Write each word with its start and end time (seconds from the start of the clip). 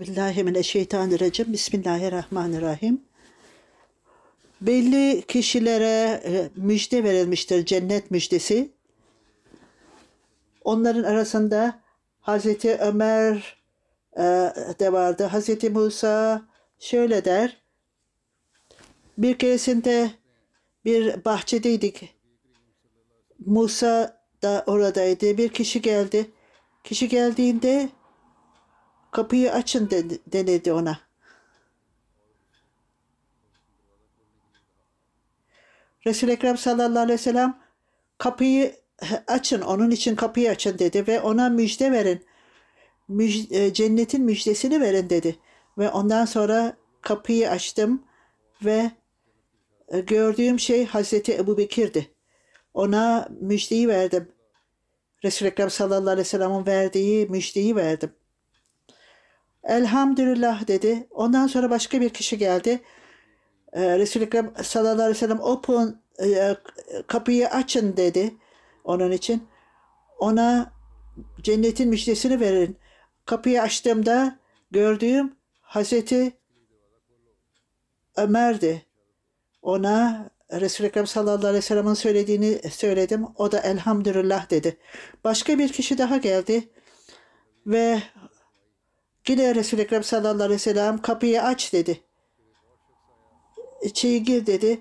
Bismillahirrahmanirrahim. 0.00 1.52
Bismillahirrahmanirrahim. 1.52 3.02
Belli 4.60 5.22
kişilere 5.28 6.20
e, 6.24 6.48
müjde 6.56 7.04
verilmiştir, 7.04 7.66
cennet 7.66 8.10
müjdesi. 8.10 8.70
Onların 10.64 11.02
arasında 11.02 11.80
Hazreti 12.20 12.76
Ömer 12.76 13.56
e, 14.16 14.22
de 14.80 14.92
vardı. 14.92 15.24
Hazreti 15.24 15.70
Musa 15.70 16.42
şöyle 16.78 17.24
der. 17.24 17.62
Bir 19.18 19.38
keresinde 19.38 20.10
bir 20.84 21.24
bahçedeydik. 21.24 22.14
Musa 23.46 24.22
da 24.42 24.64
oradaydı. 24.66 25.38
Bir 25.38 25.48
kişi 25.48 25.82
geldi. 25.82 26.30
Kişi 26.84 27.08
geldiğinde 27.08 27.88
kapıyı 29.14 29.52
açın 29.52 29.90
de- 29.90 30.18
denildi 30.26 30.72
ona. 30.72 31.00
Resul-i 36.06 36.32
Ekrem 36.32 36.56
sallallahu 36.56 37.02
aleyhi 37.02 37.18
ve 37.18 37.22
sellem 37.22 37.58
kapıyı 38.18 38.76
açın, 39.26 39.60
onun 39.60 39.90
için 39.90 40.16
kapıyı 40.16 40.50
açın 40.50 40.78
dedi 40.78 41.06
ve 41.06 41.20
ona 41.20 41.48
müjde 41.48 41.92
verin. 41.92 42.24
Müj- 43.10 43.54
e, 43.56 43.72
cennetin 43.72 44.24
müjdesini 44.24 44.80
verin 44.80 45.10
dedi. 45.10 45.38
Ve 45.78 45.90
ondan 45.90 46.24
sonra 46.24 46.76
kapıyı 47.02 47.50
açtım 47.50 48.02
ve 48.64 48.90
e, 49.88 50.00
gördüğüm 50.00 50.60
şey 50.60 50.86
Hazreti 50.86 51.34
Ebu 51.34 51.58
Bekir'di. 51.58 52.10
Ona 52.74 53.28
müjdeyi 53.40 53.88
verdim. 53.88 54.32
Resul-i 55.24 55.48
Ekrem 55.48 55.70
sallallahu 55.70 56.10
aleyhi 56.10 56.18
ve 56.18 56.24
sellem'in 56.24 56.66
verdiği 56.66 57.26
müjdeyi 57.26 57.76
verdim. 57.76 58.12
Elhamdülillah 59.64 60.66
dedi. 60.68 61.06
Ondan 61.10 61.46
sonra 61.46 61.70
başka 61.70 62.00
bir 62.00 62.10
kişi 62.10 62.38
geldi. 62.38 62.80
Ee, 63.72 63.98
Resul-i 63.98 64.24
Ekrem 64.24 64.52
sallallahu 64.62 64.92
aleyhi 64.92 65.10
ve 65.10 65.14
sellem 65.14 65.40
open 65.40 66.02
e, 66.22 66.56
kapıyı 67.06 67.48
açın 67.48 67.96
dedi 67.96 68.34
onun 68.84 69.10
için. 69.10 69.48
Ona 70.18 70.72
cennetin 71.42 71.88
müjdesini 71.88 72.40
verin. 72.40 72.78
Kapıyı 73.24 73.62
açtığımda 73.62 74.38
gördüğüm 74.70 75.36
Hazreti 75.60 76.32
Ömer'di. 78.16 78.86
Ona 79.62 80.30
Resul-i 80.52 80.86
Ekrem 80.86 81.06
sallallahu 81.06 81.46
aleyhi 81.46 81.54
ve 81.54 81.60
sellem'in 81.62 81.94
söylediğini 81.94 82.70
söyledim. 82.70 83.26
O 83.36 83.52
da 83.52 83.60
elhamdülillah 83.60 84.50
dedi. 84.50 84.76
Başka 85.24 85.58
bir 85.58 85.72
kişi 85.72 85.98
daha 85.98 86.16
geldi 86.16 86.68
ve 87.66 88.02
Yine 89.28 89.54
Resul-i 89.54 89.80
Ekrem 89.80 90.04
sallallahu 90.04 90.34
aleyhi 90.34 90.52
ve 90.52 90.58
sellem 90.58 91.02
kapıyı 91.02 91.42
aç 91.42 91.72
dedi. 91.72 92.00
İçeri 93.82 94.22
gir 94.22 94.46
dedi. 94.46 94.80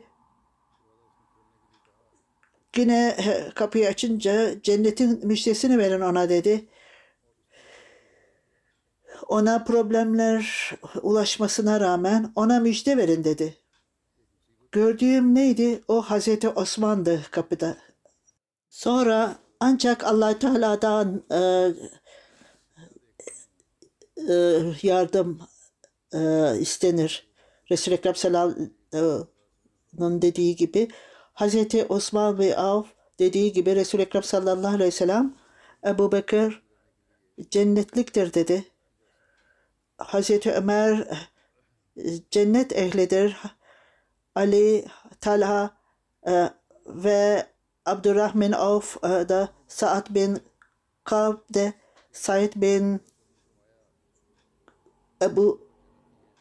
Yine 2.77 3.17
kapıyı 3.55 3.87
açınca 3.87 4.61
cennetin 4.61 5.27
müjdesini 5.27 5.77
verin 5.77 6.01
ona 6.01 6.29
dedi. 6.29 6.67
Ona 9.27 9.63
problemler 9.63 10.71
ulaşmasına 11.01 11.79
rağmen 11.79 12.31
ona 12.35 12.59
müjde 12.59 12.97
verin 12.97 13.23
dedi. 13.23 13.57
Gördüğüm 14.71 15.35
neydi? 15.35 15.83
O 15.87 16.01
Hazreti 16.01 16.49
Osman'dı 16.49 17.21
kapıda. 17.31 17.77
Sonra 18.69 19.35
ancak 19.59 20.03
allah 20.03 20.39
Teala'dan 20.39 21.23
e, 21.31 21.39
e, 24.29 24.33
yardım 24.81 25.39
e, 26.13 26.19
istenir. 26.59 27.33
Resul-i 27.71 27.95
Ekrem 27.95 28.15
sallallahu 28.15 29.27
dediği 30.21 30.55
gibi 30.55 30.87
Hazreti 31.33 31.85
Osman 31.85 32.39
ve 32.39 32.57
Avf 32.57 32.87
dediği 33.19 33.51
gibi 33.51 33.75
Resul-i 33.75 34.01
Ekrem 34.01 34.23
sallallahu 34.23 34.75
aleyhi 34.75 34.87
ve 34.87 34.91
sellem 34.91 35.35
Ebu 35.85 36.11
Bekir 36.11 36.63
cennetliktir 37.49 38.33
dedi. 38.33 38.65
Hazreti 39.97 40.51
Ömer 40.51 41.07
e, 41.97 42.03
cennet 42.31 42.73
ehlidir. 42.73 43.37
Ali, 44.35 44.85
Talha 45.21 45.77
e, 46.27 46.49
ve 46.87 47.45
Abdurrahman 47.85 48.51
Avf 48.51 48.97
e, 49.03 49.29
da 49.29 49.49
Sa'd 49.67 50.15
bin 50.15 50.39
Kab 51.03 51.37
de 51.53 51.73
Said 52.11 52.53
bin 52.55 53.01
Ebu 55.23 55.61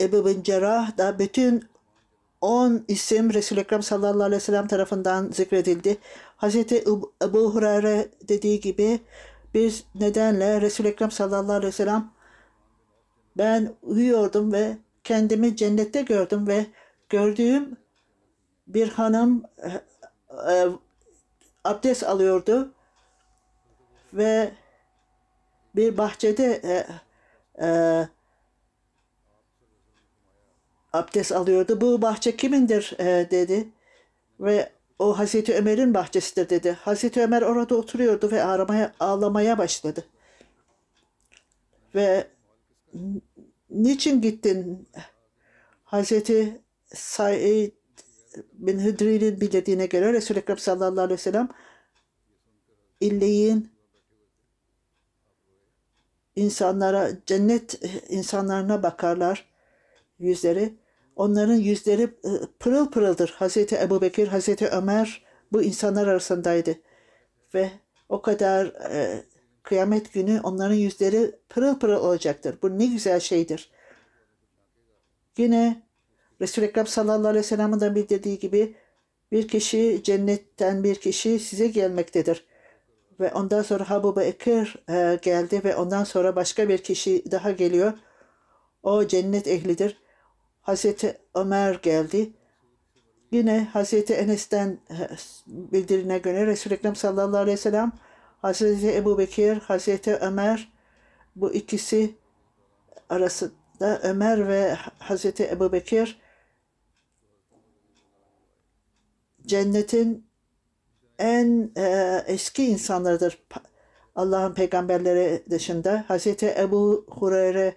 Ebu 0.01 0.27
bin 0.27 0.43
Cerrah 0.43 0.99
da 0.99 1.19
bütün 1.19 1.65
10 2.41 2.85
isim 2.89 3.33
Resul-i 3.33 3.61
Ekrem 3.61 3.83
sallallahu 3.83 4.23
aleyhi 4.23 4.41
ve 4.43 4.45
sellem 4.45 4.67
tarafından 4.67 5.31
zikredildi. 5.33 5.99
Hazreti 6.37 6.85
Ebu 7.23 7.55
Hureyre 7.55 8.09
dediği 8.29 8.61
gibi 8.61 9.01
bir 9.55 9.85
nedenle 9.95 10.61
Resul-i 10.61 10.89
Ekrem 10.89 11.11
sallallahu 11.11 11.53
aleyhi 11.53 11.67
ve 11.67 11.73
sellem 11.73 12.11
ben 13.37 13.75
uyuyordum 13.83 14.53
ve 14.53 14.79
kendimi 15.05 15.57
cennette 15.57 16.03
gördüm 16.03 16.47
ve 16.47 16.67
gördüğüm 17.09 17.77
bir 18.67 18.89
hanım 18.89 19.43
e, 19.59 19.69
e, 20.53 20.69
abdest 21.65 22.03
alıyordu 22.03 22.73
ve 24.13 24.53
bir 25.77 25.99
bahçede 25.99 26.61
e, 26.65 26.87
e, 27.67 28.09
abdest 30.93 31.33
alıyordu. 31.33 31.81
Bu 31.81 32.03
bahçe 32.03 32.37
kimindir 32.37 32.95
e, 32.99 33.31
dedi. 33.31 33.69
Ve 34.41 34.73
o 34.99 35.19
Hazreti 35.19 35.55
Ömer'in 35.55 35.95
bahçesidir 35.95 36.51
dedi. 36.51 36.73
Hazreti 36.73 37.23
Ömer 37.23 37.43
orada 37.43 37.75
oturuyordu 37.75 38.31
ve 38.31 38.45
ağlamaya, 38.45 38.95
ağlamaya 39.01 39.59
başladı. 39.59 40.05
Ve 41.95 42.27
niçin 43.71 44.21
gittin? 44.21 44.89
Hazreti 45.85 46.61
Said 46.95 47.73
bin 48.53 48.79
Hıdri'nin 48.79 49.41
bildirdiğine 49.41 49.87
göre 49.87 50.13
Resul-i 50.13 50.39
Ekrem 50.39 50.59
sallallahu 50.59 51.01
aleyhi 51.01 51.19
ve 51.19 51.23
sellem 51.23 51.49
illeyin 53.01 53.73
insanlara 56.37 57.11
cennet 57.27 57.81
insanlarına 58.09 58.83
bakarlar 58.83 59.49
yüzleri 60.19 60.75
onların 61.17 61.55
yüzleri 61.55 62.03
e, 62.03 62.31
pırıl 62.61 62.91
pırıldır. 62.91 63.35
Hazreti 63.37 63.77
Ebu 63.77 64.01
Bekir, 64.01 64.29
Hazreti 64.29 64.69
Ömer 64.69 65.25
bu 65.53 65.63
insanlar 65.63 66.07
arasındaydı. 66.07 66.77
Ve 67.55 67.71
o 68.09 68.23
kadar 68.23 68.67
e, 68.67 69.25
kıyamet 69.63 70.13
günü 70.13 70.41
onların 70.43 70.75
yüzleri 70.75 71.33
pırıl 71.49 71.79
pırıl 71.79 72.05
olacaktır. 72.05 72.59
Bu 72.63 72.79
ne 72.79 72.87
güzel 72.87 73.21
şeydir. 73.21 73.71
Yine 75.39 75.83
Resul-i 76.41 76.65
Ekrem 76.65 76.87
sallallahu 76.87 77.29
aleyhi 77.29 77.45
ve 77.45 77.49
sellem'in 77.49 77.81
de 77.81 77.95
bildirdiği 77.95 78.39
gibi 78.39 78.77
bir 79.33 79.49
kişi 79.49 80.01
cennetten 80.05 80.85
bir 80.85 80.95
kişi 80.95 81.39
size 81.39 81.69
gelmektedir. 81.69 82.47
Ve 83.21 83.33
ondan 83.33 83.63
sonra 83.63 83.91
Habu 83.91 84.17
Bekir 84.17 84.77
e, 84.89 85.19
geldi 85.23 85.61
ve 85.65 85.77
ondan 85.77 86.05
sonra 86.05 86.37
başka 86.37 86.69
bir 86.69 86.79
kişi 86.79 87.31
daha 87.31 87.51
geliyor. 87.51 87.93
O 88.83 89.07
cennet 89.07 89.47
ehlidir. 89.47 90.02
Hazreti 90.63 91.19
Ömer 91.35 91.75
geldi. 91.75 92.33
Yine 93.31 93.65
Hazreti 93.73 94.15
Enes'ten 94.15 94.79
e, 94.91 94.95
bildirine 95.47 96.19
göre 96.19 96.47
Resul-i 96.47 96.75
Ekrem 96.75 96.97
sallallahu 96.97 97.41
aleyhi 97.41 97.57
ve 97.57 97.61
sellem 97.61 97.93
Hazreti 98.43 98.97
Ebu 98.97 99.19
Bekir, 99.19 99.57
Hazreti 99.57 100.17
Ömer 100.17 100.73
bu 101.37 101.53
ikisi 101.53 102.15
arasında 103.09 104.01
Ömer 104.03 104.49
ve 104.49 104.77
Hazreti 104.99 105.45
Ebu 105.45 105.73
Bekir 105.73 106.21
cennetin 109.47 110.27
en 111.19 111.71
e, 111.77 112.17
eski 112.27 112.65
insanlarıdır. 112.65 113.39
Allah'ın 114.15 114.55
peygamberleri 114.55 115.43
dışında 115.51 116.05
Hazreti 116.09 116.55
Ebu 116.59 117.07
Hureyre 117.09 117.77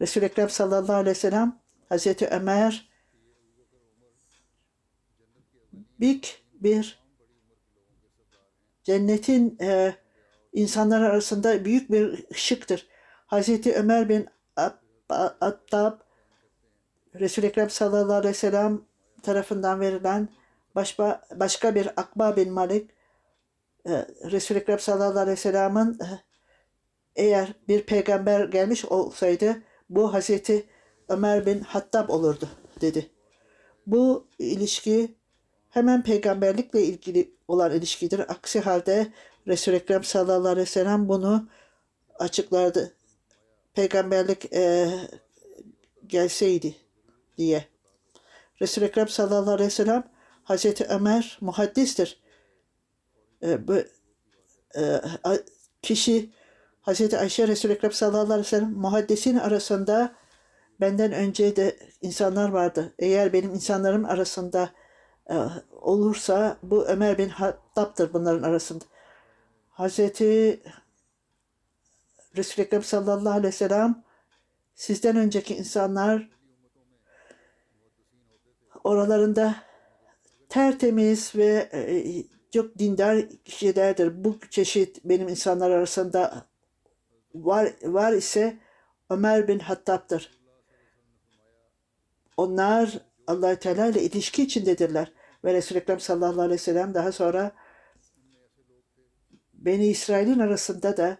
Resul-i 0.00 0.24
Ekrem 0.24 0.50
sallallahu 0.50 0.96
aleyhi 0.96 1.16
ve 1.16 1.20
sellem 1.20 1.60
Hazreti 1.88 2.28
Ömer 2.28 2.88
büyük 6.00 6.42
bir 6.54 6.98
cennetin 8.84 9.58
e, 9.60 9.94
insanlar 10.52 11.02
arasında 11.02 11.64
büyük 11.64 11.90
bir 11.90 12.26
ışıktır. 12.30 12.88
Hazreti 13.26 13.74
Ömer 13.74 14.08
bin 14.08 14.28
Attab 15.40 16.00
Resul-i 17.14 17.46
Ekrem 17.46 17.70
sallallahu 17.70 18.16
aleyhi 18.16 18.34
ve 18.34 18.38
sellem 18.38 18.82
tarafından 19.22 19.80
verilen 19.80 20.28
başka, 20.74 21.22
başka 21.34 21.74
bir 21.74 21.86
Akba 21.96 22.36
bin 22.36 22.52
Malik 22.52 22.90
e, 23.86 24.06
Resul-i 24.30 24.58
Ekrem 24.58 24.78
sallallahu 24.78 25.18
aleyhi 25.18 25.36
ve 25.36 25.40
sellem'in 25.40 25.98
e, 26.00 26.06
eğer 27.16 27.52
bir 27.68 27.82
peygamber 27.86 28.44
gelmiş 28.44 28.84
olsaydı 28.84 29.62
bu 29.90 30.14
Hazreti 30.14 30.66
Ömer 31.08 31.46
bin 31.46 31.60
Hattab 31.60 32.08
olurdu 32.08 32.48
dedi. 32.80 33.10
Bu 33.86 34.26
ilişki 34.38 35.14
hemen 35.70 36.02
peygamberlikle 36.02 36.82
ilgili 36.82 37.34
olan 37.48 37.72
ilişkidir. 37.72 38.18
Aksi 38.18 38.60
halde 38.60 39.12
Resul-i 39.46 39.76
Ekrem 39.76 40.04
sallallahu 40.04 40.48
aleyhi 40.48 40.66
ve 40.66 40.70
sellem 40.70 41.08
bunu 41.08 41.48
açıklardı. 42.18 42.94
Peygamberlik 43.74 44.52
e, 44.52 44.90
gelseydi 46.06 46.76
diye. 47.38 47.64
Resul-i 48.60 48.84
Ekrem 48.84 49.08
sallallahu 49.08 49.54
aleyhi 49.54 49.66
ve 49.66 49.74
sellem 49.74 50.10
Hazreti 50.44 50.84
Ömer 50.84 51.38
muhaddistir. 51.40 52.20
E, 53.42 53.68
bu 53.68 53.76
e, 54.76 55.00
kişi 55.82 56.30
Hazreti 56.88 57.18
Ayşe 57.18 57.48
Resul-i 57.48 57.72
Ekrem 57.72 57.92
sallallahu 57.92 58.32
aleyhi 58.32 58.40
ve 58.40 58.44
sellem 58.44 58.72
muhaddisin 58.72 59.36
arasında 59.36 60.14
benden 60.80 61.12
önce 61.12 61.56
de 61.56 61.76
insanlar 62.02 62.48
vardı. 62.48 62.94
Eğer 62.98 63.32
benim 63.32 63.54
insanlarım 63.54 64.04
arasında 64.04 64.70
e, 65.30 65.34
olursa 65.80 66.56
bu 66.62 66.86
Ömer 66.86 67.18
bin 67.18 67.28
Hattab'dır 67.28 68.12
bunların 68.12 68.42
arasında. 68.42 68.84
Hazreti 69.68 70.60
Resul-i 72.36 72.64
Ekrem 72.64 72.82
sallallahu 72.82 73.30
aleyhi 73.30 73.46
ve 73.46 73.52
sellem 73.52 74.04
sizden 74.74 75.16
önceki 75.16 75.56
insanlar 75.56 76.30
oralarında 78.84 79.54
tertemiz 80.48 81.34
ve 81.36 81.68
e, 81.72 82.14
çok 82.52 82.78
dindar 82.78 83.28
kişilerdir. 83.44 84.24
Bu 84.24 84.38
çeşit 84.50 85.04
benim 85.04 85.28
insanlar 85.28 85.70
arasında 85.70 86.47
var, 87.44 87.72
var 87.82 88.12
ise 88.12 88.58
Ömer 89.10 89.48
bin 89.48 89.58
Hattab'dır. 89.58 90.38
Onlar 92.36 93.00
allah 93.26 93.54
Teala 93.56 93.86
ile 93.86 94.02
ilişki 94.02 94.42
içindedirler. 94.42 95.12
Ve 95.44 95.54
Resul-i 95.54 95.78
Ekrem 95.78 96.00
sallallahu 96.00 96.40
aleyhi 96.40 96.60
ve 96.60 96.64
sellem 96.64 96.94
daha 96.94 97.12
sonra 97.12 97.52
Beni 99.54 99.86
İsrail'in 99.86 100.38
arasında 100.38 100.96
da 100.96 101.18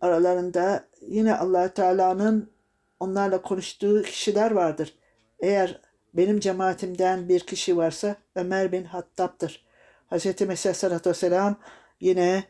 aralarında 0.00 0.88
yine 1.00 1.36
allah 1.36 1.74
Teala'nın 1.74 2.52
onlarla 3.00 3.42
konuştuğu 3.42 4.02
kişiler 4.02 4.50
vardır. 4.50 4.94
Eğer 5.40 5.80
benim 6.14 6.40
cemaatimden 6.40 7.28
bir 7.28 7.40
kişi 7.40 7.76
varsa 7.76 8.16
Ömer 8.34 8.72
bin 8.72 8.84
Hattab'dır. 8.84 9.66
Hz. 10.10 10.24
Mesih 10.26 10.40
Aleyhisselatü 10.46 11.10
Vesselam 11.10 11.56
yine 12.00 12.44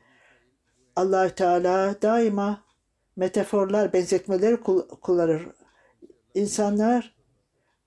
allah 0.97 1.35
Teala 1.35 2.03
daima 2.03 2.65
metaforlar, 3.17 3.93
benzetmeleri 3.93 4.61
kullanır. 5.03 5.47
İnsanlar 6.35 7.15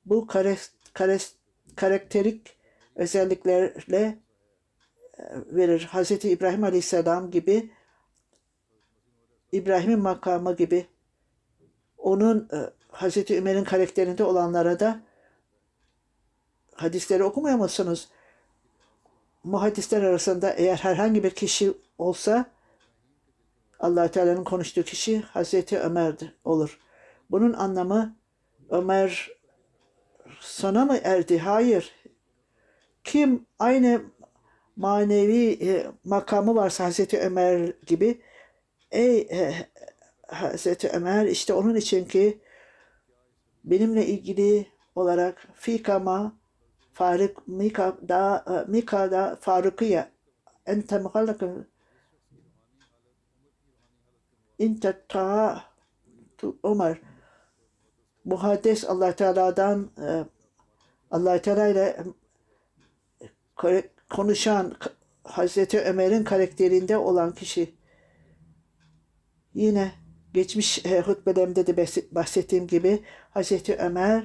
bu 0.05 0.27
kare, 0.27 0.57
kare, 0.93 1.17
karakterik 1.75 2.57
özelliklerle 2.95 4.19
e, 5.17 5.23
verir. 5.51 5.89
Hz. 5.93 6.11
İbrahim 6.11 6.63
Aleyhisselam 6.63 7.31
gibi 7.31 7.71
İbrahim'in 9.51 9.99
makamı 9.99 10.55
gibi 10.55 10.85
onun 11.97 12.49
e, 12.53 12.57
Hz. 12.91 13.31
Ömer'in 13.31 13.63
karakterinde 13.63 14.23
olanlara 14.23 14.79
da 14.79 15.01
hadisleri 16.75 17.23
okumuyor 17.23 17.57
musunuz? 17.57 18.09
Muhaddisler 19.43 20.03
arasında 20.03 20.49
eğer 20.49 20.77
herhangi 20.77 21.23
bir 21.23 21.31
kişi 21.31 21.73
olsa 21.97 22.45
allah 23.79 24.11
Teala'nın 24.11 24.43
konuştuğu 24.43 24.83
kişi 24.83 25.21
Hazreti 25.21 25.79
Ömer'dir, 25.79 26.35
olur. 26.43 26.79
Bunun 27.31 27.53
anlamı 27.53 28.15
Ömer 28.69 29.29
sona 30.39 30.85
mı 30.85 30.97
erdi? 31.03 31.39
Hayır. 31.39 31.95
Kim 33.03 33.45
aynı 33.59 34.01
manevi 34.75 35.57
e, 35.69 35.87
makamı 36.03 36.55
varsa 36.55 36.85
Hazreti 36.85 37.19
Ömer 37.19 37.73
gibi 37.85 38.21
ey 38.91 39.19
e, 39.19 39.53
Hazreti 40.27 40.89
Ömer 40.89 41.25
işte 41.25 41.53
onun 41.53 41.75
için 41.75 42.05
ki 42.05 42.41
benimle 43.63 44.05
ilgili 44.05 44.67
olarak 44.95 45.47
fikama 45.53 46.35
Faruk 46.93 47.47
Mika 47.47 47.97
da 48.09 48.45
Mika 48.67 49.11
da 49.11 49.37
Farukiye 49.41 50.07
ente 50.65 50.99
muhallakın 50.99 51.67
inte 54.59 55.01
ta 55.07 55.63
Ömer 56.63 57.01
muhaddes 58.25 58.85
Allah 58.85 59.15
Teala'dan 59.15 59.91
e, 59.97 60.25
Allah 61.11 61.41
Teala 61.41 61.67
ile 61.67 61.97
konuşan 64.09 64.75
Hazreti 65.23 65.81
Ömer'in 65.81 66.23
karakterinde 66.23 66.97
olan 66.97 67.33
kişi 67.33 67.75
yine 69.53 69.91
geçmiş 70.33 70.85
e, 70.85 71.01
hutbelerimde 71.01 71.67
de 71.67 71.77
bahsettiğim 72.11 72.67
gibi 72.67 73.03
Hazreti 73.29 73.75
Ömer 73.75 74.23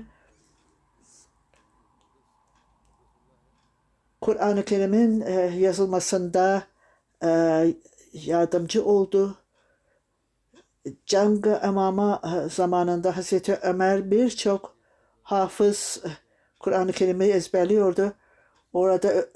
Kur'an-ı 4.21 4.65
Kerim'in 4.65 5.21
e, 5.21 5.33
yazılmasında 5.57 6.63
e, 7.25 7.29
yardımcı 8.13 8.85
oldu. 8.85 9.42
Cang-ı 11.07 11.61
Emama 11.65 12.23
e, 12.25 12.49
zamanında 12.49 13.17
Hazreti 13.17 13.59
Ömer 13.63 14.11
birçok 14.11 14.77
hafız 15.23 16.03
e, 16.05 16.09
Kur'an-ı 16.61 16.93
Kerim'i 16.93 17.25
ezberliyordu. 17.25 18.13
Orada 18.73 19.27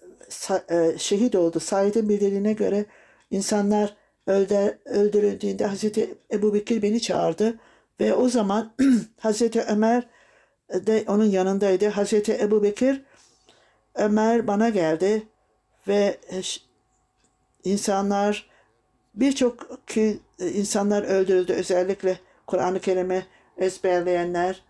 e, 0.70 0.98
şehit 0.98 1.34
oldu. 1.34 1.60
Said'in 1.60 2.08
bildirdiğine 2.08 2.52
göre 2.52 2.86
insanlar 3.30 3.96
öldür, 4.26 4.74
öldürüldüğünde 4.84 5.66
Hazreti 5.66 6.14
Ebu 6.32 6.54
Bekir 6.54 6.82
beni 6.82 7.00
çağırdı 7.00 7.58
ve 8.00 8.14
o 8.14 8.28
zaman 8.28 8.74
Hazreti 9.20 9.62
Ömer 9.62 10.08
de 10.70 11.04
onun 11.08 11.24
yanındaydı. 11.24 11.88
Hazreti 11.88 12.32
Ebu 12.32 12.62
Bekir 12.62 13.02
Ömer 13.94 14.46
bana 14.46 14.68
geldi 14.68 15.28
ve 15.88 16.18
insanlar 17.64 18.50
birçok 19.14 19.86
insanlar 20.38 21.02
öldürüldü 21.02 21.52
özellikle 21.52 22.18
Kur'an-ı 22.46 22.80
Kerim'i 22.80 23.26
ezberleyenler 23.58 24.62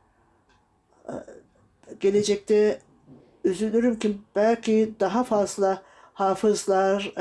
gelecekte 2.01 2.79
üzülürüm 3.45 3.99
ki 3.99 4.17
belki 4.37 4.95
daha 5.01 5.25
fazla 5.25 5.83
hafızlar 6.13 7.15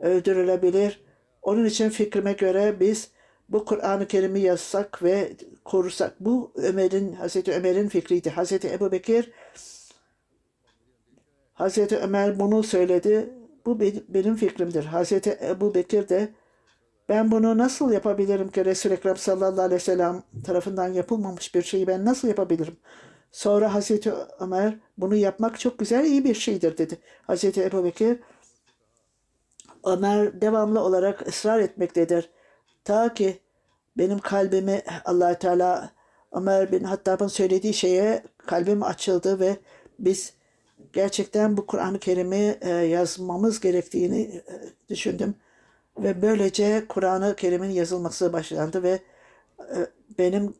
öldürülebilir. 0.00 1.04
Onun 1.42 1.64
için 1.64 1.90
fikrime 1.90 2.32
göre 2.32 2.80
biz 2.80 3.10
bu 3.48 3.64
Kur'an-ı 3.64 4.06
Kerim'i 4.08 4.40
yazsak 4.40 5.02
ve 5.02 5.32
korursak. 5.64 6.20
Bu 6.20 6.52
Ömer'in, 6.54 7.12
Hazreti 7.12 7.52
Ömer'in 7.52 7.88
fikriydi. 7.88 8.30
Hazreti 8.30 8.72
Ebu 8.72 8.92
Bekir 8.92 9.32
Hazreti 11.54 11.96
Ömer 11.96 12.40
bunu 12.40 12.62
söyledi. 12.62 13.30
Bu 13.66 13.80
benim 14.08 14.36
fikrimdir. 14.36 14.84
Hazreti 14.84 15.38
Ebu 15.42 15.74
Bekir 15.74 16.08
de 16.08 16.28
ben 17.08 17.30
bunu 17.30 17.58
nasıl 17.58 17.92
yapabilirim 17.92 18.48
ki 18.48 18.64
Resul-i 18.64 18.94
Ekrem 18.94 19.16
sallallahu 19.16 19.60
aleyhi 19.60 19.80
ve 19.80 19.84
sellem 19.84 20.22
tarafından 20.44 20.88
yapılmamış 20.88 21.54
bir 21.54 21.62
şeyi 21.62 21.86
ben 21.86 22.04
nasıl 22.04 22.28
yapabilirim? 22.28 22.76
Sonra 23.32 23.74
Hazreti 23.74 24.12
Ömer 24.40 24.78
bunu 24.98 25.16
yapmak 25.16 25.60
çok 25.60 25.78
güzel 25.78 26.04
iyi 26.04 26.24
bir 26.24 26.34
şeydir 26.34 26.78
dedi. 26.78 26.98
Hazreti 27.22 27.62
Ebu 27.62 27.84
Bekir 27.84 28.18
Ömer 29.84 30.40
devamlı 30.40 30.80
olarak 30.80 31.28
ısrar 31.28 31.60
etmektedir. 31.60 32.30
Ta 32.84 33.14
ki 33.14 33.38
benim 33.98 34.18
kalbimi 34.18 34.82
allah 35.04 35.38
Teala 35.38 35.90
Ömer 36.32 36.72
bin 36.72 36.84
Hattab'ın 36.84 37.28
söylediği 37.28 37.74
şeye 37.74 38.22
kalbim 38.46 38.82
açıldı 38.82 39.40
ve 39.40 39.56
biz 39.98 40.34
gerçekten 40.92 41.56
bu 41.56 41.66
Kur'an-ı 41.66 41.98
Kerim'i 41.98 42.58
e, 42.60 42.70
yazmamız 42.70 43.60
gerektiğini 43.60 44.20
e, 44.20 44.42
düşündüm. 44.88 45.34
Ve 45.98 46.22
böylece 46.22 46.84
Kur'an-ı 46.88 47.36
Kerim'in 47.36 47.70
yazılması 47.70 48.32
başlandı 48.32 48.82
ve 48.82 49.02
e, 49.60 49.78
benim 50.18 50.54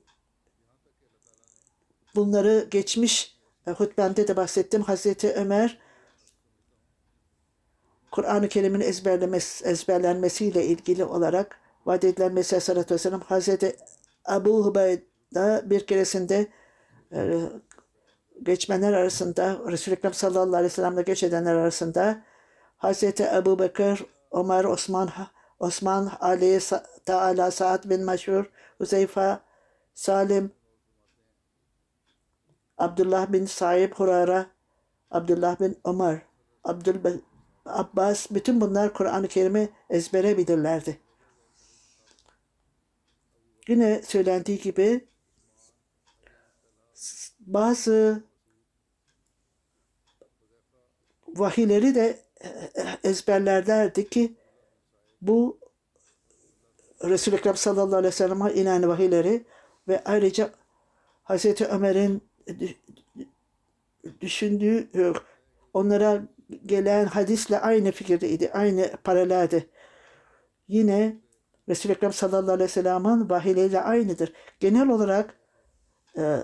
bunları 2.14 2.66
geçmiş 2.70 3.36
hutbemde 3.66 4.28
de 4.28 4.36
bahsettim. 4.36 4.82
Hazreti 4.82 5.32
Ömer 5.32 5.78
Kur'an-ı 8.10 8.48
Kerim'in 8.48 8.80
ezberlenmesiyle 9.64 10.64
ilgili 10.64 11.04
olarak 11.04 11.60
vaat 11.86 12.04
edilen 12.04 12.32
Mesih 12.32 12.56
Aleyhisselatü 12.56 12.94
Vesselam 12.94 13.20
Hazreti 13.20 13.76
Abu 14.24 14.66
Hubeyda 14.66 15.70
bir 15.70 15.86
keresinde 15.86 16.46
e, 17.12 17.40
geçmenler 18.42 18.92
arasında 18.92 19.60
Resul-i 19.70 19.94
Ekrem 19.94 20.14
sallallahu 20.14 20.56
aleyhi 20.56 20.64
ve 20.64 20.68
sellem'le 20.68 21.04
geç 21.04 21.22
edenler 21.22 21.54
arasında 21.54 22.22
Hazreti 22.76 23.24
Ebu 23.34 23.58
Bekir, 23.58 24.04
Ömer, 24.34 24.64
Osman, 24.64 25.10
Osman, 25.58 26.12
Ali, 26.20 26.60
Teala, 27.06 27.50
Sa'd 27.50 27.90
bin 27.90 28.04
Meşhur, 28.04 28.44
Huzeyfa, 28.78 29.44
Salim, 29.94 30.52
Abdullah 32.78 33.32
bin 33.32 33.46
Saib 33.46 33.92
Hurara, 33.92 34.46
Abdullah 35.10 35.60
bin 35.60 35.78
Ömer, 35.84 36.22
Abdül 36.64 37.20
Abbas, 37.64 38.26
bütün 38.30 38.60
bunlar 38.60 38.94
Kur'an-ı 38.94 39.28
Kerim'i 39.28 39.68
ezbere 39.90 40.38
bilirlerdi. 40.38 41.00
Yine 43.68 44.02
söylendiği 44.02 44.58
gibi 44.58 45.08
bazı 47.40 48.24
vahiyleri 51.28 51.94
de 51.94 52.23
ezberlerlerdi 53.04 54.08
ki 54.08 54.34
bu 55.22 55.58
Resul-i 57.04 57.34
Ekrem 57.34 57.56
sallallahu 57.56 57.96
aleyhi 57.96 58.12
ve 58.12 58.16
sellem'e 58.16 58.52
inen 58.52 58.88
vahiyleri 58.88 59.44
ve 59.88 60.02
ayrıca 60.04 60.50
Hazreti 61.22 61.66
Ömer'in 61.66 62.22
düşündüğü 64.20 64.88
onlara 65.74 66.22
gelen 66.66 67.04
hadisle 67.04 67.60
aynı 67.60 67.92
fikirdeydi, 67.92 68.50
aynı 68.52 68.90
paraleldi. 69.04 69.70
Yine 70.68 71.16
Resul-i 71.68 71.92
Ekrem 71.92 72.12
sallallahu 72.12 72.52
aleyhi 72.52 72.68
ve 72.68 72.72
sellem'in 72.72 73.30
vahiyleriyle 73.30 73.80
aynıdır. 73.80 74.32
Genel 74.60 74.88
olarak 74.88 75.38
e, 76.18 76.42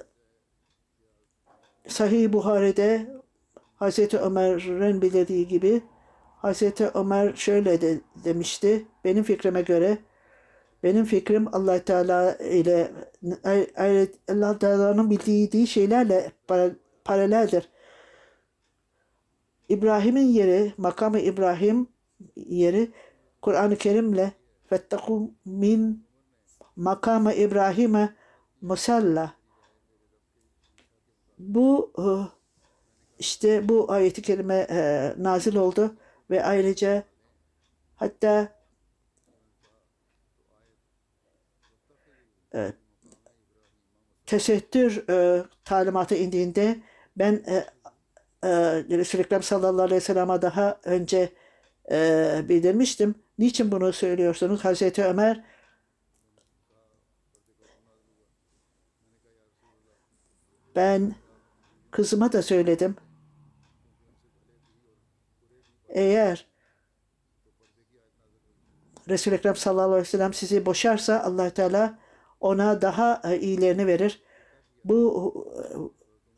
Sahih 1.89 2.33
Buhari'de 2.33 3.21
Hazreti 3.75 4.19
Ömer'in 4.19 5.03
bildiği 5.03 5.49
gibi 5.49 5.83
Hazreti 6.43 6.91
Ömer 6.95 7.35
şöyle 7.35 7.81
de, 7.81 8.01
demişti. 8.25 8.87
Benim 9.05 9.25
fikrime 9.25 9.63
göre 9.63 9.99
benim 10.83 11.05
fikrim 11.05 11.55
Allah 11.55 11.85
Teala 11.85 12.37
ile 12.37 12.93
Allah 14.29 14.59
Teala'nın 14.59 15.11
bildiği 15.11 15.67
şeylerle 15.67 16.33
paraleldir. 17.05 17.69
İbrahim'in 19.69 20.27
yeri, 20.27 20.73
makamı 20.77 21.19
İbrahim 21.19 21.89
yeri 22.37 22.91
Kur'an-ı 23.43 23.77
Kerim'le 23.77 24.33
fetteku 24.67 25.31
min 25.45 26.05
makamı 26.77 27.33
İbrahim'e 27.33 28.15
musalla. 28.61 29.35
Bu 31.39 31.93
işte 33.19 33.69
bu 33.69 33.93
ayeti 33.93 34.23
kerime 34.23 34.67
e, 34.71 35.13
nazil 35.19 35.57
oldu 35.57 35.95
ve 36.31 36.45
ayrıca 36.45 37.05
hatta 37.97 38.49
e, 42.55 42.73
tesettür 44.27 45.09
e, 45.09 45.45
talimatı 45.65 46.15
indiğinde 46.15 46.81
ben 47.17 47.33
e, 47.47 47.55
e, 48.43 48.51
Resul-i 48.99 49.23
Ekrem 49.23 49.43
sallallahu 49.43 49.83
aleyhi 49.83 49.97
ve 49.97 50.05
sellem'e 50.05 50.43
daha 50.43 50.81
önce 50.85 51.33
e, 51.91 52.41
bildirmiştim. 52.49 53.15
Niçin 53.39 53.73
bunu 53.73 53.93
söylüyorsunuz? 53.93 54.65
Hazreti 54.65 55.05
Ömer 55.05 55.45
ben 60.77 61.15
kızıma 61.91 62.33
da 62.33 62.43
söyledim. 62.43 62.97
Eğer 65.91 66.47
Resul-i 69.09 69.35
Ekrem 69.35 69.57
sallallahu 69.57 69.89
aleyhi 69.89 70.03
ve 70.03 70.11
sellem 70.11 70.35
sizi 70.35 70.67
boşarsa 70.67 71.23
allah 71.23 71.51
Teala 71.51 71.99
ona 72.41 72.83
daha 72.83 73.23
e, 73.25 73.41
iyilerini 73.41 73.87
verir. 73.87 74.23
Bu 74.85 75.35
e, 75.57 75.63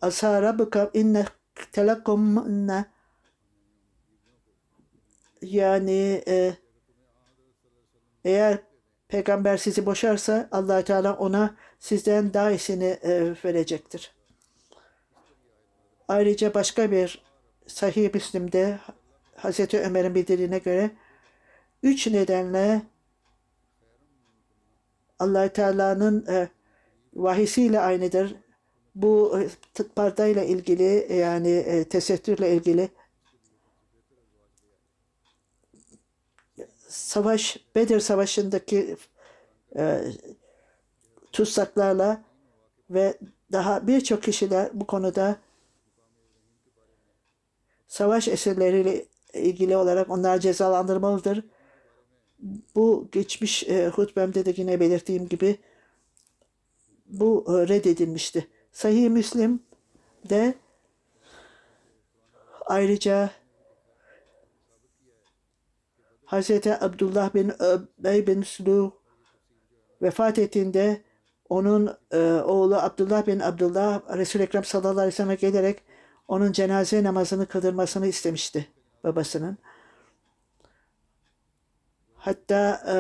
asa 0.06 0.42
rabbuka 0.42 0.90
inne 0.94 1.25
telakkumna 1.73 2.92
yani 5.42 6.23
e, 6.28 6.54
eğer 8.25 8.59
peygamber 9.09 9.56
sizi 9.56 9.87
boşarsa 9.87 10.49
allah 10.52 10.85
Teala 10.85 11.16
ona 11.16 11.56
sizden 11.78 12.35
daha 12.35 12.50
iyisini 12.50 12.99
e, 13.02 13.35
verecektir. 13.44 14.14
Ayrıca 16.09 16.54
başka 16.54 16.90
bir 16.90 17.25
Sahih 17.66 18.14
Müslim'de 18.14 18.78
Hazreti 19.42 19.80
Ömer'in 19.80 20.14
bildirdiğine 20.14 20.58
göre 20.58 20.90
üç 21.82 22.06
nedenle 22.06 22.82
allah 25.18 25.49
Teala'nın 25.52 26.26
e, 26.26 26.49
vahisiyle 27.14 27.80
aynıdır. 27.80 28.34
Bu 28.94 29.40
e, 29.40 29.49
pardayla 29.96 30.44
ilgili 30.44 31.14
yani 31.14 31.50
e, 31.50 31.84
tesettürle 31.84 32.54
ilgili 32.54 32.88
savaş 36.88 37.56
Bedir 37.75 38.00
Savaşı'ndaki 38.00 38.96
e, 39.76 40.04
tutsaklarla 41.32 42.25
ve 42.90 43.18
daha 43.52 43.87
birçok 43.87 44.22
kişiler 44.22 44.70
bu 44.72 44.87
konuda 44.87 45.37
savaş 47.87 48.28
esirleriyle 48.28 49.12
ilgili 49.34 49.76
olarak 49.76 50.10
onlar 50.10 50.40
cezalandırmalıdır. 50.40 51.44
Bu 52.74 53.08
geçmiş 53.12 53.64
e, 53.64 53.88
hutbemde 53.88 54.44
de 54.44 54.54
yine 54.56 54.80
belirttiğim 54.80 55.28
gibi 55.28 55.58
bu 57.06 57.44
e, 57.48 57.68
reddedilmişti. 57.68 58.48
Sahih 58.72 59.10
Müslim 59.10 59.62
de 60.28 60.54
ayrıca 62.66 63.30
Hz. 66.26 66.50
Abdullah 66.66 67.34
bin 67.34 67.52
Öbey 67.62 68.26
bin 68.26 68.42
Sulu 68.42 69.00
vefat 70.02 70.38
ettiğinde 70.38 71.02
onun 71.48 71.96
e, 72.10 72.18
oğlu 72.22 72.76
Abdullah 72.76 73.26
bin 73.26 73.40
Abdullah 73.40 74.16
Resul-i 74.16 74.42
Ekrem 74.42 74.64
sallallahu 74.64 74.90
aleyhi 74.90 75.06
ve 75.06 75.16
sellem'e 75.16 75.34
gelerek 75.34 75.82
onun 76.28 76.52
cenaze 76.52 77.04
namazını 77.04 77.46
kıldırmasını 77.46 78.06
istemişti 78.06 78.68
babasının. 79.04 79.59
Hatta 82.16 82.82
e, 82.88 82.94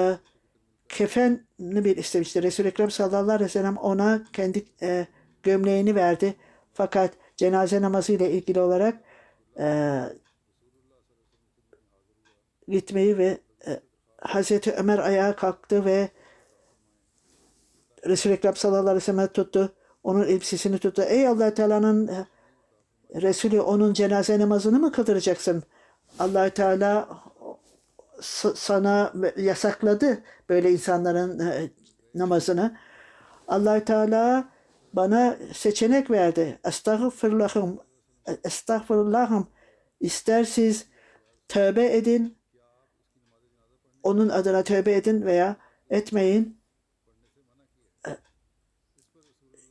kefenini 0.88 1.84
bir 1.84 1.96
istemişti. 1.96 2.42
Resul-i 2.42 2.68
Ekrem 2.68 2.90
sallallahu 2.90 3.30
aleyhi 3.30 3.44
ve 3.44 3.48
sellem 3.48 3.76
ona 3.76 4.24
kendi 4.32 4.64
e, 4.82 5.06
gömleğini 5.42 5.94
verdi. 5.94 6.34
Fakat 6.74 7.14
cenaze 7.36 7.82
namazı 7.82 8.12
ile 8.12 8.30
ilgili 8.30 8.60
olarak 8.60 9.00
e, 9.58 10.00
gitmeyi 12.68 13.18
ve 13.18 13.38
Hazreti 14.22 14.72
Ömer 14.72 14.98
ayağa 14.98 15.36
kalktı 15.36 15.84
ve 15.84 16.08
Resul-i 18.06 18.32
Ekrem 18.32 18.56
sallallahu 18.56 18.80
aleyhi 18.80 18.96
ve 18.96 19.00
sellem 19.00 19.26
tuttu. 19.26 19.72
Onun 20.04 20.22
elbisesini 20.22 20.78
tuttu. 20.78 21.02
Ey 21.02 21.28
allah 21.28 21.54
Teala'nın 21.54 22.08
e, 22.08 22.26
Resulü 23.22 23.60
onun 23.60 23.92
cenaze 23.92 24.38
namazını 24.38 24.78
mı 24.78 24.92
kıldıracaksın? 24.92 25.62
Allah 26.18 26.50
Teala 26.50 27.22
sana 28.54 29.12
yasakladı 29.36 30.22
böyle 30.48 30.72
insanların 30.72 31.38
e, 31.38 31.70
namazını. 32.14 32.76
allah 33.48 33.84
Teala 33.84 34.48
bana 34.92 35.36
seçenek 35.54 36.10
verdi. 36.10 36.58
Estağfirullahım. 36.64 37.78
Estağfirullahım. 38.44 39.48
İster 40.00 40.44
siz 40.44 40.86
tövbe 41.48 41.96
edin. 41.96 42.38
Onun 44.02 44.28
adına 44.28 44.64
tövbe 44.64 44.92
edin 44.92 45.26
veya 45.26 45.56
etmeyin. 45.90 46.62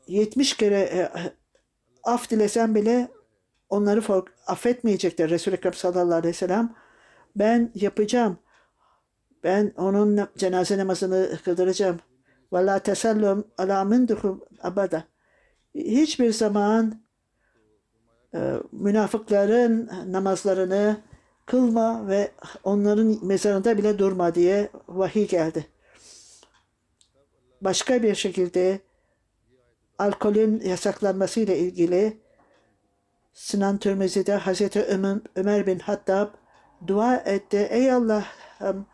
70 0.08 0.58
kere 0.58 0.80
e, 0.80 1.12
af 2.04 2.30
dilesen 2.30 2.76
bile 2.76 3.12
onları 3.70 4.02
affetmeyecekler 4.52 5.30
Resul-i 5.30 5.56
Ekrem 5.56 5.74
sallallahu 5.74 6.16
aleyhi 6.16 6.34
ve 6.34 6.38
sellem. 6.38 6.76
Ben 7.36 7.72
yapacağım. 7.76 8.38
Ben 9.44 9.74
onun 9.78 10.16
na- 10.16 10.30
cenaze 10.38 10.78
namazını 10.78 11.38
kıldıracağım. 11.46 12.00
Ve 12.54 12.66
la 12.66 12.80
tesellum 12.80 13.48
ala 13.58 13.84
minduhum 13.84 14.42
abada. 14.64 15.04
Hiçbir 15.76 16.34
zaman 16.34 17.02
e, 18.34 18.54
münafıkların 18.72 19.90
namazlarını 20.08 20.98
kılma 21.46 22.08
ve 22.08 22.32
onların 22.64 23.26
mezarında 23.26 23.78
bile 23.78 24.00
durma 24.00 24.36
diye 24.36 24.70
vahiy 24.88 25.28
geldi. 25.28 25.66
Başka 27.62 28.04
bir 28.04 28.16
şekilde 28.16 28.80
alkolün 30.00 30.60
yasaklanması 30.60 31.40
ile 31.40 31.60
ilgili 31.60 32.21
Sinan 33.34 33.78
Türmizi'de 33.78 34.36
Hazreti 34.36 34.82
Ömer, 34.82 35.18
Ömer 35.36 35.68
bin 35.68 35.80
Hattab 35.80 36.28
dua 36.88 37.16
etti. 37.16 37.58
Ey 37.58 37.92
Allah'ım 37.92 38.86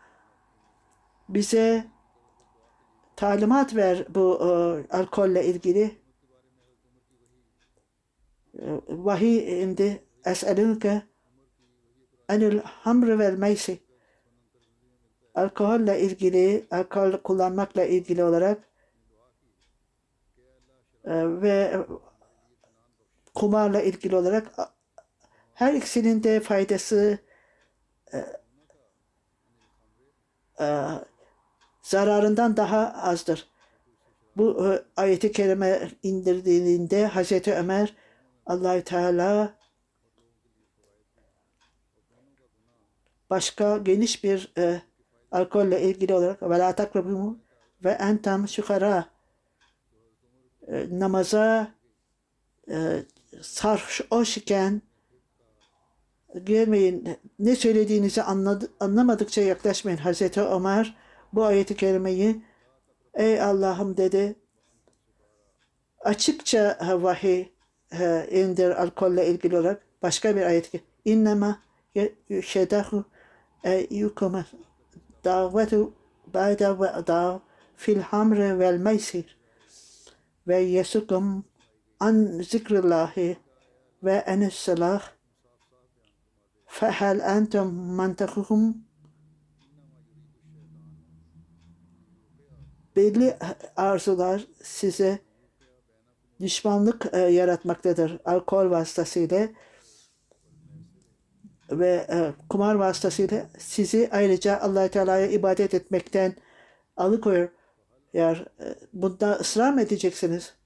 bize 1.28 1.86
talimat 3.16 3.76
ver 3.76 4.06
bu 4.14 4.38
e, 4.40 4.48
alkolle 4.96 5.44
ilgili. 5.44 5.98
E, 8.58 8.66
Vahiy 8.88 9.62
indi. 9.62 10.04
Es'elünke 10.24 11.02
enil 12.28 12.58
hamr 12.64 13.18
vel 13.18 13.38
meysi. 13.38 13.78
Alkolle 15.34 16.00
ilgili, 16.00 16.66
alkol 16.70 17.12
kullanmakla 17.12 17.84
ilgili 17.84 18.24
olarak 18.24 18.68
e, 21.04 21.40
ve 21.42 21.86
kumarla 23.38 23.82
ilgili 23.82 24.16
olarak 24.16 24.52
her 25.54 25.74
ikisinin 25.74 26.22
de 26.22 26.40
faydası 26.40 27.18
e, 28.12 28.18
e, 30.60 30.86
zararından 31.82 32.56
daha 32.56 32.92
azdır. 33.02 33.48
Bu 34.36 34.66
e, 34.66 34.82
ayeti 34.96 35.32
kerime 35.32 35.90
indirdiğinde 36.02 37.06
Hazreti 37.06 37.54
Ömer 37.54 37.96
Allahü 38.46 38.84
Teala 38.84 39.54
başka 43.30 43.78
geniş 43.78 44.24
bir 44.24 44.52
e, 44.58 44.82
alkolle 45.32 45.82
ilgili 45.82 46.14
olarak 46.14 46.42
ve 46.42 46.58
la 46.58 46.74
takrabu 46.74 47.38
ve 47.84 47.90
entam 47.90 48.48
şukara 48.48 49.04
e, 50.68 50.86
namaza 50.90 51.74
e, 52.70 53.04
sarhoş 53.42 54.36
iken 54.36 54.82
görmeyin 56.34 57.08
ne 57.38 57.56
söylediğinizi 57.56 58.22
anladı, 58.22 58.70
anlamadıkça 58.80 59.42
yaklaşmayın. 59.42 59.98
Hazreti 59.98 60.40
Ömer 60.40 60.96
bu 61.32 61.44
ayeti 61.44 61.76
kerimeyi 61.76 62.42
ey 63.14 63.42
Allah'ım 63.42 63.96
dedi 63.96 64.36
açıkça 66.00 66.78
vahiy 67.02 67.46
indir 68.30 68.70
alkolle 68.70 69.26
ilgili 69.26 69.58
olarak 69.58 69.82
başka 70.02 70.36
bir 70.36 70.42
ayet 70.42 70.70
ki 70.70 70.80
innema 71.04 71.62
şedahu 72.42 73.04
eyyukuma 73.64 74.44
davetu 75.24 75.92
ba'da 76.34 76.80
ve 76.80 77.06
da 77.06 77.40
fil 77.76 78.00
hamre 78.00 78.58
vel 78.58 78.78
meysir 78.78 79.38
ve 80.48 80.58
yesukum 80.58 81.44
an 82.00 82.42
zikrillahi 82.42 83.36
ve 84.02 84.12
enis 84.12 84.54
salah 84.54 85.02
fehel 86.66 87.20
entum 87.20 87.74
mantakuhum 87.74 88.76
belli 92.96 93.36
arzular 93.76 94.46
size 94.62 95.18
düşmanlık 96.40 97.06
e, 97.12 97.18
yaratmaktadır 97.18 98.20
alkol 98.24 98.70
vasıtasıyla 98.70 99.48
ve 101.70 102.06
e, 102.10 102.32
kumar 102.48 102.74
vasıtasıyla 102.74 103.46
sizi 103.58 104.08
ayrıca 104.12 104.60
allah 104.60 104.88
Teala'ya 104.88 105.26
ibadet 105.26 105.74
etmekten 105.74 106.34
alıkoyuyor. 106.96 107.48
Eğer 108.14 108.36
e, 108.60 108.74
bunda 108.92 109.32
ısrar 109.32 109.72
mı 109.72 109.82
edeceksiniz? 109.82 110.57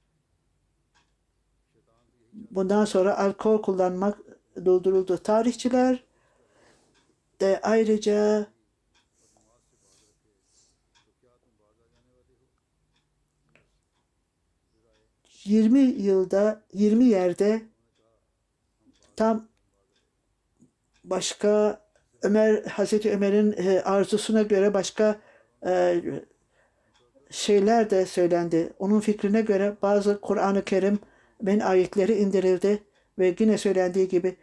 Bundan 2.33 2.85
sonra 2.85 3.18
alkol 3.18 3.62
kullanmak 3.62 4.18
durduruldu. 4.64 5.18
Tarihçiler 5.18 6.05
de 7.40 7.61
ayrıca 7.62 8.47
...20 15.45 15.79
yılda, 15.79 16.62
20 16.73 17.05
yerde... 17.05 17.62
...tam 19.16 19.49
başka 21.05 21.83
Ömer 22.23 22.64
Hazreti 22.64 23.11
Ömer'in 23.11 23.53
e, 23.53 23.81
arzusuna 23.81 24.42
göre 24.42 24.75
başka 24.75 25.21
e, 25.66 26.03
şeyler 27.31 27.90
de 27.90 28.07
söylendi. 28.07 28.73
Onun 28.79 29.01
fikrine 29.01 29.40
göre 29.40 29.77
bazı 29.83 30.21
Kur'an-ı 30.21 30.64
Kerim'in 31.42 31.61
ayetleri 31.61 32.14
indirildi 32.14 32.83
ve 33.18 33.35
yine 33.38 33.59
söylendiği 33.59 34.09
gibi 34.09 34.37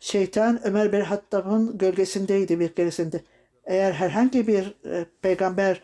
şeytan 0.00 0.66
Ömer 0.66 0.92
bin 0.92 1.00
Hattab'ın 1.00 1.78
gölgesindeydi 1.78 2.60
bir 2.60 2.74
keresinde. 2.74 3.24
Eğer 3.64 3.92
herhangi 3.92 4.46
bir 4.46 4.74
e, 4.84 5.06
peygamber 5.22 5.82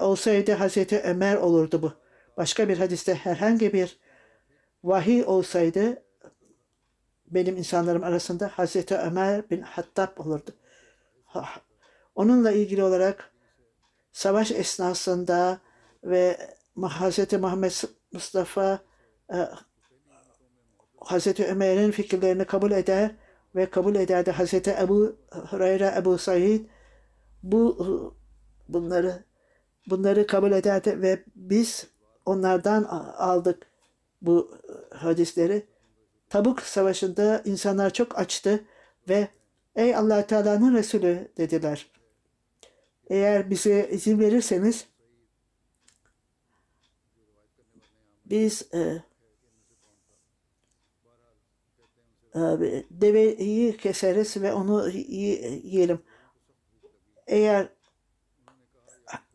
olsaydı 0.00 0.52
Hazreti 0.52 1.00
Ömer 1.00 1.36
olurdu 1.36 1.82
bu. 1.82 1.92
Başka 2.36 2.68
bir 2.68 2.78
hadiste 2.78 3.14
herhangi 3.14 3.72
bir 3.72 3.98
vahiy 4.84 5.24
olsaydı 5.24 6.02
benim 7.26 7.56
insanlarım 7.56 8.04
arasında 8.04 8.48
Hazreti 8.48 8.96
Ömer 8.96 9.50
bin 9.50 9.60
Hattab 9.60 10.18
olurdu. 10.18 10.50
Onunla 12.14 12.52
ilgili 12.52 12.82
olarak 12.82 13.30
savaş 14.12 14.50
esnasında 14.50 15.60
ve 16.04 16.36
Hazreti 16.82 17.38
Muhammed 17.38 17.70
Mustafa 18.12 18.80
e, 19.32 19.38
Hazreti 21.00 21.46
Ömer'in 21.46 21.90
fikirlerini 21.90 22.44
kabul 22.44 22.70
eder 22.70 23.10
ve 23.54 23.70
kabul 23.70 23.94
ederdi. 23.94 24.30
Hazreti 24.30 24.76
Ebu 24.80 25.16
Hureyre, 25.30 25.94
Ebu 25.98 26.18
Said 26.18 26.60
bu 27.42 27.86
bunları 28.68 29.24
bunları 29.86 30.26
kabul 30.26 30.52
ederdi 30.52 31.02
ve 31.02 31.24
biz 31.36 31.86
onlardan 32.26 32.84
aldık 33.18 33.66
bu 34.22 34.58
hadisleri. 34.94 35.66
Tabuk 36.28 36.62
Savaşı'nda 36.62 37.42
insanlar 37.44 37.90
çok 37.90 38.18
açtı 38.18 38.64
ve 39.08 39.28
ey 39.76 39.96
allah 39.96 40.26
Teala'nın 40.26 40.74
Resulü 40.74 41.28
dediler. 41.36 41.90
Eğer 43.10 43.50
bize 43.50 43.88
izin 43.90 44.20
verirseniz 44.20 44.86
biz 48.30 48.74
e, 48.74 49.02
deveyi 52.90 53.76
keseriz 53.76 54.36
ve 54.36 54.52
onu 54.52 54.88
yiyelim. 54.88 56.02
Eğer 57.26 57.68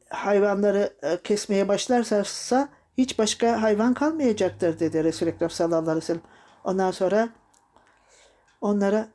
hayvanları 0.10 0.94
e, 1.04 1.18
kesmeye 1.24 1.68
başlarsa 1.68 2.70
hiç 2.98 3.20
başka 3.20 3.62
hayvan 3.62 3.94
kalmayacaktır 3.94 4.80
dedi 4.80 5.04
Resul-i 5.04 5.30
Ekrem 5.30 5.50
sallallahu 5.50 5.80
aleyhi 5.80 5.98
ve 5.98 6.02
sellem. 6.02 6.22
Ondan 6.64 6.92
sonra 6.92 7.30
onlara 8.62 9.10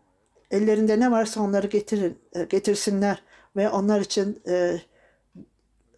ellerinde 0.51 1.01
ne 1.01 1.11
varsa 1.11 1.41
onları 1.41 1.67
getirin, 1.67 2.19
e, 2.33 2.45
getirsinler 2.45 3.23
ve 3.57 3.71
onlar 3.71 4.01
için 4.01 4.43
e, 4.49 4.81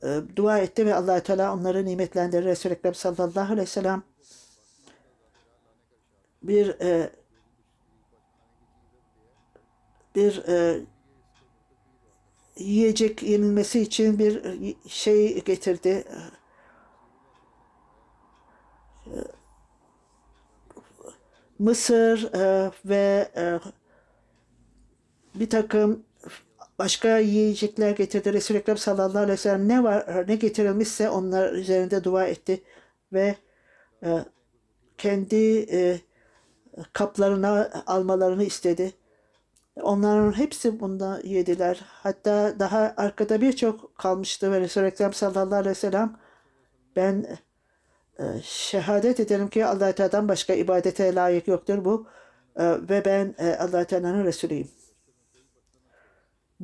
e, 0.02 0.20
dua 0.36 0.58
etti 0.58 0.86
ve 0.86 0.94
allah 0.94 1.20
Teala 1.20 1.54
onları 1.54 1.84
nimetlendirdi. 1.84 2.46
Resul-i 2.46 2.72
Ekrem 2.72 2.94
sallallahu 2.94 3.44
aleyhi 3.44 3.60
ve 3.60 3.66
sellem 3.66 4.02
bir 6.42 6.68
e, 6.80 7.10
bir 10.14 10.48
e, 10.48 10.80
yiyecek 12.56 13.22
yenilmesi 13.22 13.80
için 13.80 14.18
bir 14.18 14.42
şey 14.88 15.44
getirdi. 15.44 16.04
Mısır 21.58 22.34
e, 22.34 22.70
ve 22.84 23.32
e, 23.36 23.60
bir 25.34 25.50
takım 25.50 26.04
başka 26.82 27.18
yiyecekler 27.18 27.90
getirdi. 27.90 28.32
Resul-i 28.32 28.58
Ekrem 28.58 28.76
sallallahu 28.76 29.18
aleyhi 29.18 29.32
ve 29.32 29.36
sellem 29.36 29.68
ne 29.68 29.84
var 29.84 30.28
ne 30.28 30.36
getirilmişse 30.36 31.10
onlar 31.10 31.52
üzerinde 31.52 32.04
dua 32.04 32.26
etti 32.26 32.62
ve 33.12 33.36
e, 34.04 34.24
kendi 34.98 35.66
e, 35.72 36.00
kaplarına 36.92 37.70
almalarını 37.86 38.44
istedi. 38.44 38.92
Onların 39.82 40.38
hepsi 40.38 40.80
bunda 40.80 41.20
yediler. 41.24 41.80
Hatta 41.88 42.54
daha 42.58 42.94
arkada 42.96 43.40
birçok 43.40 43.98
kalmıştı 43.98 44.52
ve 44.52 44.60
Resul-i 44.60 44.86
Ekrem 44.86 45.12
sallallahu 45.12 45.54
aleyhi 45.54 45.70
ve 45.70 45.74
sellem 45.74 46.16
ben 46.96 47.26
e, 48.18 48.24
şehadet 48.42 49.20
ederim 49.20 49.48
ki 49.48 49.66
allah 49.66 49.92
Teala'dan 49.92 50.28
başka 50.28 50.54
ibadete 50.54 51.14
layık 51.14 51.48
yoktur 51.48 51.84
bu 51.84 52.06
e, 52.56 52.64
ve 52.88 53.04
ben 53.04 53.34
e, 53.38 53.56
allah 53.56 53.84
Teala'nın 53.84 54.24
Resulüyüm. 54.24 54.81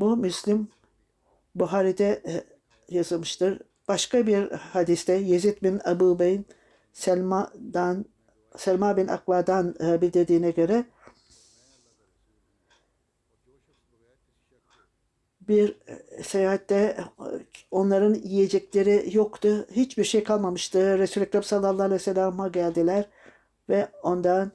Bu 0.00 0.16
Müslim 0.16 0.68
Buhari'de 1.54 2.22
e, 2.26 2.44
yazılmıştır. 2.88 3.60
Başka 3.88 4.26
bir 4.26 4.50
hadiste 4.50 5.12
Yezid 5.12 5.62
bin 5.62 5.80
Ebu 5.88 6.18
Beyn 6.18 6.44
Selma'dan 6.92 8.04
Selma 8.56 8.96
bin 8.96 9.08
Akva'dan 9.08 9.74
e, 9.80 10.00
bildirdiğine 10.00 10.50
göre 10.50 10.84
bir 15.40 15.76
e, 15.86 16.22
seyahatte 16.22 16.96
onların 17.70 18.14
yiyecekleri 18.14 19.16
yoktu. 19.16 19.66
Hiçbir 19.70 20.04
şey 20.04 20.24
kalmamıştı. 20.24 20.98
Resul-i 20.98 21.24
Ekrem 21.24 21.42
sallallahu 21.42 21.82
aleyhi 21.82 21.94
ve 21.94 21.98
sellem'e 21.98 22.48
geldiler 22.48 23.08
ve 23.68 23.88
ondan 24.02 24.52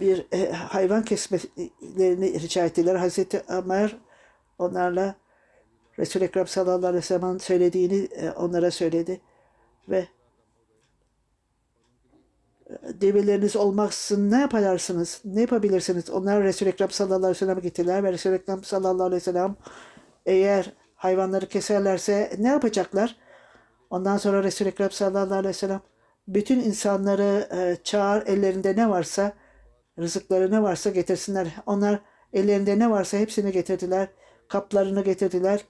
bir 0.00 0.26
e, 0.32 0.52
hayvan 0.52 1.04
kesmelerini 1.04 2.40
rica 2.40 2.64
ettiler. 2.64 2.94
Hazreti 2.94 3.42
Ömer 3.48 3.96
onlarla 4.58 5.14
Resul-i 5.98 6.24
Ekrem 6.24 6.46
sallallahu 6.46 6.86
aleyhi 6.86 6.96
ve 6.96 7.06
sellem'in 7.06 7.38
söylediğini 7.38 8.08
e, 8.12 8.30
onlara 8.30 8.70
söyledi 8.70 9.20
ve 9.88 10.08
develeriniz 13.00 13.56
olmaksın 13.56 14.30
ne 14.30 14.40
yaparsınız? 14.40 15.20
Ne 15.24 15.40
yapabilirsiniz? 15.40 16.10
Onlar 16.10 16.42
Resul-i 16.42 16.68
Ekrem 16.68 16.90
sallallahu 16.90 17.16
aleyhi 17.16 17.30
ve 17.30 17.38
sellem'e 17.38 17.60
gittiler 17.60 18.04
ve 18.04 18.12
Resul-i 18.12 18.34
Ekrem 18.34 18.64
sallallahu 18.64 19.06
aleyhi 19.06 19.20
ve 19.20 19.24
sellem 19.24 19.56
eğer 20.26 20.72
hayvanları 20.94 21.48
keserlerse 21.48 22.32
ne 22.38 22.48
yapacaklar? 22.48 23.16
Ondan 23.90 24.16
sonra 24.16 24.42
Resul-i 24.42 24.68
Ekrem 24.68 24.90
sallallahu 24.90 25.34
aleyhi 25.34 25.48
ve 25.48 25.52
sellem 25.52 25.80
bütün 26.28 26.60
insanları 26.60 27.48
e, 27.52 27.76
çağır 27.84 28.26
ellerinde 28.26 28.76
ne 28.76 28.90
varsa 28.90 29.32
rızıkları 30.00 30.50
ne 30.50 30.62
varsa 30.62 30.90
getirsinler. 30.90 31.56
Onlar 31.66 32.00
ellerinde 32.32 32.78
ne 32.78 32.90
varsa 32.90 33.18
hepsini 33.18 33.52
getirdiler. 33.52 34.08
Kaplarını 34.48 35.04
getirdiler. 35.04 35.64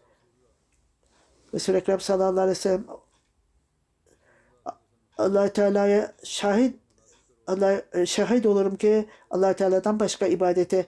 Resul-i 1.55 1.77
Ekrem 1.77 2.01
sallallahu 2.01 2.41
aleyhi 2.41 2.51
ve 2.51 2.55
sellem 2.55 2.85
allah 5.19 5.53
Teala'ya 5.53 6.13
şahit 6.25 6.77
Allah 7.47 7.83
e, 7.93 8.07
şahit 8.07 8.47
olurum 8.47 8.77
ki 8.77 9.09
allah 9.31 9.53
Teala'dan 9.53 10.01
başka 10.01 10.27
ibadete 10.27 10.87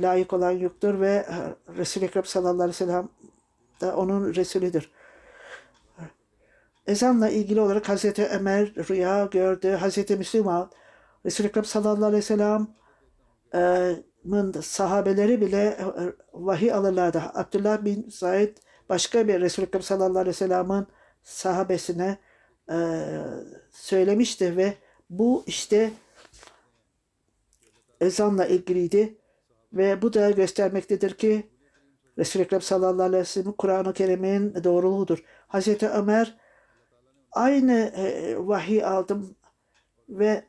layık 0.00 0.32
olan 0.32 0.50
yoktur 0.50 1.00
ve 1.00 1.26
Resul-i 1.76 2.04
Ekrem 2.04 2.24
sallallahu 2.24 2.54
aleyhi 2.62 2.68
ve 2.68 2.72
sellem 2.72 3.08
da 3.80 3.96
onun 3.96 4.34
Resulüdür. 4.34 4.90
Ezanla 6.86 7.28
ilgili 7.28 7.60
olarak 7.60 7.88
Hazreti 7.88 8.26
Ömer 8.26 8.74
rüya 8.74 9.24
gördü. 9.24 9.70
Hazreti 9.70 10.16
Müslüman 10.16 10.70
Resul-i 11.26 11.46
Ekrem 11.46 11.64
sallallahu 11.64 12.04
aleyhi 12.04 12.22
ve 12.22 12.26
sellem'in 13.52 14.60
sahabeleri 14.60 15.40
bile 15.40 15.62
e, 15.62 15.84
vahiy 16.32 16.72
alırlardı. 16.72 17.22
Abdullah 17.34 17.84
bin 17.84 18.08
Said 18.08 18.56
başka 18.88 19.28
bir 19.28 19.40
Resul-i 19.40 19.66
Ekrem 19.66 19.82
sallallahu 19.82 20.18
aleyhi 20.18 20.28
ve 20.28 20.32
sellem'in 20.32 20.86
sahabesine 21.22 22.18
söylemişti 23.70 24.56
ve 24.56 24.74
bu 25.10 25.44
işte 25.46 25.90
ezanla 28.00 28.46
ilgiliydi 28.46 29.18
ve 29.72 30.02
bu 30.02 30.12
da 30.12 30.30
göstermektedir 30.30 31.14
ki 31.14 31.50
Resul-i 32.18 32.42
Ekrem 32.42 32.60
sallallahu 32.60 33.06
aleyhi 33.06 33.20
ve 33.20 33.24
sellem 33.24 33.52
Kur'an-ı 33.52 33.92
Kerim'in 33.92 34.64
doğruluğudur. 34.64 35.24
Hazreti 35.48 35.88
Ömer 35.88 36.36
aynı 37.32 37.72
e, 37.72 38.34
vahiy 38.38 38.84
aldım 38.84 39.36
ve 40.08 40.44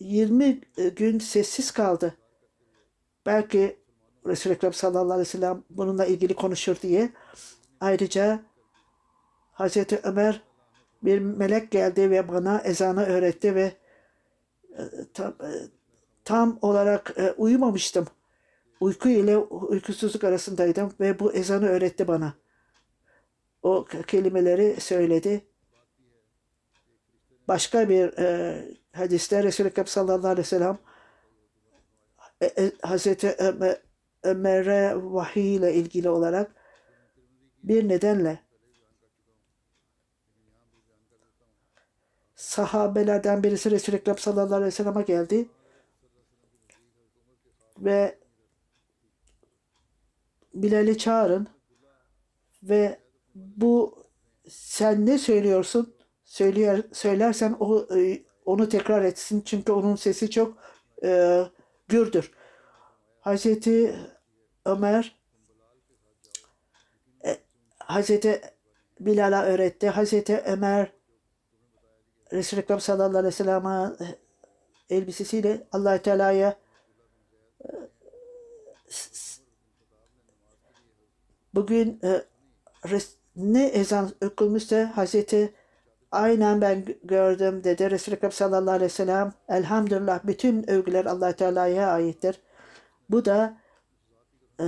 20 0.00 0.60
gün 0.96 1.18
sessiz 1.18 1.70
kaldı. 1.70 2.14
Belki 3.26 3.76
Resul-i 4.26 4.52
Ekrem 4.52 4.72
sallallahu 4.72 5.12
aleyhi 5.12 5.20
ve 5.20 5.24
sellem 5.24 5.64
bununla 5.70 6.06
ilgili 6.06 6.34
konuşur 6.34 6.76
diye. 6.82 7.12
Ayrıca 7.80 8.42
Hazreti 9.52 10.00
Ömer 10.02 10.42
bir 11.02 11.18
melek 11.18 11.70
geldi 11.70 12.10
ve 12.10 12.28
bana 12.28 12.58
ezanı 12.58 13.04
öğretti 13.04 13.54
ve 13.54 13.72
e, 14.78 14.82
tam, 15.14 15.28
e, 15.28 15.50
tam 16.24 16.58
olarak 16.62 17.14
e, 17.16 17.32
uyumamıştım. 17.32 18.06
Uyku 18.80 19.08
ile 19.08 19.36
uykusuzluk 19.36 20.24
arasındaydım 20.24 20.92
ve 21.00 21.18
bu 21.18 21.32
ezanı 21.32 21.68
öğretti 21.68 22.08
bana. 22.08 22.34
O 23.62 23.84
kelimeleri 24.06 24.80
söyledi. 24.80 25.46
Başka 27.48 27.88
bir 27.88 28.18
e, 28.18 28.64
hadiste 28.92 29.42
Resul-i 29.42 29.68
Ekrem 29.68 29.86
sallallahu 29.86 30.26
aleyhi 30.26 30.38
ve 30.38 30.44
sellem 30.44 30.78
Hazreti 32.82 33.34
Ömer, 33.38 33.80
Ömer'e 34.22 34.94
vahiy 34.96 35.54
ile 35.54 35.74
ilgili 35.74 36.08
olarak 36.08 36.54
bir 37.62 37.88
nedenle 37.88 38.38
sahabelerden 42.36 43.42
birisi 43.42 43.70
Resul-i 43.70 43.96
Ekrem 43.96 44.18
sallallahu 44.18 44.54
aleyhi 44.54 44.66
ve 44.66 44.70
sellem'e 44.70 45.02
geldi 45.02 45.48
ve 47.78 48.18
Bilal'i 50.54 50.98
çağırın 50.98 51.48
ve 52.62 52.98
bu 53.34 54.04
sen 54.48 55.06
ne 55.06 55.18
söylüyorsun? 55.18 55.94
Söyler, 56.24 56.82
söylersen 56.92 57.56
o 57.60 57.96
e, 57.96 58.22
onu 58.44 58.68
tekrar 58.68 59.02
etsin 59.02 59.40
çünkü 59.40 59.72
onun 59.72 59.96
sesi 59.96 60.30
çok 60.30 60.58
e, 61.04 61.42
gürdür. 61.92 62.32
Hazreti 63.20 63.94
Ömer 64.64 65.16
e, 67.24 67.38
Hazreti 67.78 68.40
Bilal'a 69.00 69.44
öğretti. 69.44 69.88
Hazreti 69.88 70.42
Ömer 70.46 70.92
Resul-i 72.32 72.60
Ekrem 72.60 72.80
sallallahu 72.80 73.18
aleyhi 73.18 73.26
ve 73.26 73.30
sellem'e 73.30 73.92
elbisesiyle 74.90 75.66
allah 75.72 76.02
Teala'ya 76.02 76.56
bugün 81.54 82.00
e, 82.04 82.22
ne 83.36 83.66
ezan 83.66 84.10
okunmuşsa 84.24 84.96
Hazreti 84.96 85.54
aynen 86.12 86.60
ben 86.60 86.84
gördüm 87.04 87.64
dedi 87.64 87.90
Resul-i 87.90 88.14
Ekrem 88.14 88.32
sallallahu 88.32 88.74
aleyhi 88.74 88.84
ve 88.84 88.94
sellem. 88.94 89.32
Elhamdülillah 89.48 90.20
bütün 90.24 90.70
övgüler 90.70 91.04
allah 91.04 91.32
Teala'ya 91.32 91.90
aittir. 91.90 92.40
Bu 93.10 93.24
da 93.24 93.56
e, 94.60 94.66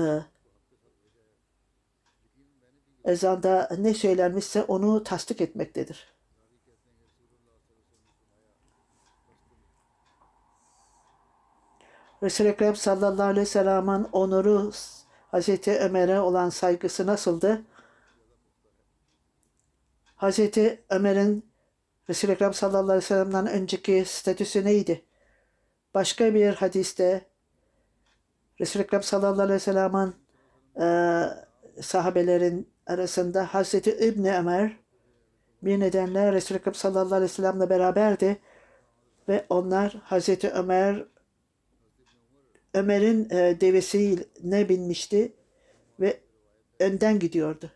ezanda 3.04 3.68
ne 3.78 3.94
söylenmişse 3.94 4.62
onu 4.62 5.04
tasdik 5.04 5.40
etmektedir. 5.40 6.14
Resul-i 12.22 12.48
Ekrem 12.48 12.76
sallallahu 12.76 13.26
aleyhi 13.26 13.40
ve 13.40 13.46
sellem'in 13.46 14.06
onuru 14.12 14.70
Hazreti 15.30 15.78
Ömer'e 15.78 16.20
olan 16.20 16.48
saygısı 16.48 17.06
nasıldı? 17.06 17.62
Hazreti 20.24 20.84
Ömer'in 20.90 21.50
Resul-i 22.08 22.32
Ekrem 22.32 22.54
sallallahu 22.54 22.82
aleyhi 22.82 22.96
ve 22.96 23.00
sellem'den 23.00 23.46
önceki 23.46 24.04
statüsü 24.06 24.64
neydi? 24.64 25.04
Başka 25.94 26.34
bir 26.34 26.54
hadiste 26.54 27.24
Resul-i 28.60 28.82
Ekrem 28.82 29.02
sallallahu 29.02 29.42
aleyhi 29.42 29.54
ve 29.54 29.58
sellem'in 29.58 30.14
e, 30.80 30.86
sahabelerin 31.82 32.68
arasında 32.86 33.54
Hazreti 33.54 33.90
İbni 33.90 34.36
Ömer 34.36 34.76
bir 35.62 35.80
nedenle 35.80 36.32
Resul-i 36.32 36.58
Ekrem 36.58 36.74
sallallahu 36.74 37.14
aleyhi 37.14 37.30
ve 37.30 37.34
sellem'le 37.34 37.70
beraberdi 37.70 38.40
ve 39.28 39.46
onlar 39.48 40.00
Hazreti 40.04 40.50
Ömer 40.50 41.04
Ömer'in 42.74 43.30
e, 43.30 43.60
devesine 43.60 44.68
binmişti 44.68 45.32
ve 46.00 46.20
önden 46.80 47.18
gidiyordu. 47.18 47.70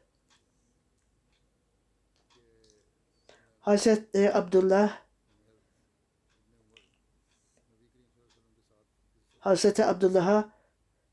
Hazreti 3.68 4.32
Abdullah 4.32 4.98
Hazreti 9.38 9.84
Abdullah'a 9.84 10.52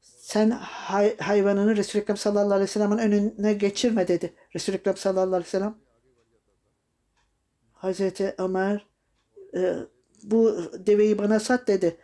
sen 0.02 0.50
hay- 0.50 1.18
hayvanını 1.18 1.76
Resul-i 1.76 2.02
Ekrem 2.02 2.18
sallallahu 2.18 2.54
aleyhi 2.54 2.62
ve 2.62 2.68
sellem'in 2.68 2.98
önüne 2.98 3.54
geçirme 3.54 4.08
dedi. 4.08 4.34
Resul-i 4.56 4.76
Ekrem 4.76 4.98
sallallahu 4.98 5.36
aleyhi 5.36 5.44
ve 5.46 5.50
sellem 5.50 5.76
Hazreti 7.74 8.36
Ömer 8.38 8.86
e, 9.54 9.76
bu 10.24 10.58
deveyi 10.74 11.18
bana 11.18 11.39
sat 11.39 11.68
dedi. 11.68 11.98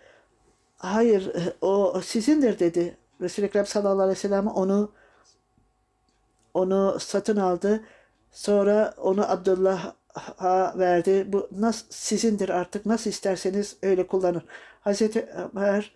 Hayır 0.78 1.36
e, 1.36 1.54
o 1.62 2.02
sizindir 2.02 2.60
dedi. 2.60 2.98
Resul-i 3.22 3.46
Ekrem 3.46 3.66
sallallahu 3.66 4.02
aleyhi 4.02 4.18
ve 4.18 4.22
sellem 4.22 4.48
onu 4.48 4.92
onu 6.54 6.98
satın 7.00 7.38
aldı. 7.38 7.84
Sonra 8.32 8.94
onu 8.98 9.32
Abdullah'a 9.32 10.01
verdi. 10.76 11.26
Bu 11.34 11.50
nasıl 11.52 11.86
sizindir 11.90 12.50
artık 12.50 12.86
nasıl 12.86 13.10
isterseniz 13.10 13.78
öyle 13.82 14.08
kullanın. 14.08 14.44
Hazreti 14.82 15.26
Ömer 15.26 15.96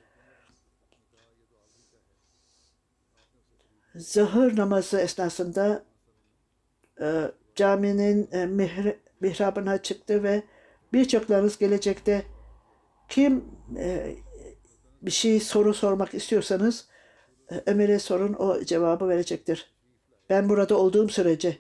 zahır 3.96 4.58
namazı 4.58 5.00
esnasında 5.00 5.84
e, 7.02 7.32
caminin 7.56 8.30
e, 8.32 8.46
mihri, 8.46 9.00
mihrabına 9.20 9.78
çıktı 9.78 10.24
ve 10.24 10.44
birçoklarınız 10.94 11.58
gelecekte 11.58 12.26
kim 13.10 13.46
e, 13.78 14.16
bir 15.02 15.12
şey 15.12 15.40
soru 15.40 15.74
sormak 15.74 16.14
istiyorsanız 16.14 16.88
e, 17.52 17.64
Ömer'e 17.66 18.00
sorun 18.00 18.34
o 18.34 18.64
cevabı 18.64 19.10
verecektir. 19.10 19.76
Ben 20.30 20.50
burada 20.50 20.78
olduğum 20.78 21.10
sürece 21.10 21.58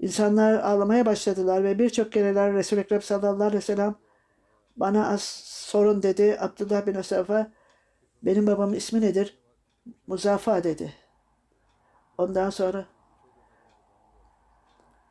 insanlar 0.00 0.54
ağlamaya 0.54 1.06
başladılar 1.06 1.64
ve 1.64 1.78
birçok 1.78 2.12
kereler 2.12 2.52
Resul-i 2.54 2.80
Ekrem 2.80 3.02
sallallahu 3.02 3.42
aleyhi 3.44 3.56
ve 3.56 3.60
sellem 3.60 3.94
bana 4.76 5.08
az 5.08 5.22
sorun 5.44 6.02
dedi. 6.02 6.36
Abdullah 6.40 6.86
bin 6.86 6.94
Asafa 6.94 7.52
benim 8.22 8.46
babamın 8.46 8.74
ismi 8.74 9.00
nedir? 9.00 9.38
Muzaffa 10.06 10.64
dedi. 10.64 10.94
Ondan 12.18 12.50
sonra 12.50 12.86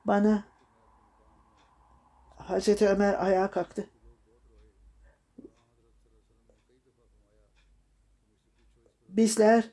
bana 0.06 0.44
Hazreti 2.38 2.88
Ömer 2.88 3.26
ayağa 3.26 3.52
kalktı. 3.52 3.90
Bizler 9.10 9.72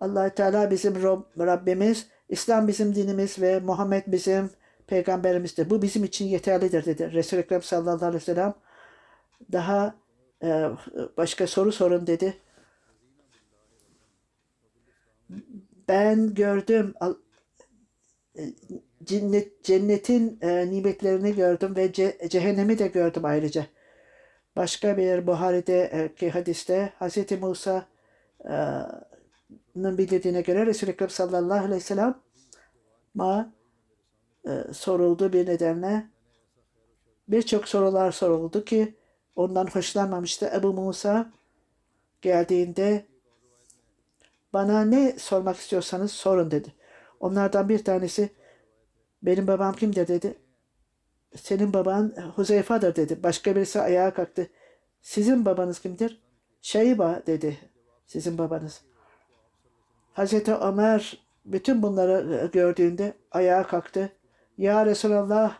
allah 0.00 0.34
Teala 0.34 0.70
bizim 0.70 0.94
Rab- 0.94 1.46
Rabbimiz, 1.46 2.08
İslam 2.30 2.68
bizim 2.68 2.94
dinimiz 2.94 3.38
ve 3.38 3.60
Muhammed 3.60 4.02
bizim 4.06 4.50
peygamberimizdir. 4.86 5.70
Bu 5.70 5.82
bizim 5.82 6.04
için 6.04 6.24
yeterlidir 6.24 6.84
dedi. 6.84 7.12
Resul-i 7.12 7.40
Ekrem 7.40 7.62
sallallahu 7.62 8.06
aleyhi 8.06 8.14
ve 8.14 8.20
sellem 8.20 8.54
daha 9.52 9.94
e, 10.42 10.70
başka 11.16 11.46
soru 11.46 11.72
sorun 11.72 12.06
dedi. 12.06 12.38
Ben 15.88 16.34
gördüm 16.34 16.94
e, 18.38 18.42
cennet, 19.04 19.64
cennetin 19.64 20.38
e, 20.42 20.70
nimetlerini 20.70 21.34
gördüm 21.34 21.76
ve 21.76 21.86
ce- 21.86 22.28
cehennemi 22.28 22.78
de 22.78 22.86
gördüm 22.86 23.24
ayrıca. 23.24 23.66
Başka 24.56 24.96
bir 24.96 25.26
Buhari'deki 25.26 26.30
hadiste 26.30 26.92
Hz. 27.00 27.40
Musa'nın 27.40 27.84
bildirdiğine 29.74 30.40
göre 30.40 30.66
Resul-i 30.66 30.90
Ekrem 30.90 31.10
sallallahu 31.10 31.58
aleyhi 31.58 31.74
ve 31.74 31.80
sellem 31.80 32.20
ma 33.14 33.52
e, 34.48 34.72
soruldu 34.72 35.32
bir 35.32 35.46
nedenle 35.46 36.10
birçok 37.28 37.68
sorular 37.68 38.12
soruldu 38.12 38.64
ki 38.64 38.94
ondan 39.36 39.66
hoşlanmamıştı. 39.66 40.50
Ebu 40.56 40.72
Musa 40.72 41.32
geldiğinde 42.22 43.06
bana 44.52 44.84
ne 44.84 45.18
sormak 45.18 45.56
istiyorsanız 45.56 46.12
sorun 46.12 46.50
dedi. 46.50 46.74
Onlardan 47.20 47.68
bir 47.68 47.84
tanesi 47.84 48.30
benim 49.22 49.46
babam 49.46 49.74
kimdir 49.74 50.08
dedi. 50.08 50.38
Senin 51.36 51.72
baban 51.72 52.12
Huzeyfa'dır 52.34 52.96
dedi. 52.96 53.22
Başka 53.22 53.56
birisi 53.56 53.80
ayağa 53.80 54.14
kalktı. 54.14 54.50
Sizin 55.02 55.44
babanız 55.44 55.80
kimdir? 55.80 56.22
Şeyba 56.62 57.22
dedi. 57.26 57.58
Sizin 58.06 58.38
babanız. 58.38 58.82
Hazreti 60.12 60.54
Ömer 60.54 61.18
bütün 61.44 61.82
bunları 61.82 62.50
gördüğünde 62.52 63.14
ayağa 63.30 63.66
kalktı. 63.66 64.12
Ya 64.58 64.86
Resulallah 64.86 65.58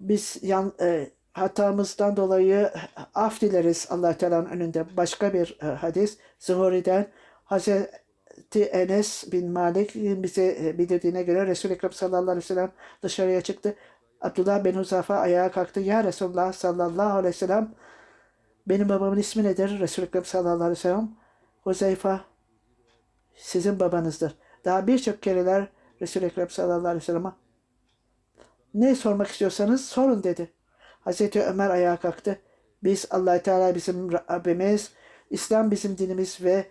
biz 0.00 0.38
yan, 0.42 0.72
e, 0.80 1.10
hatamızdan 1.32 2.16
dolayı 2.16 2.70
af 3.14 3.40
dileriz 3.40 3.86
allah 3.90 4.16
Teala'nın 4.16 4.50
önünde. 4.50 4.96
Başka 4.96 5.32
bir 5.32 5.58
e, 5.62 5.66
hadis 5.66 6.18
Zuhuri'den 6.38 7.06
Hazreti 7.44 8.64
Enes 8.64 9.32
bin 9.32 9.50
Malik 9.50 9.94
bize 9.94 10.56
e, 10.60 10.78
bildirdiğine 10.78 11.22
göre 11.22 11.46
Resul-i 11.46 11.72
Ekrem 11.72 11.92
sallallahu 11.92 12.30
aleyhi 12.30 12.36
ve 12.36 12.54
sellem 12.54 12.72
dışarıya 13.02 13.40
çıktı. 13.40 13.74
Abdullah 14.20 14.64
bin 14.64 14.74
Huzafa 14.74 15.16
ayağa 15.16 15.50
kalktı. 15.50 15.80
Ya 15.80 16.04
Resulullah 16.04 16.52
sallallahu 16.52 17.12
aleyhi 17.12 17.34
ve 17.34 17.38
sellem 17.38 17.74
benim 18.66 18.88
babamın 18.88 19.16
ismi 19.16 19.44
nedir? 19.44 19.80
Resul-i 19.80 20.06
Ekrem 20.06 20.24
sallallahu 20.24 20.54
aleyhi 20.54 20.70
ve 20.70 20.74
sellem 20.74 21.10
Huzeyfa 21.62 22.24
sizin 23.36 23.80
babanızdır. 23.80 24.34
Daha 24.64 24.86
birçok 24.86 25.22
kereler 25.22 25.68
Resul-i 26.00 26.32
sallallahu 26.48 26.78
aleyhi 26.78 26.96
ve 26.96 27.00
sellem'e 27.00 27.32
ne 28.74 28.94
sormak 28.94 29.28
istiyorsanız 29.28 29.84
sorun 29.84 30.22
dedi. 30.22 30.50
Hazreti 31.00 31.42
Ömer 31.42 31.70
ayağa 31.70 31.96
kalktı. 31.96 32.38
Biz 32.82 33.06
allah 33.10 33.42
Teala 33.42 33.74
bizim 33.74 34.12
Rabbimiz, 34.12 34.90
İslam 35.30 35.70
bizim 35.70 35.98
dinimiz 35.98 36.38
ve 36.42 36.66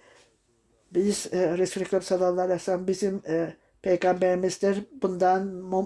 biz 0.92 1.34
e, 1.34 1.58
Resul-i 1.58 2.04
sallallahu 2.04 2.42
aleyhi 2.42 2.60
ve 2.60 2.64
sellem 2.64 2.88
bizim 2.88 3.22
e, 3.28 3.54
peygamberimizdir. 3.82 4.86
Bundan 5.02 5.46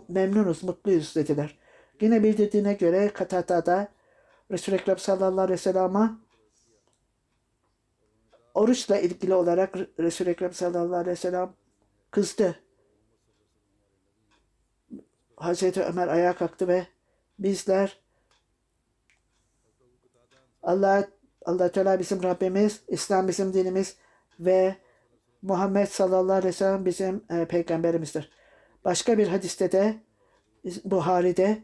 memnunuz, 0.10 0.64
mutluyuz 0.64 1.16
dediler. 1.16 1.60
Yine 2.02 2.24
bildirdiğine 2.24 2.74
göre 2.74 3.10
Katata'da 3.14 3.88
Resul-i 4.52 4.76
Ekrem 4.76 4.98
sallallahu 4.98 5.42
aleyhi 5.42 5.54
ve 5.54 5.58
sellem'e 5.58 6.10
oruçla 8.54 8.98
ilgili 9.00 9.34
olarak 9.34 9.76
Resul-i 10.00 10.30
Ekrem 10.30 10.54
sallallahu 10.54 10.96
aleyhi 10.96 11.12
ve 11.12 11.16
sellem 11.16 11.54
kızdı. 12.12 12.60
Hazreti 15.36 15.84
Ömer 15.84 16.08
ayağa 16.08 16.36
kalktı 16.36 16.68
ve 16.68 16.88
bizler 17.40 18.00
Allah 20.64 21.08
Allah 21.46 21.72
Teala 21.72 22.00
bizim 22.00 22.24
Rabbimiz, 22.24 22.82
İslam 22.88 23.28
bizim 23.28 23.54
dinimiz 23.54 23.96
ve 24.40 24.76
Muhammed 25.42 25.88
sallallahu 25.88 26.32
aleyhi 26.32 26.48
ve 26.48 26.52
sellem 26.52 26.86
bizim 26.86 27.24
e, 27.30 27.46
peygamberimizdir. 27.46 28.32
Başka 28.86 29.18
bir 29.18 29.28
hadiste 29.28 29.72
de 29.72 30.00
Buhari'de 30.86 31.64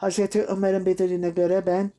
Hazreti 0.00 0.44
Ömer'in 0.44 0.86
bildirdiğine 0.86 1.30
göre 1.30 1.66
ben 1.66 1.90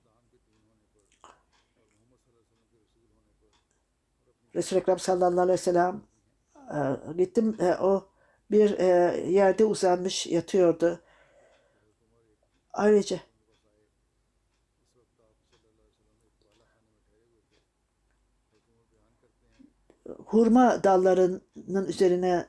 Resul-i 4.55 4.79
Ekrem 4.79 4.99
sallallahu 4.99 5.41
aleyhi 5.41 5.53
ve 5.53 5.57
sellem 5.57 6.01
e, 6.55 7.13
gittim 7.17 7.57
e, 7.59 7.75
o 7.75 8.09
bir 8.51 8.79
e, 8.79 8.85
yerde 9.31 9.65
uzanmış 9.65 10.27
yatıyordu. 10.27 11.01
Ayrıca 12.73 13.19
hurma 20.05 20.83
dallarının 20.83 21.85
üzerine 21.87 22.47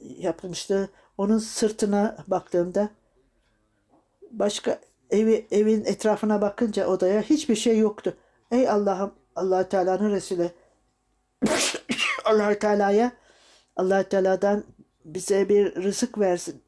yapılmıştı. 0.00 0.90
Onun 1.18 1.38
sırtına 1.38 2.16
baktığımda 2.28 2.90
başka 4.32 4.80
evi 5.10 5.46
evin 5.50 5.84
etrafına 5.84 6.40
bakınca 6.40 6.86
odaya 6.86 7.22
hiçbir 7.22 7.56
şey 7.56 7.78
yoktu. 7.78 8.16
Ey 8.50 8.68
Allah'ım 8.68 9.14
Allah 9.36 9.68
Teala'nın 9.68 10.10
Resulü 10.10 10.50
Allah 12.24 12.58
Teala'ya 12.58 13.12
Allah 13.76 14.02
Teala'dan 14.02 14.64
bize 15.04 15.48
bir 15.48 15.74
rızık 15.74 16.18
versin. 16.18 16.62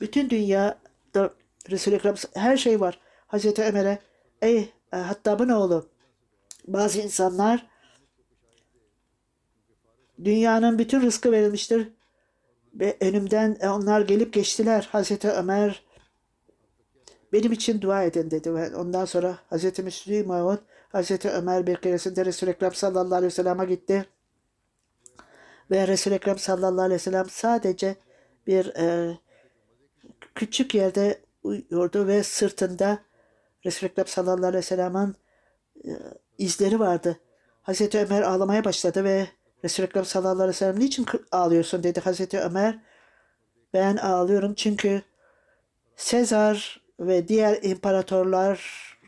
Bütün 0.00 0.30
dünya 0.30 0.78
Resul-i 1.70 1.94
Ekrem 1.94 2.14
her 2.34 2.56
şey 2.56 2.80
var. 2.80 3.00
Hazreti 3.26 3.62
Ömer'e 3.62 3.98
ey 4.42 4.72
e, 4.92 4.96
Hattab'ın 4.96 5.48
oğlu 5.48 5.88
bazı 6.66 7.00
insanlar 7.00 7.66
dünyanın 10.24 10.78
bütün 10.78 11.00
rızkı 11.02 11.32
verilmiştir 11.32 11.88
ve 12.74 12.96
önümden 13.00 13.56
e, 13.60 13.68
onlar 13.68 14.00
gelip 14.00 14.32
geçtiler. 14.32 14.88
Hazreti 14.92 15.30
Ömer 15.30 15.82
benim 17.32 17.52
için 17.52 17.80
dua 17.80 18.02
edin 18.02 18.30
dedi 18.30 18.54
ve 18.54 18.76
ondan 18.76 19.04
sonra 19.04 19.38
Hazreti 19.50 19.82
Müslüm 19.82 20.26
Mahmud 20.26 20.58
Hazreti 20.88 21.30
Ömer 21.30 21.66
bir 21.66 21.76
keresinde 21.76 22.24
Resul-i 22.24 22.50
Ekrem 22.50 22.74
sallallahu 22.74 23.14
aleyhi 23.14 23.32
ve 23.32 23.34
sellem'e 23.34 23.64
gitti. 23.64 24.06
Ve 25.70 25.88
Resul-i 25.88 26.14
Ekrem 26.14 26.38
sallallahu 26.38 26.80
aleyhi 26.80 26.94
ve 26.94 27.02
sellem 27.02 27.28
sadece 27.30 27.96
bir 28.46 28.66
e, 28.76 29.18
küçük 30.34 30.74
yerde 30.74 31.20
uyuyordu 31.42 32.06
ve 32.06 32.22
sırtında 32.22 32.98
Resul-i 33.66 33.90
Ekrem 33.90 34.06
sallallahu 34.06 34.46
aleyhi 34.46 34.56
ve 34.56 34.62
sellem'in 34.62 35.16
e, 35.84 35.90
izleri 36.38 36.80
vardı. 36.80 37.20
Hazreti 37.62 37.98
Ömer 37.98 38.22
ağlamaya 38.22 38.64
başladı 38.64 39.04
ve 39.04 39.28
Resul-i 39.64 39.86
Ekrem 39.86 40.04
sallallahu 40.04 40.32
aleyhi 40.32 40.48
ve 40.48 40.52
sellem 40.52 40.80
niçin 40.80 41.06
ağlıyorsun 41.32 41.82
dedi 41.82 42.00
Hazreti 42.00 42.40
Ömer. 42.40 42.78
Ben 43.74 43.96
ağlıyorum 43.96 44.54
çünkü 44.54 45.02
Sezar 45.96 46.80
ve 47.00 47.28
diğer 47.28 47.62
imparatorlar 47.62 48.60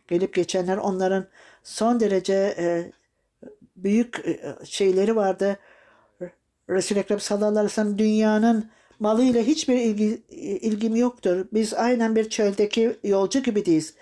gelip 0.08 0.34
geçenler 0.34 0.76
onların 0.76 1.26
son 1.62 2.00
derece 2.00 2.54
e, 2.58 2.92
büyük 3.76 4.26
e, 4.26 4.56
şeyleri 4.64 5.16
vardı. 5.16 5.58
Resul-i 6.70 6.98
Ekrem 6.98 7.20
sallallahu 7.20 7.48
aleyhi 7.48 7.64
ve 7.66 7.68
sellem 7.68 7.98
dünyanın 7.98 8.70
malıyla 8.98 9.42
hiçbir 9.42 9.76
ilgi, 9.76 10.22
ilgim 10.60 10.96
yoktur. 10.96 11.46
Biz 11.52 11.74
aynen 11.74 12.16
bir 12.16 12.30
çöldeki 12.30 12.96
yolcu 13.04 13.42
gibiyiz. 13.42 13.94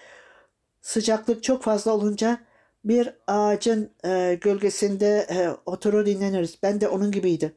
Sıcaklık 0.81 1.43
çok 1.43 1.63
fazla 1.63 1.93
olunca 1.93 2.39
bir 2.89 3.15
ağacın 3.27 3.93
e, 4.05 4.39
gölgesinde 4.41 5.27
e, 5.31 5.49
oturur 5.67 6.07
dinleniriz. 6.07 6.59
Ben 6.63 6.81
de 6.81 6.89
onun 6.89 7.11
gibiydim. 7.11 7.55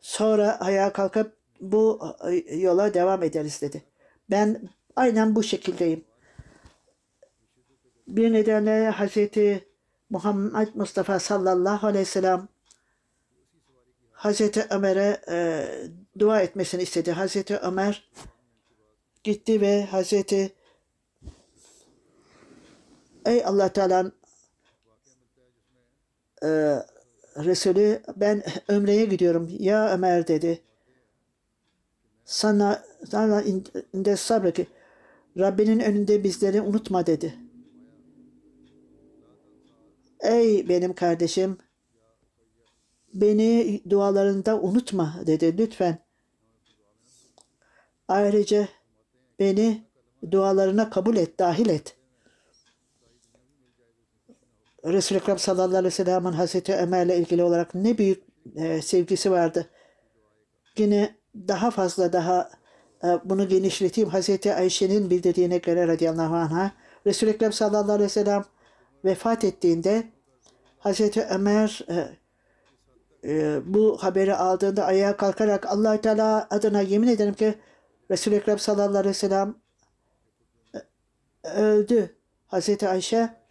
Sonra 0.00 0.60
ayağa 0.60 0.92
kalkıp 0.92 1.36
bu 1.60 2.00
e, 2.30 2.56
yola 2.56 2.94
devam 2.94 3.22
ederiz 3.22 3.62
dedi. 3.62 3.82
Ben 4.30 4.68
aynen 4.96 5.34
bu 5.34 5.42
şekildeyim. 5.42 6.04
Bir 8.08 8.32
nedenle 8.32 8.88
Hazreti 8.88 9.68
Muhammed 10.10 10.68
Mustafa 10.74 11.18
sallallahu 11.18 11.86
aleyhi 11.86 12.00
ve 12.06 12.10
sellem 12.10 12.48
Hazreti 14.12 14.66
Ömer'e 14.70 15.20
e, 15.30 15.66
dua 16.18 16.40
etmesini 16.40 16.82
istedi. 16.82 17.12
Hazreti 17.12 17.56
Ömer 17.56 18.10
gitti 19.24 19.60
ve 19.60 19.84
Hazreti 19.84 20.52
Ey 23.26 23.44
Allah 23.44 23.68
Teala'nın 23.68 24.23
e, 26.44 26.48
Resulü 27.36 28.02
ben 28.16 28.42
Ömre'ye 28.68 29.04
gidiyorum. 29.04 29.50
Ya 29.58 29.94
Ömer 29.94 30.28
dedi. 30.28 30.60
Sana 32.24 32.84
sana 33.10 33.42
inde 33.92 34.16
sabrı 34.16 34.52
ki 34.52 34.66
Rabbinin 35.38 35.80
önünde 35.80 36.24
bizleri 36.24 36.60
unutma 36.60 37.06
dedi. 37.06 37.34
Ey 40.20 40.68
benim 40.68 40.94
kardeşim 40.94 41.58
beni 43.14 43.80
dualarında 43.90 44.60
unutma 44.60 45.14
dedi 45.26 45.58
lütfen. 45.58 45.98
Ayrıca 48.08 48.68
beni 49.38 49.84
dualarına 50.30 50.90
kabul 50.90 51.16
et, 51.16 51.38
dahil 51.38 51.68
et. 51.68 51.96
Resul-i 54.84 55.18
Ekrem 55.18 55.38
sallallahu 55.38 55.76
aleyhi 55.76 55.84
ve 55.84 55.90
sellem'in 55.90 56.32
Hazreti 56.32 56.74
Ömer'le 56.74 57.18
ilgili 57.18 57.42
olarak 57.42 57.74
ne 57.74 57.98
büyük 57.98 58.22
e, 58.56 58.82
sevgisi 58.82 59.30
vardı. 59.30 59.66
Yine 60.78 61.16
daha 61.48 61.70
fazla 61.70 62.12
daha 62.12 62.50
e, 63.04 63.08
bunu 63.24 63.48
genişleteyim. 63.48 64.10
Hazreti 64.10 64.54
Ayşe'nin 64.54 65.10
bildirdiğine 65.10 65.58
göre 65.58 65.88
radıyallahu 65.88 66.34
anh'a 66.34 66.72
Resul-i 67.06 67.30
Ekrem 67.30 67.52
sallallahu 67.52 67.92
aleyhi 67.92 68.04
ve 68.04 68.08
sellem 68.08 68.44
vefat 69.04 69.44
ettiğinde 69.44 70.04
Hazreti 70.78 71.22
Ömer 71.22 71.86
e, 71.88 72.08
e, 73.24 73.60
bu 73.64 73.98
haberi 74.00 74.34
aldığında 74.34 74.84
ayağa 74.84 75.16
kalkarak 75.16 75.66
allah 75.66 76.00
Teala 76.00 76.46
adına 76.50 76.80
yemin 76.80 77.08
ederim 77.08 77.34
ki 77.34 77.54
Resul-i 78.10 78.34
Ekrem 78.34 78.58
sallallahu 78.58 78.98
aleyhi 78.98 79.08
ve 79.08 79.14
sellem 79.14 79.54
e, 81.44 81.48
öldü. 81.48 82.16
Hazreti 82.46 82.88
Ayşe 82.88 83.43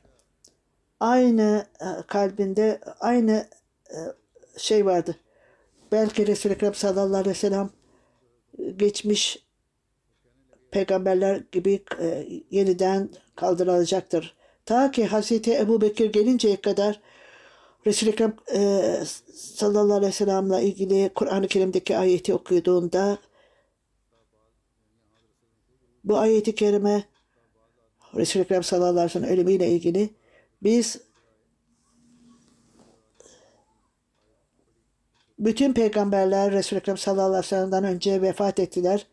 aynı 1.03 1.65
e, 1.81 1.87
kalbinde 2.07 2.79
aynı 2.99 3.47
e, 3.89 3.97
şey 4.57 4.85
vardı. 4.85 5.15
Belki 5.91 6.27
Resul-i 6.27 6.53
Ekrem 6.53 6.73
sallallahu 6.73 7.17
aleyhi 7.17 7.29
ve 7.29 7.33
sellem 7.33 7.69
geçmiş 8.77 9.45
peygamberler 10.71 11.43
gibi 11.51 11.83
e, 12.01 12.27
yeniden 12.51 13.09
kaldırılacaktır. 13.35 14.35
Ta 14.65 14.91
ki 14.91 15.05
Hazreti 15.05 15.57
Ebu 15.57 15.81
Bekir 15.81 16.13
gelinceye 16.13 16.61
kadar 16.61 17.01
Resul-i 17.87 18.09
Ekrem 18.09 18.35
e, 18.53 18.97
sallallahu 19.33 19.93
aleyhi 19.93 20.09
ve 20.09 20.15
sellem'le 20.15 20.61
ilgili 20.61 21.11
Kur'an-ı 21.15 21.47
Kerim'deki 21.47 21.97
ayeti 21.97 22.33
okuduğunda 22.33 23.17
bu 26.03 26.17
ayeti 26.17 26.55
kerime 26.55 27.03
Resul-i 28.15 28.43
Ekrem 28.43 28.63
sallallahu 28.63 28.89
aleyhi 28.91 29.05
ve 29.05 29.09
sellem 29.09 29.29
ölümüyle 29.29 29.69
ilgili 29.69 30.22
biz 30.63 31.01
bütün 35.39 35.73
peygamberler 35.73 36.51
Resul-i 36.51 36.79
Ekrem 36.79 36.97
sallallahu 36.97 37.25
aleyhi 37.25 37.43
ve 37.43 37.47
sellem'den 37.47 37.83
önce 37.83 38.21
vefat 38.21 38.59
ettiler. 38.59 39.07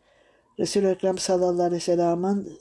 Resul-i 0.59 0.87
Ekrem 0.87 1.17
sallallahu 1.17 1.63
aleyhi 1.63 1.75
ve 1.75 1.79
sellem'in 1.79 2.59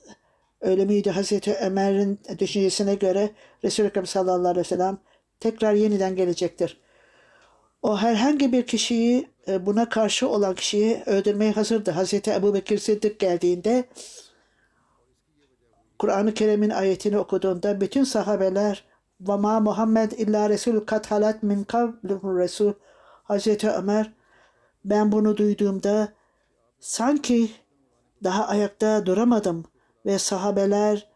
ölümüydü. 0.61 1.11
Hazreti 1.11 1.55
Ömer'in 1.55 2.21
düşüncesine 2.39 2.95
göre 2.95 3.31
Resul-i 3.65 3.87
Ekrem 3.87 4.07
sallallahu 4.07 4.49
aleyhi 4.49 4.59
ve 4.59 4.69
sellem 4.69 4.99
tekrar 5.41 5.75
yeniden 5.75 6.17
gelecektir. 6.17 6.81
O 7.83 7.99
herhangi 7.99 8.53
bir 8.53 8.67
kişiyi 8.67 9.29
e, 9.49 9.67
buna 9.67 9.89
karşı 9.89 10.29
olan 10.29 10.55
kişiyi 10.55 11.03
öldürmeye 11.07 11.53
hazırdı. 11.53 11.91
Hazreti 11.91 12.33
Ebu 12.33 12.55
Bekir 12.55 12.79
Sıddık 12.79 13.19
geldiğinde 13.19 13.85
Kur'an-ı 16.01 16.35
Kerim'in 16.35 16.71
ayetini 16.71 17.19
okuduğunda 17.19 17.81
bütün 17.81 18.05
sahabeler 18.05 18.85
ve 19.21 19.37
ma 19.37 19.61
Muhammed 19.61 20.13
illa 20.13 20.51
Resul 20.51 20.81
kat 20.81 21.43
min 21.43 21.65
kablihur 21.65 22.39
Resul 22.39 22.73
Hazreti 23.25 23.71
Ömer 23.71 24.13
ben 24.85 25.13
bunu 25.13 25.37
duyduğumda 25.37 26.09
sanki 26.79 27.51
daha 28.25 28.47
ayakta 28.47 29.07
duramadım 29.07 29.65
ve 30.07 30.19
sahabeler 30.19 31.09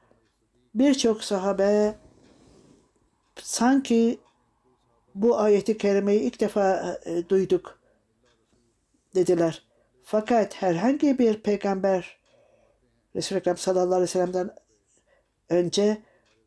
birçok 0.75 1.25
sahabe 1.25 1.94
sanki 3.42 4.20
bu 5.14 5.38
ayeti 5.38 5.79
kerimeyi 5.79 6.20
ilk 6.20 6.40
defa 6.40 6.99
e, 7.05 7.29
duyduk 7.29 7.79
dediler. 9.14 9.62
Fakat 10.03 10.55
herhangi 10.62 11.18
bir 11.18 11.42
peygamber 11.42 12.18
Resul-i 13.16 13.38
Ekrem 13.38 13.57
sallallahu 13.57 13.94
aleyhi 13.94 14.03
ve 14.03 14.07
sellem'den 14.07 14.63
önce 15.48 16.02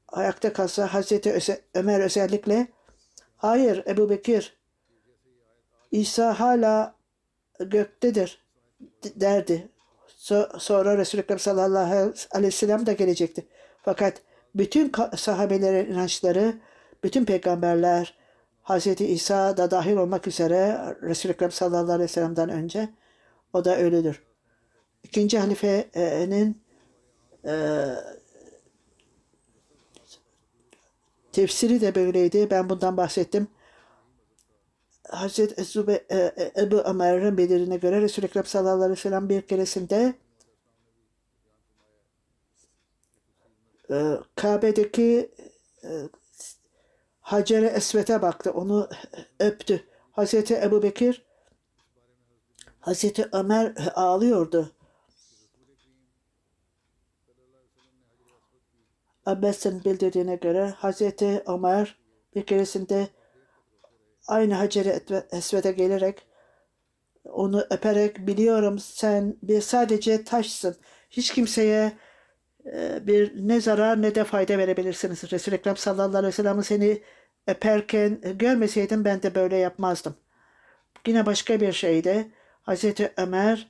ayakta 0.08 0.54
kalsa 0.54 0.94
Hazreti 0.94 1.58
Ömer 1.74 2.00
özellikle 2.00 2.68
hayır 3.38 3.84
Ebu 3.88 4.10
Bekir 4.10 4.58
İsa 5.92 6.40
hala 6.40 6.96
göktedir 7.60 8.46
derdi. 9.04 9.70
Sonra 10.58 10.98
Resul-i 10.98 11.22
Ekrem 11.22 11.40
sallallahu 11.40 12.14
aleyhi 12.32 12.48
ve 12.48 12.52
sellem 12.52 12.86
de 12.86 12.94
gelecekti. 12.94 13.48
Fakat 13.82 14.22
bütün 14.56 14.92
sahabelerin 15.16 15.92
inançları, 15.94 16.54
bütün 17.04 17.26
peygamberler, 17.26 18.18
Hz. 18.64 19.02
İsa 19.02 19.58
da 19.58 19.72
dahil 19.72 19.96
olmak 19.96 20.28
üzere 20.28 20.78
Resul-i 21.02 21.32
Ekrem 21.32 21.52
sallallahu 21.52 21.92
aleyhi 21.92 22.10
ve 22.10 22.14
sellem'den 22.14 22.50
önce 22.50 22.90
o 23.54 23.66
da 23.66 23.78
ölüdür. 23.78 24.24
İkinci 25.04 25.40
halifenin 25.40 26.62
e, 27.46 27.86
tefsiri 31.38 31.82
de 31.82 31.96
böyleydi. 31.96 32.48
Ben 32.52 32.70
bundan 32.70 32.98
bahsettim. 32.98 33.48
Hazreti 35.10 35.64
Zübe, 35.64 36.06
e, 36.10 36.18
e, 36.18 36.52
Ebu 36.58 36.76
Ömer'in 36.76 37.38
belirine 37.38 37.78
göre 37.78 38.02
Resul-i 38.02 38.26
Ekrem 38.26 38.46
sallallahu 38.46 38.76
aleyhi 38.76 38.92
ve 38.92 38.96
sellem 38.96 39.30
bir 39.30 39.42
keresinde 39.42 40.14
e, 43.92 44.18
Kabe'deki 44.36 45.32
e, 45.84 45.90
Hacer-i 47.22 47.66
Esvet'e 47.66 48.22
baktı. 48.22 48.52
Onu 48.52 48.90
öptü. 49.40 49.84
Hazreti 50.12 50.56
Ebu 50.56 50.84
Bekir 50.84 51.26
Hazreti 52.80 53.30
Ömer 53.32 53.74
ağlıyordu. 53.96 54.72
Abbas'ın 59.28 59.84
bildirdiğine 59.84 60.36
göre 60.36 60.74
Hazreti 60.78 61.44
Ömer 61.48 61.98
bir 62.36 62.46
keresinde 62.46 63.08
aynı 64.28 64.54
Hacer-i 64.54 65.02
Esved'e 65.32 65.72
gelerek 65.72 66.28
onu 67.26 67.66
öperek 67.70 68.28
biliyorum 68.28 68.80
sen 68.80 69.36
bir 69.42 69.62
sadece 69.62 70.24
taşsın. 70.24 70.76
Hiç 71.10 71.34
kimseye 71.34 71.92
e, 72.66 73.08
bir 73.08 73.48
ne 73.48 73.62
zarar 73.62 74.02
ne 74.02 74.16
de 74.16 74.24
fayda 74.24 74.58
verebilirsiniz. 74.58 75.32
Resul-i 75.32 75.56
Ekrem 75.56 75.78
sallallahu 75.78 76.18
aleyhi 76.18 76.28
ve 76.28 76.32
sellem 76.32 76.64
seni 76.64 77.02
öperken 77.48 78.22
görmeseydim 78.22 79.06
ben 79.06 79.22
de 79.24 79.36
böyle 79.36 79.58
yapmazdım. 79.58 80.16
Yine 81.08 81.26
başka 81.26 81.62
bir 81.62 81.74
şeyde 81.74 82.32
Hazreti 82.62 83.14
Ömer 83.18 83.68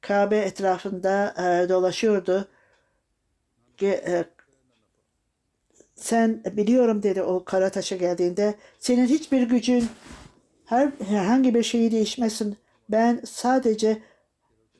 Kabe 0.00 0.38
etrafında 0.38 1.34
e, 1.38 1.68
dolaşıyordu. 1.68 2.48
E, 3.86 4.24
sen 5.94 6.42
biliyorum 6.52 7.02
dedi 7.02 7.22
o 7.22 7.44
kara 7.44 7.70
taşa 7.70 7.96
geldiğinde 7.96 8.54
senin 8.78 9.06
hiçbir 9.06 9.42
gücün 9.42 9.88
her 10.64 10.92
herhangi 11.08 11.54
bir 11.54 11.62
şeyi 11.62 11.92
değişmesin. 11.92 12.56
Ben 12.88 13.20
sadece 13.24 14.02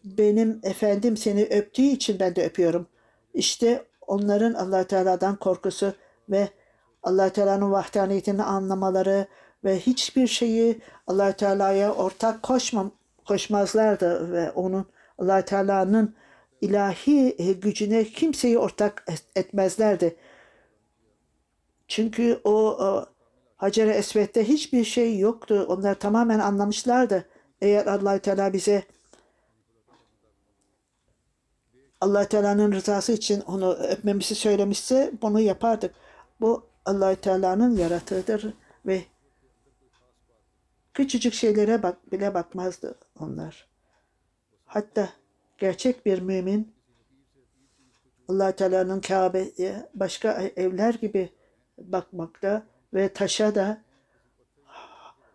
benim 0.04 0.60
efendim 0.62 1.16
seni 1.16 1.44
öptüğü 1.44 1.82
için 1.82 2.20
ben 2.20 2.36
de 2.36 2.46
öpüyorum. 2.46 2.86
İşte 3.34 3.84
onların 4.06 4.54
allah 4.54 4.84
Teala'dan 4.84 5.36
korkusu 5.36 5.94
ve 6.30 6.48
allah 7.02 7.28
Teala'nın 7.28 7.72
vahdaniyetini 7.72 8.42
anlamaları 8.42 9.26
ve 9.64 9.78
hiçbir 9.78 10.26
şeyi 10.26 10.80
allah 11.06 11.32
Teala'ya 11.32 11.94
ortak 11.94 12.42
koşmam, 12.42 12.90
koşmazlardı 13.24 14.32
ve 14.32 14.50
onun 14.50 14.86
allah 15.18 15.44
Teala'nın 15.44 16.14
ilahi 16.62 17.36
gücüne 17.60 18.04
kimseyi 18.04 18.58
ortak 18.58 19.06
etmezlerdi. 19.36 20.16
Çünkü 21.88 22.40
o, 22.44 22.78
Hacer-i 23.56 23.90
Esved'de 23.90 24.48
hiçbir 24.48 24.84
şey 24.84 25.18
yoktu. 25.18 25.66
Onlar 25.68 25.94
tamamen 25.94 26.38
anlamışlardı. 26.38 27.28
Eğer 27.60 27.86
allah 27.86 28.18
Teala 28.18 28.52
bize 28.52 28.84
allah 32.00 32.28
Teala'nın 32.28 32.72
rızası 32.72 33.12
için 33.12 33.40
onu 33.40 33.72
öpmemizi 33.72 34.34
söylemişse 34.34 35.12
bunu 35.22 35.40
yapardık. 35.40 35.94
Bu 36.40 36.66
allah 36.84 37.14
Teala'nın 37.14 37.76
yaratığıdır 37.76 38.54
ve 38.86 39.04
küçücük 40.94 41.34
şeylere 41.34 41.82
bak, 41.82 42.12
bile 42.12 42.34
bakmazdı 42.34 42.94
onlar. 43.20 43.68
Hatta 44.66 45.08
gerçek 45.62 46.06
bir 46.06 46.18
mümin 46.18 46.74
allah 48.28 48.52
Teala'nın 48.52 49.00
Kabe'ye 49.00 49.88
başka 49.94 50.32
evler 50.56 50.94
gibi 50.94 51.30
bakmakta 51.78 52.62
ve 52.94 53.12
taşa 53.12 53.54
da 53.54 53.82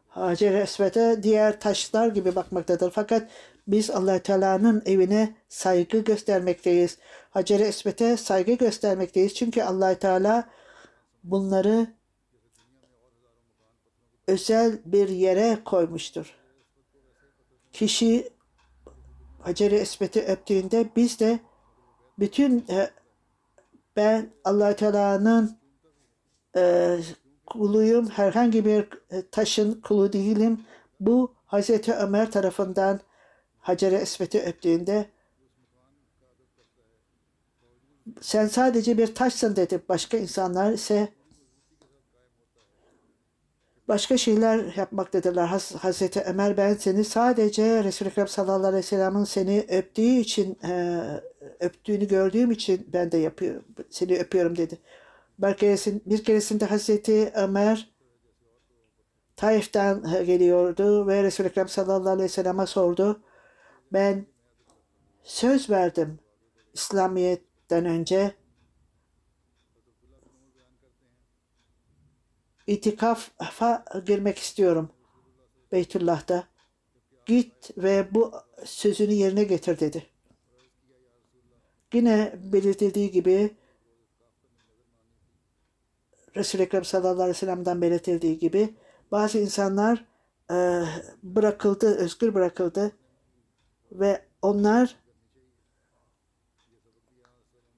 Hacer 0.07 0.53
Esved'e 0.53 1.23
diğer 1.23 1.59
taşlar 1.59 2.07
gibi 2.07 2.36
bakmaktadır. 2.36 2.91
Fakat 2.91 3.30
biz 3.67 3.89
allah 3.89 4.19
Teala'nın 4.19 4.84
evine 4.86 5.36
saygı 5.49 5.99
göstermekteyiz. 5.99 6.97
Hacer 7.30 7.59
Esved'e 7.59 8.17
saygı 8.17 8.53
göstermekteyiz. 8.53 9.34
Çünkü 9.34 9.61
allah 9.63 9.99
Teala 9.99 10.49
bunları 11.23 11.88
özel 14.28 14.80
bir 14.86 15.09
yere 15.09 15.57
koymuştur. 15.65 16.36
Kişi 17.73 18.36
Hacer-i 19.47 19.75
Esved'i 19.75 20.21
öptüğünde 20.21 20.89
biz 20.95 21.19
de 21.19 21.39
bütün 22.19 22.65
e, 22.69 22.89
ben 23.95 24.29
allah 24.43 24.75
Teala'nın 24.75 25.57
e, 26.57 26.97
kuluyum, 27.45 28.09
herhangi 28.09 28.65
bir 28.65 28.87
e, 29.11 29.27
taşın 29.31 29.81
kulu 29.81 30.13
değilim. 30.13 30.65
Bu 30.99 31.33
Hazreti 31.45 31.93
Ömer 31.93 32.31
tarafından 32.31 32.99
Hacer-i 33.59 33.95
Esved'i 33.95 34.39
öptüğünde 34.39 35.09
sen 38.21 38.47
sadece 38.47 38.97
bir 38.97 39.15
taşsın 39.15 39.55
dedi. 39.55 39.81
Başka 39.89 40.17
insanlar 40.17 40.71
ise 40.71 41.13
başka 43.88 44.17
şeyler 44.17 44.73
yapmaktadırlar. 44.77 45.47
Haz 45.47 45.75
Hazreti 45.75 46.21
Ömer 46.21 46.57
ben 46.57 46.73
seni 46.73 47.03
sadece 47.03 47.83
Resul-i 47.83 48.09
Ekrem 48.09 48.27
sallallahu 48.27 48.67
aleyhi 48.67 48.77
ve 48.77 48.81
sellem'in 48.81 49.23
seni 49.23 49.65
öptüğü 49.69 50.01
için 50.01 50.57
e, 50.63 51.01
öptüğünü 51.59 52.07
gördüğüm 52.07 52.51
için 52.51 52.89
ben 52.93 53.11
de 53.11 53.17
yapıyorum. 53.17 53.63
Seni 53.89 54.17
öpüyorum 54.19 54.57
dedi. 54.57 54.77
Bir 55.39 55.53
keresinde, 55.53 56.01
bir 56.05 56.23
keresinde 56.23 56.65
Hazreti 56.65 57.31
Ömer 57.35 57.89
Taif'ten 59.35 60.25
geliyordu 60.25 61.07
ve 61.07 61.23
Resul-i 61.23 61.47
Ekrem 61.47 61.67
sallallahu 61.67 62.09
aleyhi 62.09 62.23
ve 62.23 62.33
sellem'e 62.33 62.65
sordu. 62.65 63.21
Ben 63.93 64.25
söz 65.23 65.69
verdim 65.69 66.19
İslamiyet'ten 66.73 67.85
önce 67.85 68.31
itikafa 72.68 73.86
girmek 74.05 74.38
istiyorum 74.38 74.89
Beytullah'ta. 75.72 76.43
Git 77.26 77.78
ve 77.78 78.07
bu 78.11 78.34
sözünü 78.65 79.13
yerine 79.13 79.43
getir 79.43 79.80
dedi. 79.80 80.05
Yine 81.93 82.36
belirtildiği 82.43 83.11
gibi 83.11 83.55
Resul-i 86.36 86.61
Ekrem 86.61 86.86
sallallahu 86.86 87.13
aleyhi 87.13 87.30
ve 87.30 87.34
sellem'den 87.34 87.82
belirtildiği 87.82 88.39
gibi 88.39 88.76
bazı 89.11 89.39
insanlar 89.39 90.05
e, 90.51 90.84
bırakıldı, 91.24 91.95
özgür 91.97 92.34
bırakıldı 92.34 92.91
ve 93.91 94.26
onlar 94.41 94.95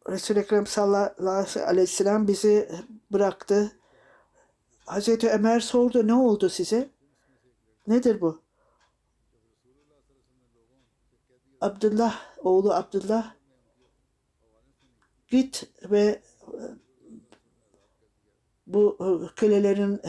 Resul-i 0.09 0.39
Ekrem 0.39 0.67
sallallahu 0.67 1.59
aleyhi 1.59 1.81
ve 1.81 1.87
sellem 1.87 2.27
bizi 2.27 2.69
bıraktı. 3.11 3.78
Hazreti 4.89 5.29
Ömer 5.29 5.59
sordu 5.59 6.07
ne 6.07 6.13
oldu 6.13 6.49
size? 6.49 6.89
Nedir 7.87 8.21
bu? 8.21 8.41
Abdullah, 11.61 12.21
oğlu 12.37 12.73
Abdullah 12.73 13.33
git 15.27 15.63
ve 15.91 16.21
bu 18.67 18.97
kölelerin 19.35 20.01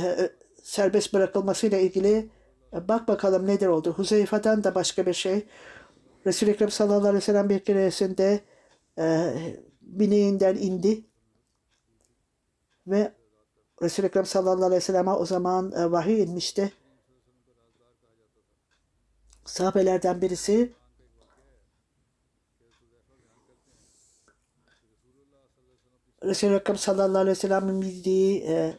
serbest 0.62 1.14
bırakılmasıyla 1.14 1.78
ilgili 1.78 2.30
bak 2.72 3.08
bakalım 3.08 3.46
nedir 3.46 3.66
oldu. 3.66 3.92
Huzeyfa'dan 3.92 4.64
da 4.64 4.74
başka 4.74 5.06
bir 5.06 5.14
şey. 5.14 5.46
Resul-i 6.26 6.50
Ekrem 6.50 6.70
sallallahu 6.70 6.98
aleyhi 6.98 7.16
ve 7.16 7.20
sellem 7.20 7.48
bir 7.48 7.64
keresinde 7.64 8.40
e, 8.98 9.34
bineğinden 9.80 10.56
indi 10.56 11.04
ve 12.86 13.19
Resul-i 13.82 14.06
Ekrem 14.06 14.26
sallallahu 14.26 14.64
aleyhi 14.64 14.76
ve 14.76 14.80
sellem'e 14.80 15.10
o 15.10 15.26
zaman 15.26 15.72
e, 15.72 15.90
vahiy 15.90 16.22
inmişti. 16.22 16.72
Sahabelerden 19.44 20.20
birisi 20.22 20.72
Resul-i 26.24 26.54
Ekrem 26.54 26.76
sallallahu 26.76 27.18
aleyhi 27.18 27.36
ve 27.36 27.40
sellem'in 27.40 27.82
bildiği 27.82 28.44
e, 28.44 28.78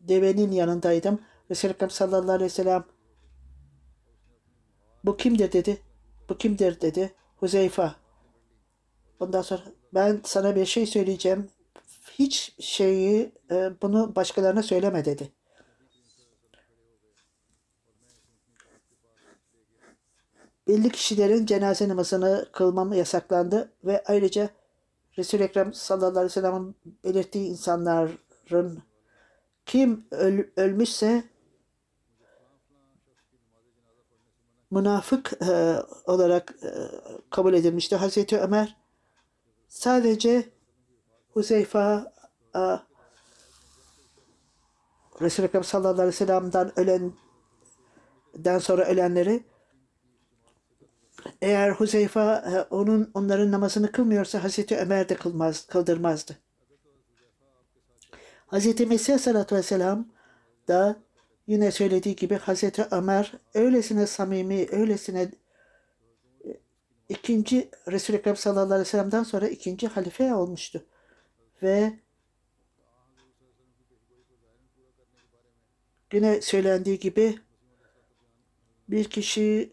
devenin 0.00 0.52
yanındaydım. 0.52 1.20
Resul-i 1.50 1.72
Ekrem 1.72 1.90
sallallahu 1.90 2.32
aleyhi 2.32 2.50
ve 2.50 2.54
sellem 2.54 2.84
bu 5.04 5.16
kimdir 5.16 5.52
dedi. 5.52 5.82
Bu 6.28 6.38
kimdir 6.38 6.80
dedi. 6.80 7.14
Huzeyfa. 7.36 7.96
Ondan 9.20 9.42
sonra 9.42 9.62
ben 9.94 10.20
sana 10.24 10.56
bir 10.56 10.66
şey 10.66 10.86
söyleyeceğim. 10.86 11.50
Hiç 12.18 12.54
şeyi 12.60 13.32
e, 13.50 13.70
bunu 13.82 14.16
başkalarına 14.16 14.62
söyleme 14.62 15.04
dedi. 15.04 15.32
Belli 20.68 20.90
kişilerin 20.90 21.46
cenaze 21.46 21.88
namazını 21.88 22.48
kılmam 22.52 22.92
yasaklandı 22.92 23.72
ve 23.84 24.04
ayrıca 24.06 24.50
Resul-i 25.18 25.42
Ekrem 25.42 25.74
sallallahu 25.74 26.08
aleyhi 26.08 26.24
ve 26.24 26.28
sellem'in 26.28 26.76
belirttiği 27.04 27.48
insanların 27.48 28.82
kim 29.66 30.06
öl, 30.10 30.44
ölmüşse 30.56 31.24
münafık 34.70 35.32
e, 35.48 35.76
olarak 36.06 36.54
e, 36.62 36.70
kabul 37.30 37.54
edilmişti. 37.54 37.96
Hazreti 37.96 38.38
Ömer 38.38 38.76
sadece 39.68 40.55
Huzeyfa 41.36 42.12
Resul-i 45.20 45.46
Ekrem 45.46 45.64
sallallahu 45.64 45.92
aleyhi 45.92 46.08
ve 46.08 46.12
sellem'den 46.12 46.78
ölenden 46.78 48.58
sonra 48.58 48.84
ölenleri 48.84 49.44
eğer 51.42 51.70
Huzeyfa 51.70 52.36
e, 52.36 52.74
onun 52.74 53.10
onların 53.14 53.52
namazını 53.52 53.92
kılmıyorsa 53.92 54.44
Hazreti 54.44 54.76
Ömer 54.76 55.08
de 55.08 55.14
kılmaz, 55.14 55.66
kıldırmazdı. 55.66 56.36
Hz. 58.52 58.66
Mesih 58.66 58.86
Aleyhisselatü 58.86 59.56
Vesselam 59.56 60.08
da 60.68 60.96
yine 61.46 61.70
söylediği 61.70 62.16
gibi 62.16 62.36
Hz. 62.36 62.64
Ömer 62.90 63.32
öylesine 63.54 64.06
samimi, 64.06 64.66
öylesine 64.72 65.30
e, 66.44 66.60
ikinci 67.08 67.70
Resul-i 67.88 68.16
Ekrem 68.16 68.36
sallallahu 68.36 68.64
aleyhi 68.64 68.80
ve 68.80 68.84
sellem'den 68.84 69.22
sonra 69.22 69.48
ikinci 69.48 69.88
halife 69.88 70.34
olmuştu. 70.34 70.86
Ve 71.62 71.92
yine 76.12 76.40
söylendiği 76.40 76.98
gibi 76.98 77.38
bir 78.88 79.04
kişi 79.04 79.72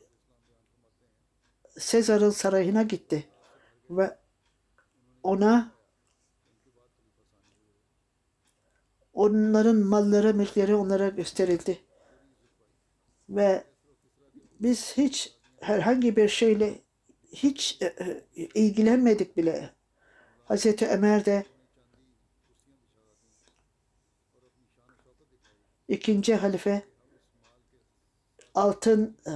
Sezar'ın 1.77 2.29
sarayına 2.29 2.83
gitti 2.83 3.27
ve 3.89 4.17
ona 5.23 5.71
onların 9.13 9.75
malları, 9.75 10.33
mülkleri 10.33 10.75
onlara 10.75 11.09
gösterildi. 11.09 11.79
Ve 13.29 13.63
biz 14.59 14.97
hiç 14.97 15.37
herhangi 15.59 16.15
bir 16.15 16.27
şeyle 16.27 16.79
hiç 17.33 17.77
e, 17.81 17.85
e, 17.85 18.23
ilgilenmedik 18.35 19.37
bile. 19.37 19.69
Hazreti 20.45 20.87
Ömer 20.87 21.25
de 21.25 21.45
ikinci 25.93 26.35
halife 26.35 26.83
altın 28.55 29.17
e, 29.27 29.31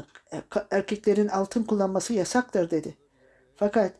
erkeklerin 0.71 1.27
altın 1.27 1.63
kullanması 1.63 2.13
yasaktır 2.13 2.69
dedi. 2.69 2.97
Fakat 3.55 3.93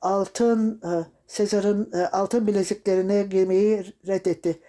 altın 0.00 0.80
e, 0.84 1.04
Sezar'ın 1.26 1.92
e, 1.92 2.06
altın 2.06 2.46
bileziklerine 2.46 3.22
girmeyi 3.22 3.94
reddetti. 4.06 4.60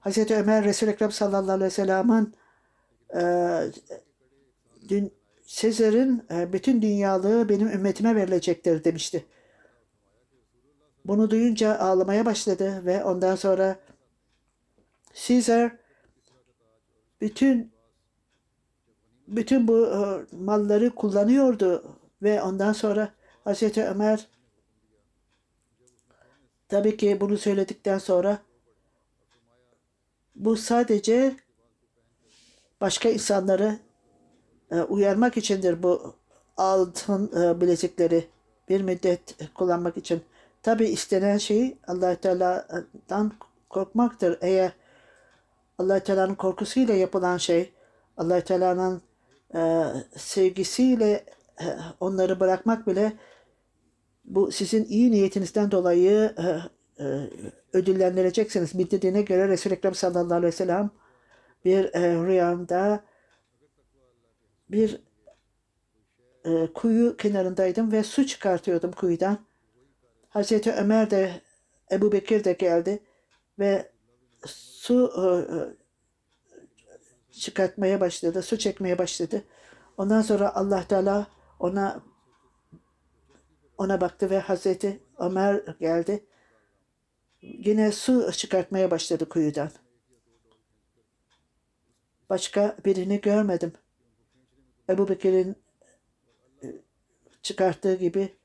Hazreti 0.00 0.36
Ömer 0.36 0.64
Resul-i 0.64 0.90
Ekrem 0.90 1.12
sallallahu 1.12 1.52
aleyhi 1.52 1.66
ve 1.66 1.70
sellem'in 1.70 2.34
Sezar'ın 5.46 6.26
bütün 6.52 6.82
dünyalığı 6.82 7.48
benim 7.48 7.68
ümmetime 7.68 8.16
verilecektir 8.16 8.84
demişti. 8.84 9.26
Bunu 11.04 11.30
duyunca 11.30 11.78
ağlamaya 11.78 12.26
başladı 12.26 12.86
ve 12.86 13.04
ondan 13.04 13.36
sonra 13.36 13.76
Caesar 15.14 15.76
bütün 17.20 17.72
bütün 19.28 19.68
bu 19.68 19.86
e, 19.86 20.00
malları 20.36 20.94
kullanıyordu 20.94 21.96
ve 22.22 22.42
ondan 22.42 22.72
sonra 22.72 23.12
Hazreti 23.44 23.84
Ömer 23.84 24.28
tabii 26.68 26.96
ki 26.96 27.20
bunu 27.20 27.38
söyledikten 27.38 27.98
sonra 27.98 28.38
bu 30.34 30.56
sadece 30.56 31.36
başka 32.80 33.08
insanları 33.08 33.78
e, 34.70 34.80
uyarmak 34.80 35.36
içindir 35.36 35.82
bu 35.82 36.14
altın 36.56 37.42
e, 37.42 37.60
bilezikleri 37.60 38.28
bir 38.68 38.80
müddet 38.80 39.54
kullanmak 39.54 39.96
için. 39.96 40.22
Tabi 40.62 40.84
istenen 40.84 41.38
şey 41.38 41.78
allah 41.86 42.14
Teala'dan 42.14 43.32
korkmaktır. 43.68 44.38
Eğer 44.40 44.72
allah 45.78 46.00
Teala'nın 46.00 46.34
korkusuyla 46.34 46.94
yapılan 46.94 47.36
şey, 47.36 47.72
allah 48.16 48.40
Teala'nın 48.40 49.02
e, 49.54 49.84
sevgisiyle 50.16 51.24
e, 51.60 51.66
onları 52.00 52.40
bırakmak 52.40 52.86
bile 52.86 53.12
bu 54.24 54.52
sizin 54.52 54.84
iyi 54.84 55.10
niyetinizden 55.10 55.70
dolayı 55.70 56.34
e, 56.38 56.44
e, 57.04 57.30
ödüllendireceksiniz. 57.72 58.78
Bildirdiğine 58.78 59.22
göre 59.22 59.48
Resul-i 59.48 59.74
Ekrem 59.74 59.94
sallallahu 59.94 60.34
aleyhi 60.34 60.52
ve 60.52 60.56
sellem 60.56 60.90
bir 61.64 61.94
e, 61.94 62.26
rüyamda 62.26 63.04
bir 64.70 65.00
e, 66.44 66.72
kuyu 66.72 67.16
kenarındaydım 67.16 67.92
ve 67.92 68.02
su 68.02 68.26
çıkartıyordum 68.26 68.92
kuyudan. 68.92 69.49
Hazreti 70.30 70.72
Ömer 70.72 71.10
de 71.10 71.40
Ebu 71.92 72.12
Bekir 72.12 72.44
de 72.44 72.52
geldi 72.52 73.02
ve 73.58 73.92
su 74.46 75.12
e, 75.16 75.22
e, 75.54 75.58
çıkartmaya 77.40 78.00
başladı, 78.00 78.42
su 78.42 78.58
çekmeye 78.58 78.98
başladı. 78.98 79.44
Ondan 79.96 80.22
sonra 80.22 80.54
Allah 80.54 80.88
Teala 80.88 81.26
ona 81.58 82.02
ona 83.78 84.00
baktı 84.00 84.30
ve 84.30 84.38
Hazreti 84.38 85.00
Ömer 85.18 85.64
geldi. 85.80 86.26
Yine 87.42 87.92
su 87.92 88.32
çıkartmaya 88.32 88.90
başladı 88.90 89.28
kuyudan. 89.28 89.70
Başka 92.30 92.76
birini 92.84 93.20
görmedim. 93.20 93.72
Ebu 94.88 95.08
Bekir'in 95.08 95.56
e, 96.62 96.66
çıkarttığı 97.42 97.94
gibi 97.94 98.36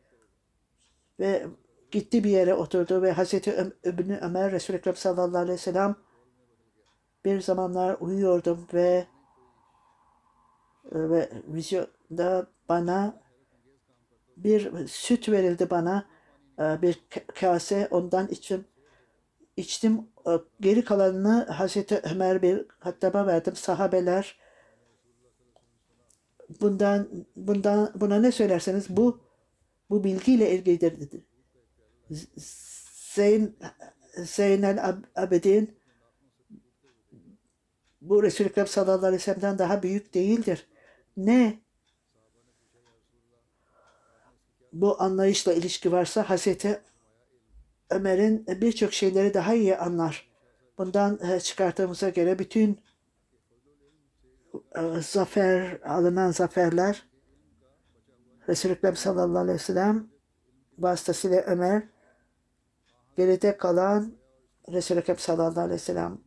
ve 1.20 1.48
gitti 1.92 2.24
bir 2.24 2.30
yere 2.30 2.54
oturdu 2.54 3.02
ve 3.02 3.12
Hazreti 3.12 3.72
Öbnü 3.84 4.18
Ömer 4.22 4.52
Resul-i 4.52 4.78
Ekrem 4.78 4.96
sallallahu 4.96 5.38
aleyhi 5.38 5.54
ve 5.54 5.58
sellem 5.58 5.96
bir 7.26 7.42
zamanlar 7.42 7.98
uyuyordum 8.00 8.68
ve 8.74 9.08
ve 10.92 11.30
vizyonda 11.48 12.48
bana 12.70 13.22
bir 14.38 14.88
süt 14.88 15.30
verildi 15.30 15.70
bana 15.70 16.06
e, 16.60 16.82
bir 16.82 17.04
kase. 17.36 17.88
Ondan 17.92 18.28
içim 18.28 18.66
içtim. 19.58 20.08
E, 20.28 20.32
geri 20.60 20.86
kalanını 20.86 21.46
Hazreti 21.46 22.02
Ömer 22.12 22.42
bir 22.42 22.66
hattaba 22.80 23.28
verdim. 23.28 23.56
Sahabeler 23.56 24.40
bundan 26.62 27.08
bundan 27.36 27.92
buna 27.96 28.20
ne 28.20 28.32
söylerseniz 28.32 28.98
bu 28.98 29.20
bu 29.90 30.04
bilgiyle 30.04 30.52
ilgilidir. 30.52 31.24
Zeyn 32.10 33.56
Zeynel 34.18 34.96
Abedin 35.16 35.80
bu 38.02 38.24
Resul-i 38.24 38.48
Ekrem 38.48 38.68
sallallahu 38.68 39.06
aleyhi 39.06 39.22
ve 39.22 39.24
sellem'den 39.24 39.60
daha 39.60 39.84
büyük 39.84 40.14
değildir. 40.14 40.68
Ne 41.18 41.60
bu 44.74 45.02
anlayışla 45.02 45.54
ilişki 45.54 45.92
varsa 45.92 46.30
Hazreti 46.30 46.82
Ömer'in 47.90 48.46
birçok 48.48 48.94
şeyleri 48.94 49.34
daha 49.34 49.54
iyi 49.54 49.78
anlar. 49.78 50.30
Bundan 50.78 51.20
e, 51.32 51.40
çıkarttığımıza 51.40 52.10
göre 52.10 52.40
bütün 52.40 52.80
e, 54.54 55.02
zafer, 55.02 55.82
alınan 55.82 56.32
zaferler 56.32 57.04
Resul-i 58.50 58.74
Ekrem 58.74 58.96
sallallahu 58.96 59.44
aleyhi 59.44 59.60
ve 59.60 59.64
sellem 59.64 60.10
vasıtasıyla 60.78 61.42
Ömer 61.42 61.95
geride 63.18 63.58
kalan 63.58 64.18
Resul-i 64.72 65.00
Ekrem 65.00 65.18
sallallahu 65.18 65.60
aleyhi 65.60 65.74
ve 65.74 65.78
sellem 65.78 66.22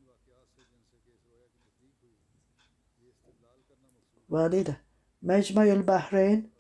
valiyle 4.31 4.77
Mecmu'l 5.23 5.87
Bahreyn 5.87 6.53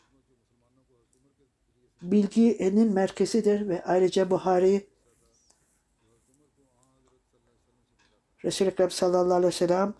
bilginin 2.02 2.92
merkezidir 2.92 3.68
ve 3.68 3.84
ayrıca 3.84 4.30
Buhari 4.30 4.86
Resul-i 8.44 8.68
Ekrem 8.68 8.90
sallallahu 8.90 9.34
aleyhi 9.34 9.54
ve 9.54 9.56
sellem 9.56 9.94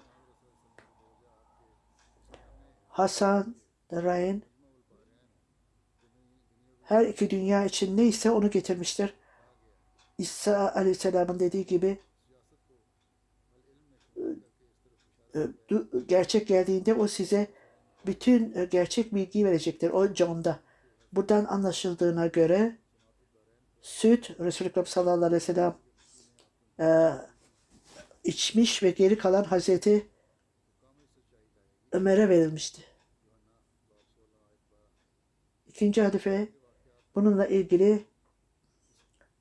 Hasan 2.89 3.55
Rain 3.93 4.45
her 6.83 7.05
iki 7.05 7.31
dünya 7.31 7.65
için 7.65 7.97
neyse 7.97 8.31
onu 8.31 8.51
getirmiştir. 8.51 9.15
İsa 10.19 10.73
Aleyhisselam'ın 10.75 11.41
dediği 11.41 11.67
gibi 11.67 11.99
e, 15.35 15.41
gerçek 16.07 16.49
geldiğinde 16.49 16.95
o 16.95 17.09
size 17.09 17.47
bütün 18.07 18.55
e, 18.55 18.65
gerçek 18.65 19.15
bilgiyi 19.15 19.45
verecektir. 19.45 19.91
O 19.91 20.15
John'da. 20.15 20.61
Buradan 21.13 21.45
anlaşıldığına 21.45 22.27
göre 22.27 22.79
süt 23.83 24.41
Resulü 24.41 24.69
Ekrem 24.69 24.87
sallallahu 24.87 25.25
aleyhi 25.25 25.35
ve 25.35 25.41
sellem 25.41 25.77
e, 26.81 27.13
içmiş 28.25 28.83
ve 28.83 28.91
geri 28.91 29.19
kalan 29.19 29.45
Hazreti 29.45 30.07
Ömer'e 31.93 32.29
verilmişti. 32.29 32.83
İkinci 35.69 36.03
halife 36.03 36.49
bununla 37.15 37.47
ilgili 37.47 38.05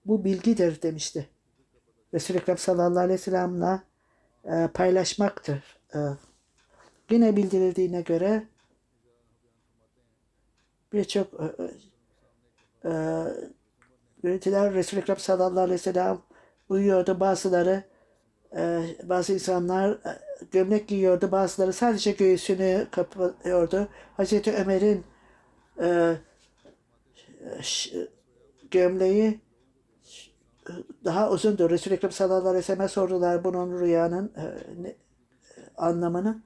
bu 0.08 0.24
bilgidir 0.24 0.82
demişti. 0.82 1.30
Resul-i 2.14 2.38
Ekrem 2.38 2.58
sallallahu 2.58 3.00
aleyhi 3.00 3.20
ve 3.20 3.24
sellem'le 3.24 3.80
e, 4.46 4.68
paylaşmaktır. 4.74 5.80
E, 5.96 6.00
yine 7.10 7.36
bildirildiğine 7.36 8.02
göre 8.02 8.44
birçok 10.94 11.28
e, 11.34 11.46
e, 12.90 12.92
görüntüler 14.24 14.74
Resul-i 14.74 15.00
Ekrem 15.00 15.18
sallallahu 15.18 15.60
aleyhi 15.60 15.80
ve 15.80 15.84
sellem 15.84 16.22
uyuyordu. 16.70 17.20
Bazıları 17.20 17.84
e, 18.56 18.84
bazı 19.04 19.34
insanlar 19.34 19.90
e, 19.92 20.20
gömlek 20.52 20.88
giyiyordu. 20.88 21.32
Bazıları 21.32 21.74
sadece 21.74 22.12
göğsünü 22.12 22.88
kapıyordu. 22.92 23.88
Hazreti 24.18 24.54
Ömer'in 24.54 25.04
e, 25.82 26.18
gömleği 28.72 29.47
daha 31.06 31.30
uzundur. 31.32 31.70
Resul-i 31.70 31.94
Ekrem 31.94 32.12
sallallahu 32.12 32.48
aleyhi 32.48 32.58
ve 32.58 32.62
sellem'e 32.62 32.88
sordular 32.88 33.44
bunun 33.44 33.80
rüyanın 33.80 34.34
e, 34.38 34.44
ne- 34.82 34.96
anlamını. 35.78 36.44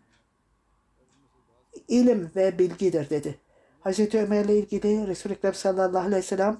İlim 1.87 2.31
ve 2.35 2.59
bilgidir 2.59 3.09
dedi. 3.09 3.39
Hazreti 3.79 4.19
Ömer'le 4.19 4.49
ilgili 4.49 5.07
Resul-i 5.07 5.33
Ekrem 5.33 5.53
sallallahu 5.53 6.05
aleyhi 6.05 6.15
ve 6.15 6.21
sellem 6.21 6.59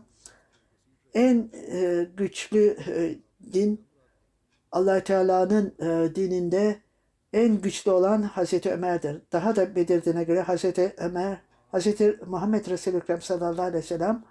en 1.14 1.52
e, 1.72 2.08
güçlü 2.18 2.78
e, 2.88 3.16
din 3.54 3.88
allah 4.72 5.04
Teala'nın 5.04 5.76
e, 5.80 6.16
dininde 6.16 6.82
en 7.34 7.62
güçlü 7.62 7.92
olan 7.92 8.22
Hazreti 8.22 8.72
Ömer'dir. 8.72 9.22
Daha 9.32 9.56
da 9.56 9.76
belirdiğine 9.76 10.24
göre 10.24 10.42
Hazreti 10.42 10.94
Ömer, 10.98 11.38
Hazreti 11.72 12.20
Muhammed 12.26 12.66
Resulü 12.66 12.98
Ekrem 12.98 13.22
sallallahu 13.22 13.62
aleyhi 13.62 13.84
ve 13.84 13.88
sellem 13.88 14.24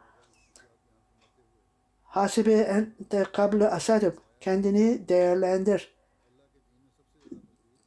Hasibe 2.11 2.53
ente 2.53 3.25
kablu 3.33 3.65
asadım. 3.65 4.15
Kendini 4.41 5.09
değerlendir. 5.09 5.95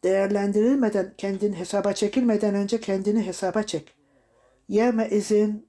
Değerlendirilmeden, 0.03 1.13
kendin 1.17 1.53
hesaba 1.53 1.93
çekilmeden 1.93 2.55
önce 2.55 2.79
kendini 2.79 3.25
hesaba 3.25 3.63
çek. 3.63 3.95
Yeme 4.69 5.09
izin 5.09 5.67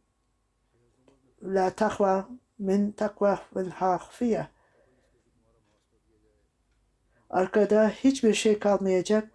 la 1.43 1.71
takva 1.71 2.29
min 2.59 2.93
takva 2.93 3.41
vel 3.57 3.71
hafiye. 3.71 4.47
Arkada 7.31 7.89
hiçbir 7.89 8.35
şey 8.35 8.59
kalmayacak. 8.59 9.31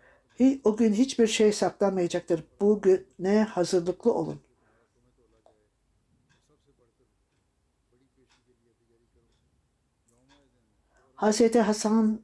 O 0.63 0.77
gün 0.77 0.93
hiçbir 0.93 1.27
şey 1.27 1.53
saklanmayacaktır. 1.53 2.43
Bugüne 2.61 3.43
hazırlıklı 3.43 4.13
olun. 4.13 4.41
Hazreti 11.19 11.59
Hasan 11.59 12.21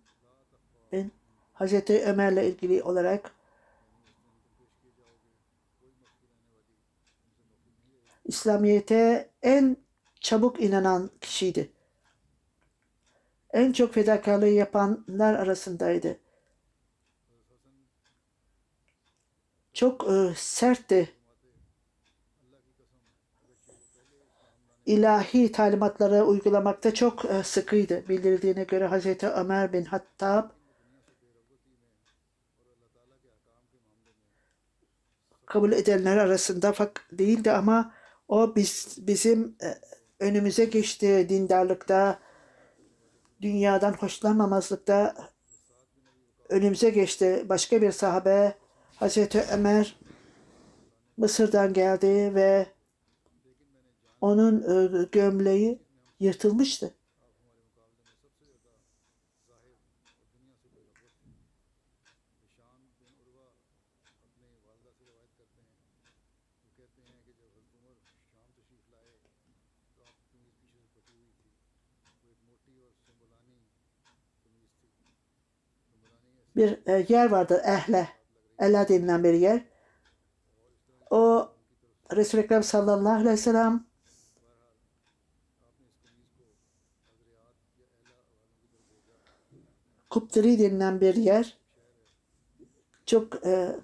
Hazreti 1.54 2.06
Ömer'le 2.06 2.44
ilgili 2.48 2.84
olarak 2.84 3.32
İslamiyet'e 8.26 9.30
en 9.42 9.78
çabuk 10.20 10.62
inanan 10.62 11.12
kişiydi. 11.22 11.72
En 13.54 13.72
çok 13.72 13.94
fedakarlığı 13.94 14.48
yapanlar 14.48 15.34
arasındaydı. 15.34 16.20
Çok 19.74 20.10
e, 20.12 20.34
sertti. 20.36 21.14
İlahi 24.86 25.52
talimatları 25.52 26.24
uygulamakta 26.24 26.94
çok 26.94 27.26
e, 27.26 27.44
sıkıydı. 27.44 28.10
Bildirildiğine 28.10 28.64
göre 28.64 28.88
Hazreti 28.88 29.28
Ömer 29.28 29.74
bin 29.74 29.86
Hattab 29.86 30.50
kabul 35.46 35.72
edenler 35.72 36.18
arasında 36.18 36.74
fak 36.74 37.08
değildi 37.12 37.52
ama 37.52 37.94
o 38.28 38.56
biz 38.56 38.98
bizim 38.98 39.56
e, 39.64 39.76
önümüze 40.20 40.66
geçti 40.66 41.26
dindarlıkta, 41.30 42.20
dünyadan 43.42 43.94
hoşlanmamazlıkta 43.94 45.16
önümüze 46.50 46.90
geçti. 46.90 47.46
Başka 47.50 47.82
bir 47.82 47.92
sahabe 47.92 48.56
Hazreti 48.96 49.46
Ömer 49.54 50.00
Mısır'dan 51.18 51.74
geldi 51.74 52.36
ve 52.36 52.75
onun 54.26 54.62
e, 54.62 55.06
gömleği 55.12 55.82
yırtılmıştı. 56.20 56.94
Bir 76.56 76.80
e, 76.86 77.06
yer 77.10 77.32
vardı 77.32 77.62
Ehle. 77.66 78.10
Ela 78.60 78.88
denilen 78.88 79.24
bir 79.24 79.34
yer. 79.34 79.66
O 81.10 81.50
Resul-i 82.16 82.42
Ekrem 82.42 82.64
sallallahu 82.64 83.14
aleyhi 83.14 83.30
ve 83.30 83.38
sellem 83.38 83.95
Kupteri 90.16 90.60
denilen 90.60 91.02
bir 91.02 91.16
yer. 91.16 91.58
Çok 93.06 93.46
e, 93.46 93.76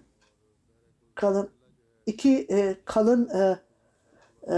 kalın 1.16 1.50
iki 2.06 2.48
e, 2.50 2.76
kalın 2.86 3.30
e, 3.30 3.60
e, 4.54 4.58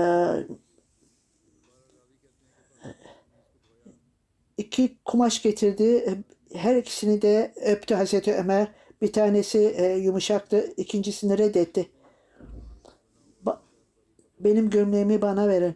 iki 4.57 4.97
kumaş 5.05 5.41
getirdi. 5.41 5.83
E, 5.83 6.11
Her 6.57 6.75
ikisini 6.75 7.21
de 7.21 7.53
öptü 7.65 7.95
Hazreti 7.95 8.33
Ömer. 8.33 8.71
Bir 9.01 9.13
tanesi 9.13 9.59
e, 9.59 9.95
yumuşaktı, 9.95 10.73
ikincisini 10.77 11.37
reddetti. 11.37 11.91
Ba- 13.45 13.59
benim 14.39 14.69
gömleğimi 14.69 15.21
bana 15.21 15.47
verin. 15.47 15.75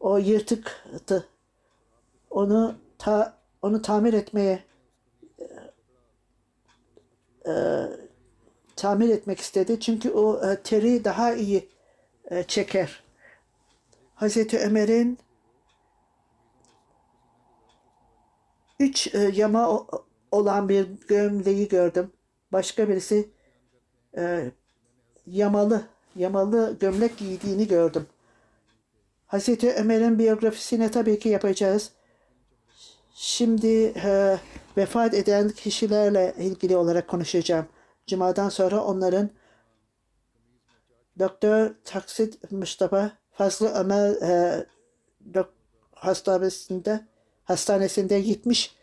O 0.00 0.18
yırtıktı. 0.18 1.28
Onu 2.30 2.78
ta 2.98 3.38
onu 3.62 3.82
tamir 3.82 4.12
etmeye 4.12 4.67
e, 7.48 7.52
tamir 8.76 9.08
etmek 9.08 9.40
istedi. 9.40 9.80
Çünkü 9.80 10.10
o 10.10 10.50
e, 10.50 10.62
teri 10.62 11.04
daha 11.04 11.34
iyi 11.34 11.68
e, 12.30 12.42
çeker. 12.42 13.02
Hazreti 14.14 14.58
Ömer'in 14.58 15.18
üç 18.80 19.14
e, 19.14 19.18
yama 19.18 19.86
olan 20.30 20.68
bir 20.68 20.86
gömleği 21.08 21.68
gördüm. 21.68 22.12
Başka 22.52 22.88
birisi 22.88 23.30
e, 24.16 24.50
yamalı 25.26 25.82
yamalı 26.16 26.76
gömlek 26.80 27.16
giydiğini 27.18 27.68
gördüm. 27.68 28.06
Hazreti 29.26 29.72
Ömer'in 29.72 30.18
biyografisini 30.18 30.90
tabii 30.90 31.18
ki 31.18 31.28
yapacağız. 31.28 31.92
Şimdi 33.14 33.92
e, 34.04 34.38
vefat 34.78 35.14
eden 35.14 35.48
kişilerle 35.48 36.34
ilgili 36.38 36.76
olarak 36.76 37.08
konuşacağım. 37.08 37.66
Cuma'dan 38.06 38.48
sonra 38.48 38.84
onların 38.84 39.30
Doktor 41.18 41.70
Taksit 41.84 42.52
Mustafa 42.52 43.12
Fazlı 43.32 43.68
Ömer 43.68 44.10
e, 44.10 44.66
dok- 45.32 45.52
hastanesinde 45.94 47.06
hastanesinde 47.44 48.14
70 48.14 48.74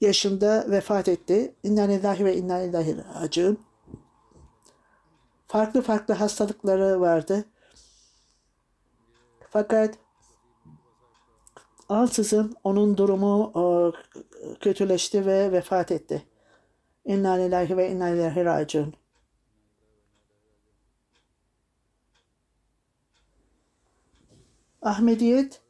yaşında 0.00 0.66
vefat 0.70 1.08
etti. 1.08 1.54
İnna 1.62 1.82
lillahi 1.82 2.24
ve 2.24 2.36
inna 2.36 2.60
ilaihi 2.60 2.96
raciun. 2.98 3.58
Farklı 5.46 5.82
farklı 5.82 6.14
hastalıkları 6.14 7.00
vardı. 7.00 7.44
Fakat 9.50 9.94
ansızın 11.88 12.56
onun 12.64 12.96
durumu 12.96 13.52
kötüleşti 14.60 15.26
ve 15.26 15.52
vefat 15.52 15.92
etti. 15.92 16.26
İnna 17.04 17.32
lillahi 17.32 17.76
ve 17.76 17.90
inna 17.90 18.08
ilaihi 18.08 18.44
raciun. 18.44 18.94
Ahmediyet 24.82 25.62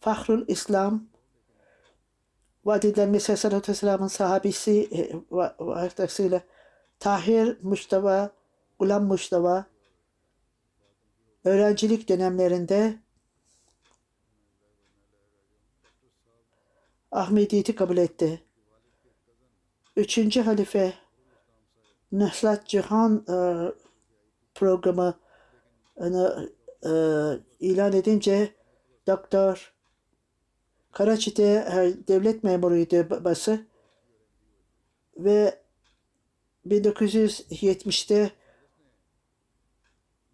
Fahrul 0.00 0.44
İslam 0.48 1.08
Vadiden 2.64 3.08
Mesih 3.08 3.36
Sallallahu 3.36 3.68
Vesselam'ın 3.68 4.06
sahabisi 4.06 4.88
e, 4.92 5.12
va- 5.12 5.54
vasıtasıyla 5.58 6.40
Tahir 7.00 7.58
Mustafa, 7.62 8.30
Gulam 8.78 9.04
Mustafa 9.04 9.66
öğrencilik 11.44 12.08
dönemlerinde 12.08 12.98
Ahmediyeti 17.14 17.74
kabul 17.74 17.96
etti. 17.96 18.42
Üçüncü 19.96 20.40
halife 20.40 20.94
Nusrat 22.12 22.68
Cihan 22.68 23.24
e, 23.28 23.36
programı 24.54 25.14
e, 26.00 26.90
ilan 27.60 27.92
edince 27.92 28.54
Doktor 29.06 29.74
Karaçi'de 30.92 31.52
e, 31.52 32.08
devlet 32.08 32.44
memuruydu 32.44 33.10
babası 33.10 33.66
ve 35.16 35.60
1970'te 36.66 38.30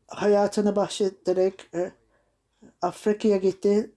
hayatını 0.07 0.77
bahşederek 0.77 1.69
e, 1.75 1.93
Afrika'ya 2.83 3.37
gitti. 3.37 3.91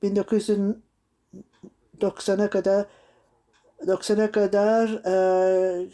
1990'a 2.00 2.50
kadar 2.50 2.86
90'a 3.88 4.32
kadar 4.32 4.90
e, 4.90 5.90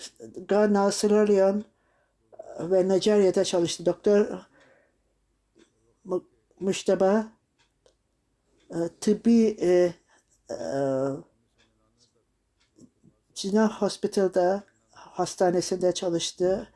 Ghana, 0.47 0.91
Sierra 0.91 1.21
Leone 1.21 1.61
ve 2.59 2.87
Nijerya'da 2.87 3.43
çalıştı. 3.43 3.85
Doktor 3.85 4.27
Müşteba 6.59 7.27
e, 8.69 8.77
tıbbi 9.01 9.57
e, 9.61 9.93
e, 10.49 10.57
Jinnah 13.35 13.81
Hospital'da 13.81 14.63
hastanesinde 14.91 15.93
çalıştı. 15.93 16.67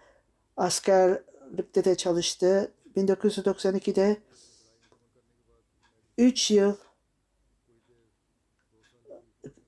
Askerlikte 0.58 1.86
de 1.86 1.96
çalıştı. 1.96 2.72
1992'de 2.98 4.18
3 6.18 6.52
yıl 6.52 6.76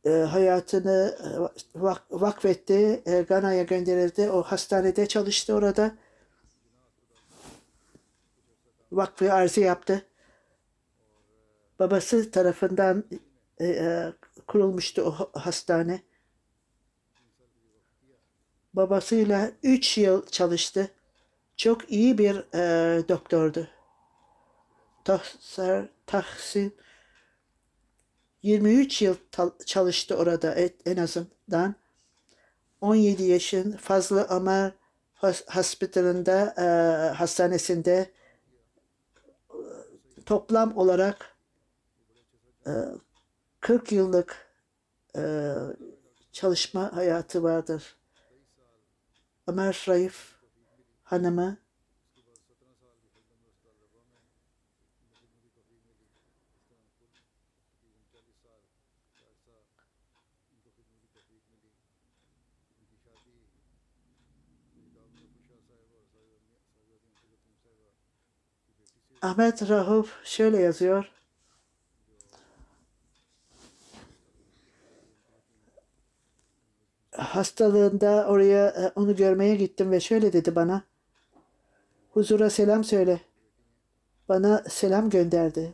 e, 0.05 0.09
hayatını 0.09 1.17
e, 1.23 1.79
vak- 1.79 2.03
vakfetti. 2.11 3.03
E, 3.05 3.21
Gana'ya 3.21 3.63
gönderildi. 3.63 4.29
O 4.29 4.43
hastanede 4.43 5.07
çalıştı 5.07 5.53
orada. 5.53 5.95
Vakfı 8.91 9.33
arzu 9.33 9.61
yaptı. 9.61 10.05
Babası 11.79 12.31
tarafından 12.31 13.03
kurulmuştu 14.47 15.01
o 15.01 15.11
ha- 15.11 15.29
hastane. 15.33 16.01
Babasıyla 18.73 19.51
3 19.63 19.97
yıl 19.97 20.25
çalıştı. 20.25 20.91
Çok 21.57 21.91
iyi 21.91 22.17
bir 22.17 22.35
e, 22.55 23.07
doktordu. 23.09 23.67
Tahsar, 25.03 25.89
Tahsin 26.05 26.75
23 28.45 29.01
yıl 29.01 29.15
çalıştı 29.65 30.15
orada 30.15 30.55
et- 30.55 30.81
en 30.87 30.97
azından. 30.97 31.75
17 32.81 33.23
yaşın 33.23 33.71
Ömer 34.29 34.71
Hos- 35.15 35.45
Hospital'ında 35.55 36.53
e, 36.57 36.65
hastanesinde 37.15 38.11
e, 39.49 39.57
toplam 40.25 40.77
olarak 40.77 41.35
e, 42.67 42.71
40 43.59 43.91
yıllık 43.91 44.47
e, 45.17 45.53
çalışma 46.31 46.95
hayatı 46.95 47.43
vardır. 47.43 47.95
Ömer 49.47 49.85
Raif 49.87 50.35
hanımı 51.03 51.57
Ahmet 69.25 69.69
Rahuf 69.69 70.13
şöyle 70.23 70.59
yazıyor. 70.59 71.11
Hastalığında 77.11 78.27
oraya 78.27 78.67
e, 78.67 78.91
onu 78.95 79.15
görmeye 79.15 79.55
gittim 79.55 79.91
ve 79.91 79.99
şöyle 79.99 80.33
dedi 80.33 80.55
bana. 80.55 80.83
Huzura 82.09 82.49
selam 82.49 82.83
söyle. 82.83 83.21
Bana 84.29 84.63
selam 84.69 85.09
gönderdi. 85.09 85.73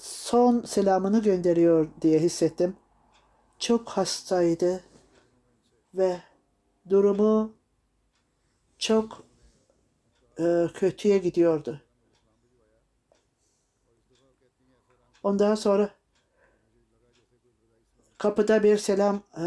Son 0.00 0.62
selamını 0.62 1.22
gönderiyor 1.22 1.88
diye 2.00 2.18
hissettim. 2.18 2.76
Çok 3.58 3.88
hastaydı 3.88 4.84
ve 5.94 6.20
durumu 6.90 7.63
çok 8.84 9.26
e, 10.38 10.66
kötüye 10.74 11.18
gidiyordu. 11.18 11.80
Ondan 15.22 15.54
sonra 15.54 15.90
kapıda 18.18 18.62
bir 18.62 18.78
selam 18.78 19.22
e, 19.38 19.44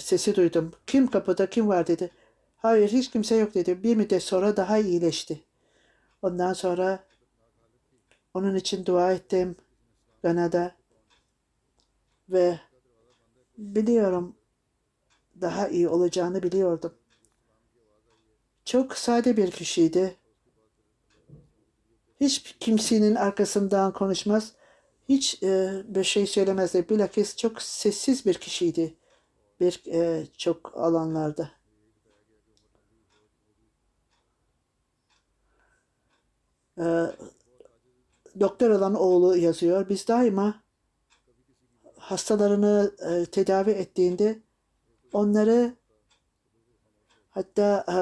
sesi 0.00 0.36
duydum. 0.36 0.72
Kim 0.86 1.06
kapıda 1.06 1.50
kim 1.50 1.68
var 1.68 1.86
dedi. 1.86 2.10
Hayır 2.56 2.88
hiç 2.88 3.10
kimse 3.10 3.34
yok 3.34 3.54
dedi. 3.54 3.82
Bir 3.82 3.96
müddet 3.96 4.22
sonra 4.22 4.56
daha 4.56 4.78
iyileşti. 4.78 5.44
Ondan 6.22 6.52
sonra 6.52 7.04
onun 8.34 8.54
için 8.54 8.86
dua 8.86 9.12
ettim 9.12 9.56
Gana'da 10.22 10.74
ve 12.28 12.60
biliyorum 13.58 14.36
daha 15.40 15.68
iyi 15.68 15.88
olacağını 15.88 16.42
biliyordum. 16.42 16.99
Çok 18.64 18.96
sade 18.96 19.36
bir 19.36 19.50
kişiydi. 19.50 20.16
Hiç 22.20 22.56
kimsenin 22.60 23.14
arkasından 23.14 23.92
konuşmaz. 23.92 24.52
Hiç 25.08 25.42
e, 25.42 25.82
bir 25.88 26.04
şey 26.04 26.26
söylemezdi. 26.26 26.88
Bilakis 26.88 27.36
çok 27.36 27.62
sessiz 27.62 28.26
bir 28.26 28.34
kişiydi. 28.34 28.96
Bir 29.60 29.82
e, 29.86 30.26
çok 30.38 30.78
alanlarda. 30.78 31.50
E, 36.78 36.84
doktor 38.40 38.70
olan 38.70 38.94
oğlu 38.94 39.36
yazıyor. 39.36 39.88
Biz 39.88 40.08
daima 40.08 40.62
hastalarını 41.98 42.94
e, 42.98 43.26
tedavi 43.26 43.70
ettiğinde 43.70 44.42
onları 45.12 45.76
hatta 47.30 47.84
e, 47.88 47.96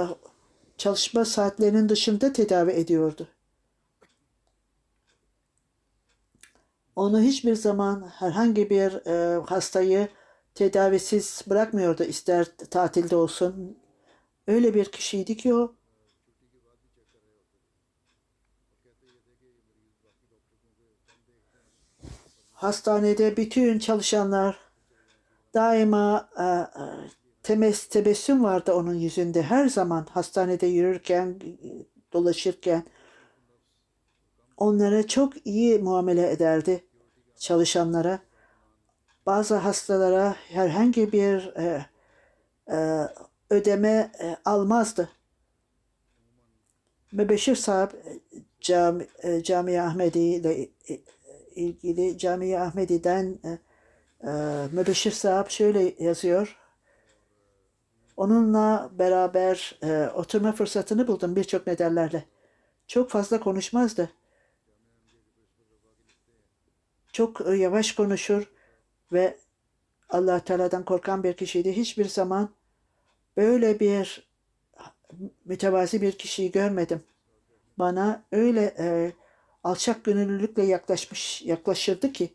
çalışma 0.79 1.24
saatlerinin 1.24 1.89
dışında 1.89 2.33
tedavi 2.33 2.70
ediyordu. 2.70 3.29
Onu 6.97 7.20
hiçbir 7.20 7.55
zaman 7.55 8.03
herhangi 8.09 8.70
bir 8.70 9.07
e, 9.07 9.39
hastayı 9.47 10.09
tedavisiz 10.55 11.43
bırakmıyordu. 11.47 12.05
İster 12.05 12.57
tatilde 12.70 13.16
olsun. 13.16 13.79
Öyle 14.47 14.74
bir 14.74 14.85
kişiydi 14.85 15.37
ki 15.37 15.55
o. 15.55 15.74
Hastanede 22.53 23.37
bütün 23.37 23.79
çalışanlar 23.79 24.59
daima 25.55 26.29
e, 26.39 26.45
e, 26.45 26.85
temes, 27.43 27.89
tebessüm 27.89 28.45
vardı 28.45 28.72
onun 28.72 28.95
yüzünde. 28.95 29.43
Her 29.43 29.68
zaman 29.68 30.07
hastanede 30.11 30.66
yürürken, 30.66 31.41
dolaşırken 32.12 32.84
onlara 34.57 35.07
çok 35.07 35.47
iyi 35.47 35.78
muamele 35.78 36.30
ederdi 36.30 36.84
çalışanlara. 37.36 38.18
Bazı 39.26 39.55
hastalara 39.55 40.36
herhangi 40.49 41.12
bir 41.12 41.57
e, 41.57 41.86
e, 42.70 43.09
ödeme 43.51 44.12
e, 44.22 44.36
almazdı. 44.45 45.09
Mübeşir 47.12 47.57
Sahab 47.57 47.91
Cami, 48.61 49.07
e, 49.22 49.43
Camii 49.43 49.80
Ahmedi 49.80 50.18
ile 50.18 50.62
e, 50.89 51.01
ilgili 51.55 52.18
Camii 52.18 52.59
Ahmedi'den 52.59 53.39
e, 53.45 53.59
e, 54.28 54.30
Mübeşir 54.72 55.11
Sahab 55.11 55.49
şöyle 55.49 55.95
yazıyor. 56.05 56.57
Onunla 58.19 58.91
beraber 58.93 59.79
e, 59.83 60.11
oturma 60.14 60.53
fırsatını 60.53 61.07
buldum 61.07 61.37
birçok 61.37 61.66
nedenlerle. 61.66 62.25
Çok 62.87 63.11
fazla 63.11 63.41
konuşmazdı. 63.41 64.11
Çok 67.12 67.41
e, 67.41 67.57
yavaş 67.57 67.93
konuşur 67.93 68.53
ve 69.12 69.39
Allah 70.09 70.41
Teala'dan 70.41 70.85
korkan 70.85 71.23
bir 71.23 71.33
kişiydi. 71.33 71.77
Hiçbir 71.77 72.05
zaman 72.05 72.51
böyle 73.37 73.81
bir 73.81 74.29
mütevazi 75.45 76.03
bir 76.03 76.12
kişiyi 76.12 76.53
görmedim. 76.53 77.03
Bana 77.79 78.23
öyle 78.33 78.75
e, 78.79 79.12
alçak 79.64 80.05
gönüllülükle 80.05 80.62
yaklaşmış 80.62 81.43
yaklaşırdı 81.43 82.12
ki 82.12 82.35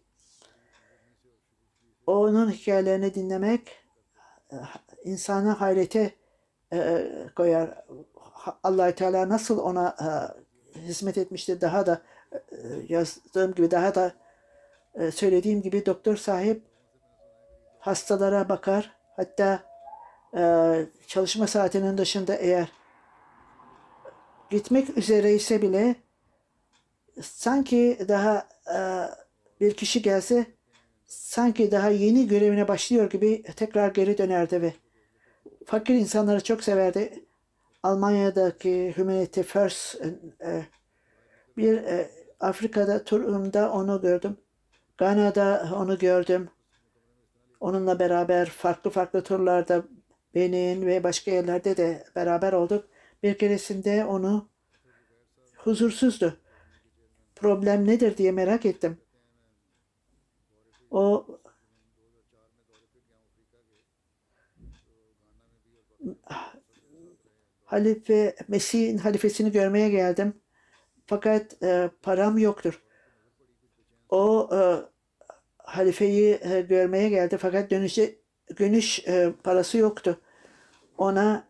onun 2.08 2.52
hikayelerini 2.52 3.16
dinlemek 3.16 3.68
e, 4.52 4.56
insanı 5.04 5.50
hayrete 5.50 6.12
e, 6.74 7.08
koyar. 7.36 7.84
Allah 8.64 8.96
Teala 8.96 9.30
nasıl 9.30 9.60
ona 9.60 9.96
e, 10.02 10.08
hizmet 10.80 11.18
etmişti. 11.18 11.62
Daha 11.62 11.86
da 11.86 12.02
e, 12.32 12.38
yazdığım 12.90 13.54
gibi 13.54 13.72
daha 13.72 13.96
da 13.96 14.14
e, 14.96 15.12
söylediğim 15.12 15.62
gibi 15.62 15.86
doktor 15.86 16.16
sahip 16.16 16.64
hastalara 17.80 18.50
bakar. 18.50 18.92
Hatta 19.16 19.64
e, 20.38 20.42
çalışma 21.08 21.48
saatinin 21.48 21.98
dışında 21.98 22.36
eğer 22.36 22.72
gitmek 24.50 24.98
üzere 24.98 25.34
ise 25.34 25.62
bile 25.62 25.96
sanki 27.22 28.06
daha 28.08 28.48
e, 28.76 28.80
bir 29.62 29.74
kişi 29.74 30.02
gelse 30.02 30.46
sanki 31.08 31.72
daha 31.72 31.90
yeni 31.90 32.28
görevine 32.28 32.68
başlıyor 32.68 33.10
gibi 33.10 33.44
tekrar 33.44 33.92
geri 33.92 34.18
dönerdi 34.18 34.62
ve 34.62 34.74
fakir 35.66 35.96
insanları 35.96 36.44
çok 36.44 36.64
severdi. 36.64 37.26
Almanya'daki 37.84 38.94
Humanity 38.98 39.42
First 39.42 40.02
e, 40.42 40.66
bir 41.58 41.78
e, 41.78 42.12
Afrika'da 42.40 43.04
turumda 43.04 43.72
onu 43.72 44.02
gördüm. 44.02 44.38
Gana'da 44.98 45.70
onu 45.76 45.98
gördüm. 45.98 46.50
Onunla 47.60 48.00
beraber 48.00 48.50
farklı 48.50 48.90
farklı 48.90 49.24
turlarda 49.24 49.84
Benin 50.36 50.86
ve 50.86 51.04
başka 51.04 51.32
yerlerde 51.32 51.78
de 51.78 52.04
beraber 52.16 52.54
olduk. 52.54 52.88
Bir 53.24 53.38
keresinde 53.38 54.06
onu 54.06 54.50
huzursuzdu. 55.58 56.38
Problem 57.36 57.88
nedir 57.88 58.18
diye 58.18 58.32
merak 58.32 58.66
ettim. 58.66 58.98
O 60.92 61.28
halife 67.66 68.36
Mesih'in 68.48 68.98
halifesini 68.98 69.52
görmeye 69.52 69.90
geldim. 69.90 70.42
Fakat 71.06 71.64
e, 71.64 71.90
param 72.02 72.38
yoktur. 72.38 72.84
O 74.10 74.50
e, 74.54 74.60
halifeyi 75.58 76.40
e, 76.42 76.62
görmeye 76.62 77.10
geldi 77.10 77.38
fakat 77.38 77.72
dönüşe 77.72 78.16
dönüş 78.60 79.08
e, 79.08 79.34
parası 79.44 79.78
yoktu. 79.78 80.22
Ona 80.98 81.48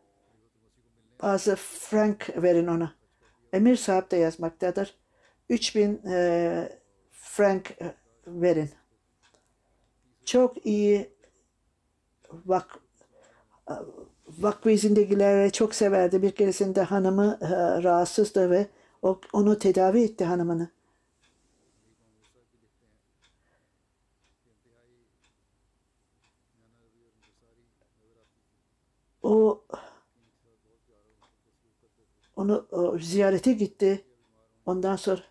bazı 1.21 1.55
frank 1.55 2.43
verin 2.43 2.67
ona. 2.67 2.95
Emir 3.53 3.75
sahip 3.75 4.11
de 4.11 4.17
yazmaktadır. 4.17 4.97
3000 5.49 6.01
e, 6.07 6.79
frank 7.11 7.71
e, 7.71 7.95
verin. 8.27 8.69
Çok 10.25 10.65
iyi 10.65 11.13
vak 12.31 12.82
vakfı 14.27 14.71
izindekileri 14.71 15.51
çok 15.51 15.75
severdi. 15.75 16.21
Bir 16.21 16.31
keresinde 16.31 16.81
hanımı 16.81 17.37
e, 17.41 17.47
rahatsızdı 17.83 18.51
ve 18.51 18.67
o, 19.01 19.19
onu 19.33 19.59
tedavi 19.59 20.03
etti 20.03 20.25
hanımını. 20.25 20.69
O 29.23 29.63
onu 32.35 32.67
o, 32.71 32.97
ziyarete 32.99 33.53
gitti. 33.53 34.05
Ondan 34.65 34.95
sonra 34.95 35.21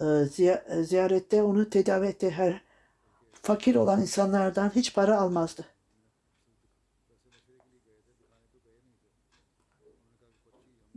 e, 0.00 0.04
ziy- 0.04 0.62
e, 0.80 0.84
ziyarette 0.84 1.42
onu 1.42 1.70
tedavi 1.70 2.06
etti. 2.06 2.30
Her 2.30 2.62
fakir 3.32 3.74
olan 3.76 4.00
insanlardan 4.02 4.70
hiç 4.70 4.94
para 4.94 5.20
almazdı. 5.20 5.66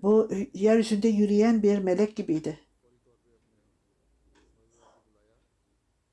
Bu 0.06 0.30
yeryüzünde 0.53 1.08
yürüyen 1.08 1.64
bir 1.64 1.80
melek 1.80 2.16
gibiydi. 2.16 2.60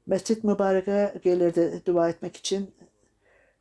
Mescid 0.07 0.45
Mübarek'e 0.45 1.15
gelirdi 1.23 1.83
dua 1.87 2.09
etmek 2.09 2.37
için. 2.37 2.75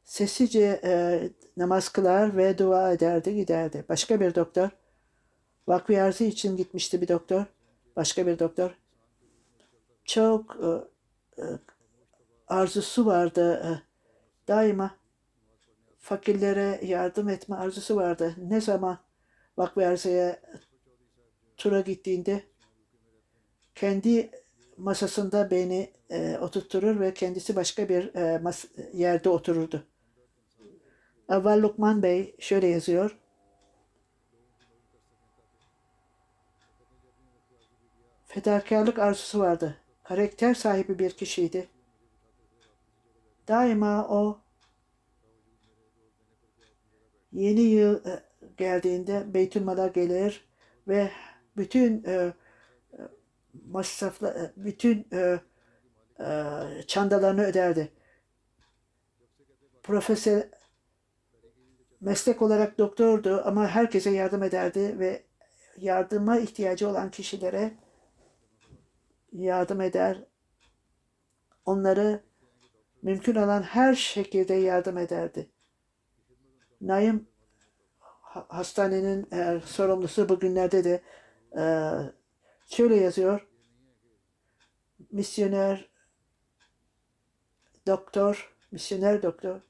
Sessizce 0.03 0.81
e, 0.83 1.21
namaz 1.57 1.89
kılar 1.89 2.37
ve 2.37 2.57
dua 2.57 2.93
ederdi 2.93 3.35
giderdi. 3.35 3.85
Başka 3.89 4.19
bir 4.19 4.35
doktor, 4.35 4.69
vakfı 5.67 6.01
arzu 6.01 6.23
için 6.23 6.57
gitmişti 6.57 7.01
bir 7.01 7.07
doktor. 7.07 7.45
Başka 7.95 8.27
bir 8.27 8.39
doktor. 8.39 8.71
Çok 10.05 10.57
e, 10.63 10.67
e, 11.41 11.45
arzusu 12.47 13.05
vardı. 13.05 13.53
E, 13.53 13.69
daima 14.47 14.91
fakirlere 15.99 16.79
yardım 16.83 17.29
etme 17.29 17.55
arzusu 17.55 17.95
vardı. 17.95 18.35
Ne 18.37 18.61
zaman 18.61 18.99
vakfı 19.61 19.87
arzaya 19.87 20.41
tura 21.57 21.81
gittiğinde 21.81 22.43
kendi 23.75 24.31
masasında 24.77 25.51
beni 25.51 25.91
e, 26.09 26.37
oturtturur 26.37 26.99
ve 26.99 27.13
kendisi 27.13 27.55
başka 27.55 27.89
bir 27.89 28.15
e, 28.15 28.37
mas- 28.37 28.97
yerde 28.97 29.29
otururdu. 29.29 29.83
Evvel 31.29 31.61
Lukman 31.61 32.03
Bey 32.03 32.35
şöyle 32.39 32.67
yazıyor. 32.67 33.17
Fedakarlık 38.25 38.99
arzusu 38.99 39.39
vardı. 39.39 39.77
Karakter 40.03 40.53
sahibi 40.53 40.99
bir 40.99 41.11
kişiydi. 41.11 41.69
Daima 43.47 44.07
o 44.07 44.41
yeni 47.31 47.61
yıl 47.61 47.99
geldiğinde 48.57 49.33
Beytülmal'a 49.33 49.87
gelir 49.87 50.47
ve 50.87 51.11
bütün 51.57 52.03
e, 52.03 52.11
e, 52.11 52.33
masrafla 53.67 54.29
e, 54.29 54.51
bütün 54.55 55.07
e, 55.13 55.39
e, 56.19 56.53
çandalarını 56.87 57.43
öderdi. 57.43 57.91
Profesör 59.83 60.43
meslek 62.01 62.41
olarak 62.41 62.77
doktordu 62.77 63.41
ama 63.45 63.67
herkese 63.67 64.09
yardım 64.09 64.43
ederdi 64.43 64.99
ve 64.99 65.23
yardıma 65.77 66.37
ihtiyacı 66.37 66.89
olan 66.89 67.11
kişilere 67.11 67.71
yardım 69.31 69.81
eder. 69.81 70.23
Onları 71.65 72.23
mümkün 73.01 73.35
olan 73.35 73.61
her 73.61 73.95
şekilde 73.95 74.53
yardım 74.53 74.97
ederdi. 74.97 75.49
Naim 76.81 77.27
hastanenin 78.47 79.27
e, 79.33 79.61
sorumlusu 79.65 80.29
bugünlerde 80.29 80.83
de 80.83 81.01
e, 81.57 81.63
şöyle 82.75 82.95
yazıyor. 82.95 83.47
Misyoner 85.11 85.89
doktor, 87.87 88.55
misyoner 88.71 89.23
doktor 89.23 89.61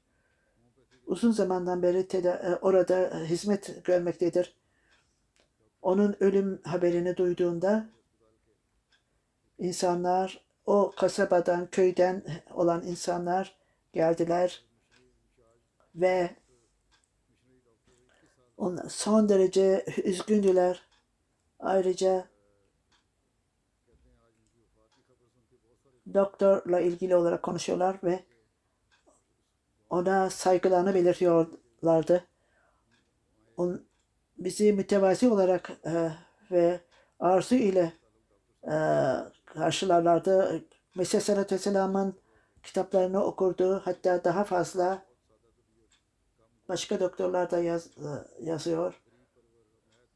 uzun 1.12 1.30
zamandan 1.32 1.82
beri 1.82 2.08
teda- 2.08 2.36
e, 2.36 2.56
orada 2.56 3.18
hizmet 3.18 3.84
görmektedir. 3.84 4.56
Onun 5.82 6.16
ölüm 6.20 6.60
haberini 6.64 7.16
duyduğunda 7.16 7.88
insanlar 9.58 10.44
o 10.66 10.92
kasabadan, 10.96 11.66
köyden 11.70 12.24
olan 12.50 12.82
insanlar 12.86 13.56
geldiler 13.92 14.64
ve 15.94 16.30
onlar 18.62 18.88
son 18.88 19.28
derece 19.28 19.84
üzgündüler. 20.04 20.82
Ayrıca 21.60 22.28
doktorla 26.14 26.80
ilgili 26.80 27.16
olarak 27.16 27.42
konuşuyorlar 27.42 27.96
ve 28.04 28.24
ona 29.90 30.30
saygılarını 30.30 30.94
belirtiyorlardı. 30.94 32.24
On, 33.56 33.84
bizi 34.38 34.72
mütevazi 34.72 35.28
olarak 35.28 35.70
e, 35.84 36.10
ve 36.50 36.80
arzu 37.20 37.54
ile 37.54 37.92
e, 38.64 38.74
karşılarlardı. 39.44 40.64
Mesih 40.94 41.14
Aleyhisselatü 41.14 41.54
Vesselam'ın 41.54 42.20
kitaplarını 42.62 43.24
okurdu. 43.24 43.82
Hatta 43.84 44.24
daha 44.24 44.44
fazla 44.44 45.11
başka 46.72 47.00
doktorlar 47.00 47.50
da 47.50 47.58
yaz, 47.58 47.86
e, 47.86 48.08
yazıyor. 48.40 49.02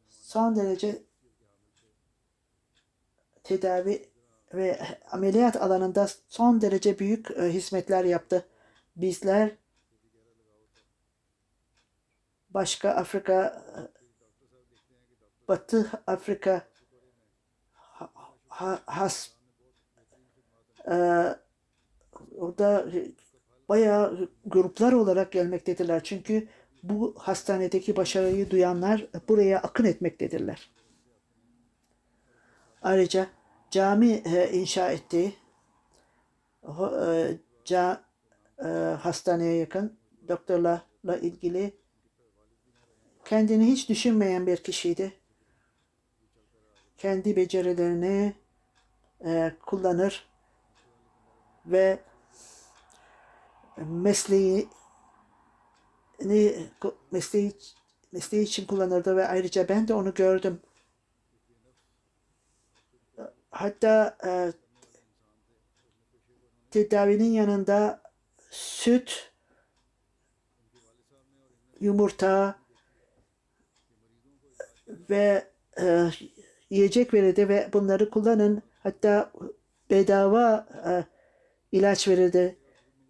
Son 0.08 0.56
derece 0.56 1.02
tedavi 3.44 4.08
ve 4.54 4.80
ameliyat 5.10 5.56
alanında 5.56 6.08
son 6.28 6.60
derece 6.60 6.98
büyük 6.98 7.30
e, 7.30 7.42
hizmetler 7.42 8.04
yaptı. 8.04 8.48
Bizler 8.96 9.56
başka 12.50 12.90
Afrika, 12.90 13.62
e, 13.76 13.80
Batı 15.48 15.90
Afrika 16.06 16.68
ha, 17.72 18.10
ha- 18.48 18.82
has 18.86 19.30
e, 20.90 20.96
orada 22.36 22.86
bayağı 23.68 24.28
gruplar 24.46 24.92
olarak 24.92 25.32
gelmektedirler. 25.32 26.04
Çünkü 26.04 26.48
bu 26.82 27.14
hastanedeki 27.18 27.96
başarıyı 27.96 28.50
duyanlar 28.50 29.06
buraya 29.28 29.58
akın 29.58 29.84
etmektedirler. 29.84 30.70
Ayrıca 32.82 33.26
cami 33.70 34.10
e, 34.12 34.50
inşa 34.52 34.90
etti. 34.90 35.34
Ho- 36.62 37.14
e, 37.14 37.38
e, 38.64 38.68
hastaneye 38.94 39.56
yakın 39.56 39.98
doktorlarla 40.28 41.16
ilgili 41.20 41.74
kendini 43.24 43.66
hiç 43.66 43.88
düşünmeyen 43.88 44.46
bir 44.46 44.56
kişiydi. 44.56 45.12
Kendi 46.98 47.36
becerilerini 47.36 48.34
kullanır 49.66 50.28
ve 51.66 51.98
mesleği 53.76 54.68
mesleği 57.10 57.52
mesleği 58.12 58.42
için 58.42 58.66
kullanırdı 58.66 59.16
ve 59.16 59.28
ayrıca 59.28 59.68
ben 59.68 59.88
de 59.88 59.94
onu 59.94 60.14
gördüm. 60.14 60.60
Hatta 63.50 64.18
e, 64.26 64.52
tedavinin 66.70 67.32
yanında 67.32 68.02
süt, 68.50 69.32
yumurta 71.80 72.58
ve 74.88 75.48
e, 75.80 76.10
yiyecek 76.70 77.14
verirdi 77.14 77.48
ve 77.48 77.70
bunları 77.72 78.10
kullanın. 78.10 78.62
Hatta 78.82 79.32
bedava 79.90 80.66
e, 80.86 81.04
ilaç 81.72 82.08
verirdi 82.08 82.56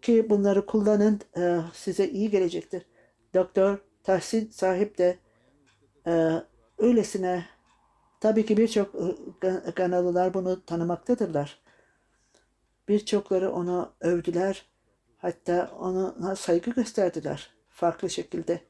ki 0.01 0.29
bunları 0.29 0.65
kullanın 0.65 1.19
e, 1.37 1.59
size 1.73 2.07
iyi 2.07 2.29
gelecektir. 2.29 2.85
Doktor 3.33 3.77
tahsil 4.03 4.51
sahip 4.51 4.97
de 4.97 5.17
e, 6.07 6.33
öylesine 6.77 7.45
tabii 8.19 8.45
ki 8.45 8.57
birçok 8.57 8.95
e, 8.95 9.71
Ganalılar 9.75 10.33
bunu 10.33 10.65
tanımaktadırlar. 10.65 11.59
Birçokları 12.87 13.51
onu 13.51 13.93
övdüler. 13.99 14.65
Hatta 15.17 15.71
ona 15.79 16.35
saygı 16.35 16.71
gösterdiler 16.71 17.57
farklı 17.69 18.09
şekilde. 18.09 18.61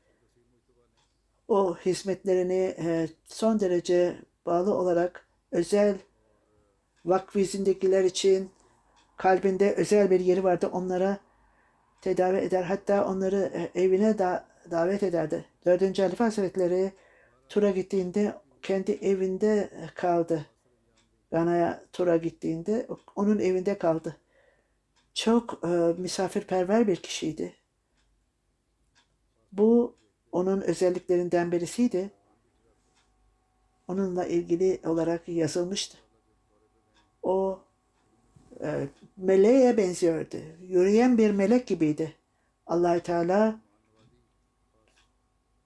O 1.47 1.75
hizmetlerini 1.75 2.75
e, 2.79 3.09
son 3.25 3.59
derece 3.59 4.17
bağlı 4.45 4.73
olarak 4.73 5.27
özel 5.51 5.97
vakfı 7.05 7.39
izindekiler 7.39 8.03
için 8.03 8.51
kalbinde 9.17 9.73
özel 9.73 10.11
bir 10.11 10.19
yeri 10.19 10.43
vardı. 10.43 10.69
Onlara 10.71 11.17
tedavi 12.01 12.37
eder. 12.37 12.63
Hatta 12.63 13.07
onları 13.07 13.69
e, 13.75 13.81
evine 13.83 14.17
da 14.17 14.47
davet 14.71 15.03
ederdi. 15.03 15.45
Dördüncü 15.65 16.01
Halife 16.01 16.23
Hazretleri 16.23 16.91
tura 17.49 17.69
gittiğinde 17.71 18.33
kendi 18.61 18.91
evinde 18.91 19.69
kaldı. 19.95 20.45
Gana'ya 21.31 21.83
tura 21.93 22.17
gittiğinde 22.17 22.87
onun 23.15 23.39
evinde 23.39 23.77
kaldı. 23.77 24.17
Çok 25.13 25.59
e, 25.63 25.67
misafirperver 26.01 26.87
bir 26.87 26.95
kişiydi. 26.95 27.55
Bu 29.51 29.95
onun 30.31 30.61
özelliklerinden 30.61 31.51
birisiydi. 31.51 32.11
Onunla 33.87 34.25
ilgili 34.25 34.81
olarak 34.85 35.29
yazılmıştı. 35.29 35.97
O 37.23 37.59
e, 38.63 38.87
meleğe 39.17 39.77
benziyordu. 39.77 40.37
Yürüyen 40.61 41.17
bir 41.17 41.31
melek 41.31 41.67
gibiydi. 41.67 42.13
allah 42.65 42.99
Teala 42.99 43.59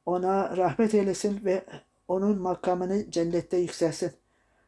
ona 0.05 0.57
rahmet 0.57 0.93
eylesin 0.93 1.45
ve 1.45 1.65
onun 2.07 2.41
makamını 2.41 3.11
cennette 3.11 3.57
yükselsin. 3.57 4.11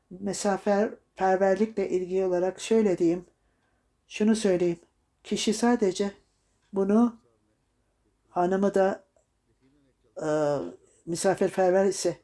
Mesafer 0.09 0.89
perverlikle 1.15 1.89
ilgili 1.89 2.25
olarak 2.25 2.61
şöyle 2.61 2.97
diyeyim. 2.97 3.25
Şunu 4.07 4.35
söyleyeyim. 4.35 4.79
Kişi 5.23 5.53
sadece 5.53 6.11
bunu 6.73 7.15
hanımı 8.29 8.75
da 8.75 9.03
e, 10.21 10.27
misafirperver 11.05 11.85
ise 11.85 12.17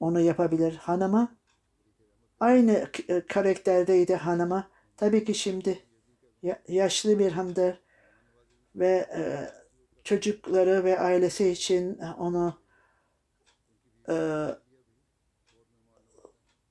onu 0.00 0.20
yapabilir. 0.20 0.76
Hanımı 0.76 1.36
aynı 2.40 2.88
e, 3.08 3.26
karakterdeydi 3.26 4.14
hanıma. 4.14 4.70
Tabii 4.98 5.24
ki 5.24 5.34
şimdi 5.34 5.78
ya- 6.42 6.62
yaşlı 6.68 7.18
bir 7.18 7.32
hanımdır 7.32 7.80
ve 8.76 8.88
e, 9.16 9.22
çocukları 10.04 10.84
ve 10.84 10.98
ailesi 11.00 11.48
için 11.50 11.98
onu 12.18 12.58
e, 14.08 14.14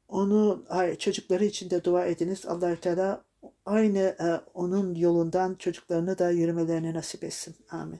onu 0.07 0.65
çocukları 0.99 1.45
için 1.45 1.69
de 1.69 1.83
dua 1.83 2.05
ediniz. 2.05 2.45
allah 2.45 2.75
Teala 2.75 3.23
aynı 3.65 3.99
e, 3.99 4.41
onun 4.53 4.95
yolundan 4.95 5.55
çocuklarını 5.55 6.17
da 6.17 6.31
yürümelerini 6.31 6.93
nasip 6.93 7.23
etsin. 7.23 7.55
Amin. 7.69 7.99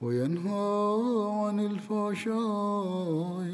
وينهى 0.00 0.96
عن 1.44 1.60
الفحشاء 1.60 3.48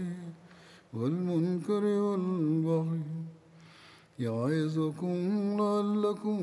والمنكر 0.95 1.85
والبغي 1.85 3.01
يعظكم 4.19 5.17
لعلكم 5.61 6.39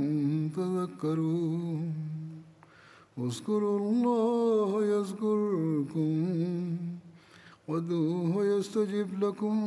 تذكرون 0.49 1.93
اذكروا 3.17 3.79
الله 3.79 4.85
يذكركم 4.85 6.13
وادعوه 7.67 8.45
يستجب 8.45 9.23
لكم 9.23 9.57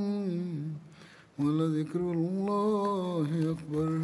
ولذكر 1.38 2.00
الله 2.00 3.28
أكبر 3.54 4.00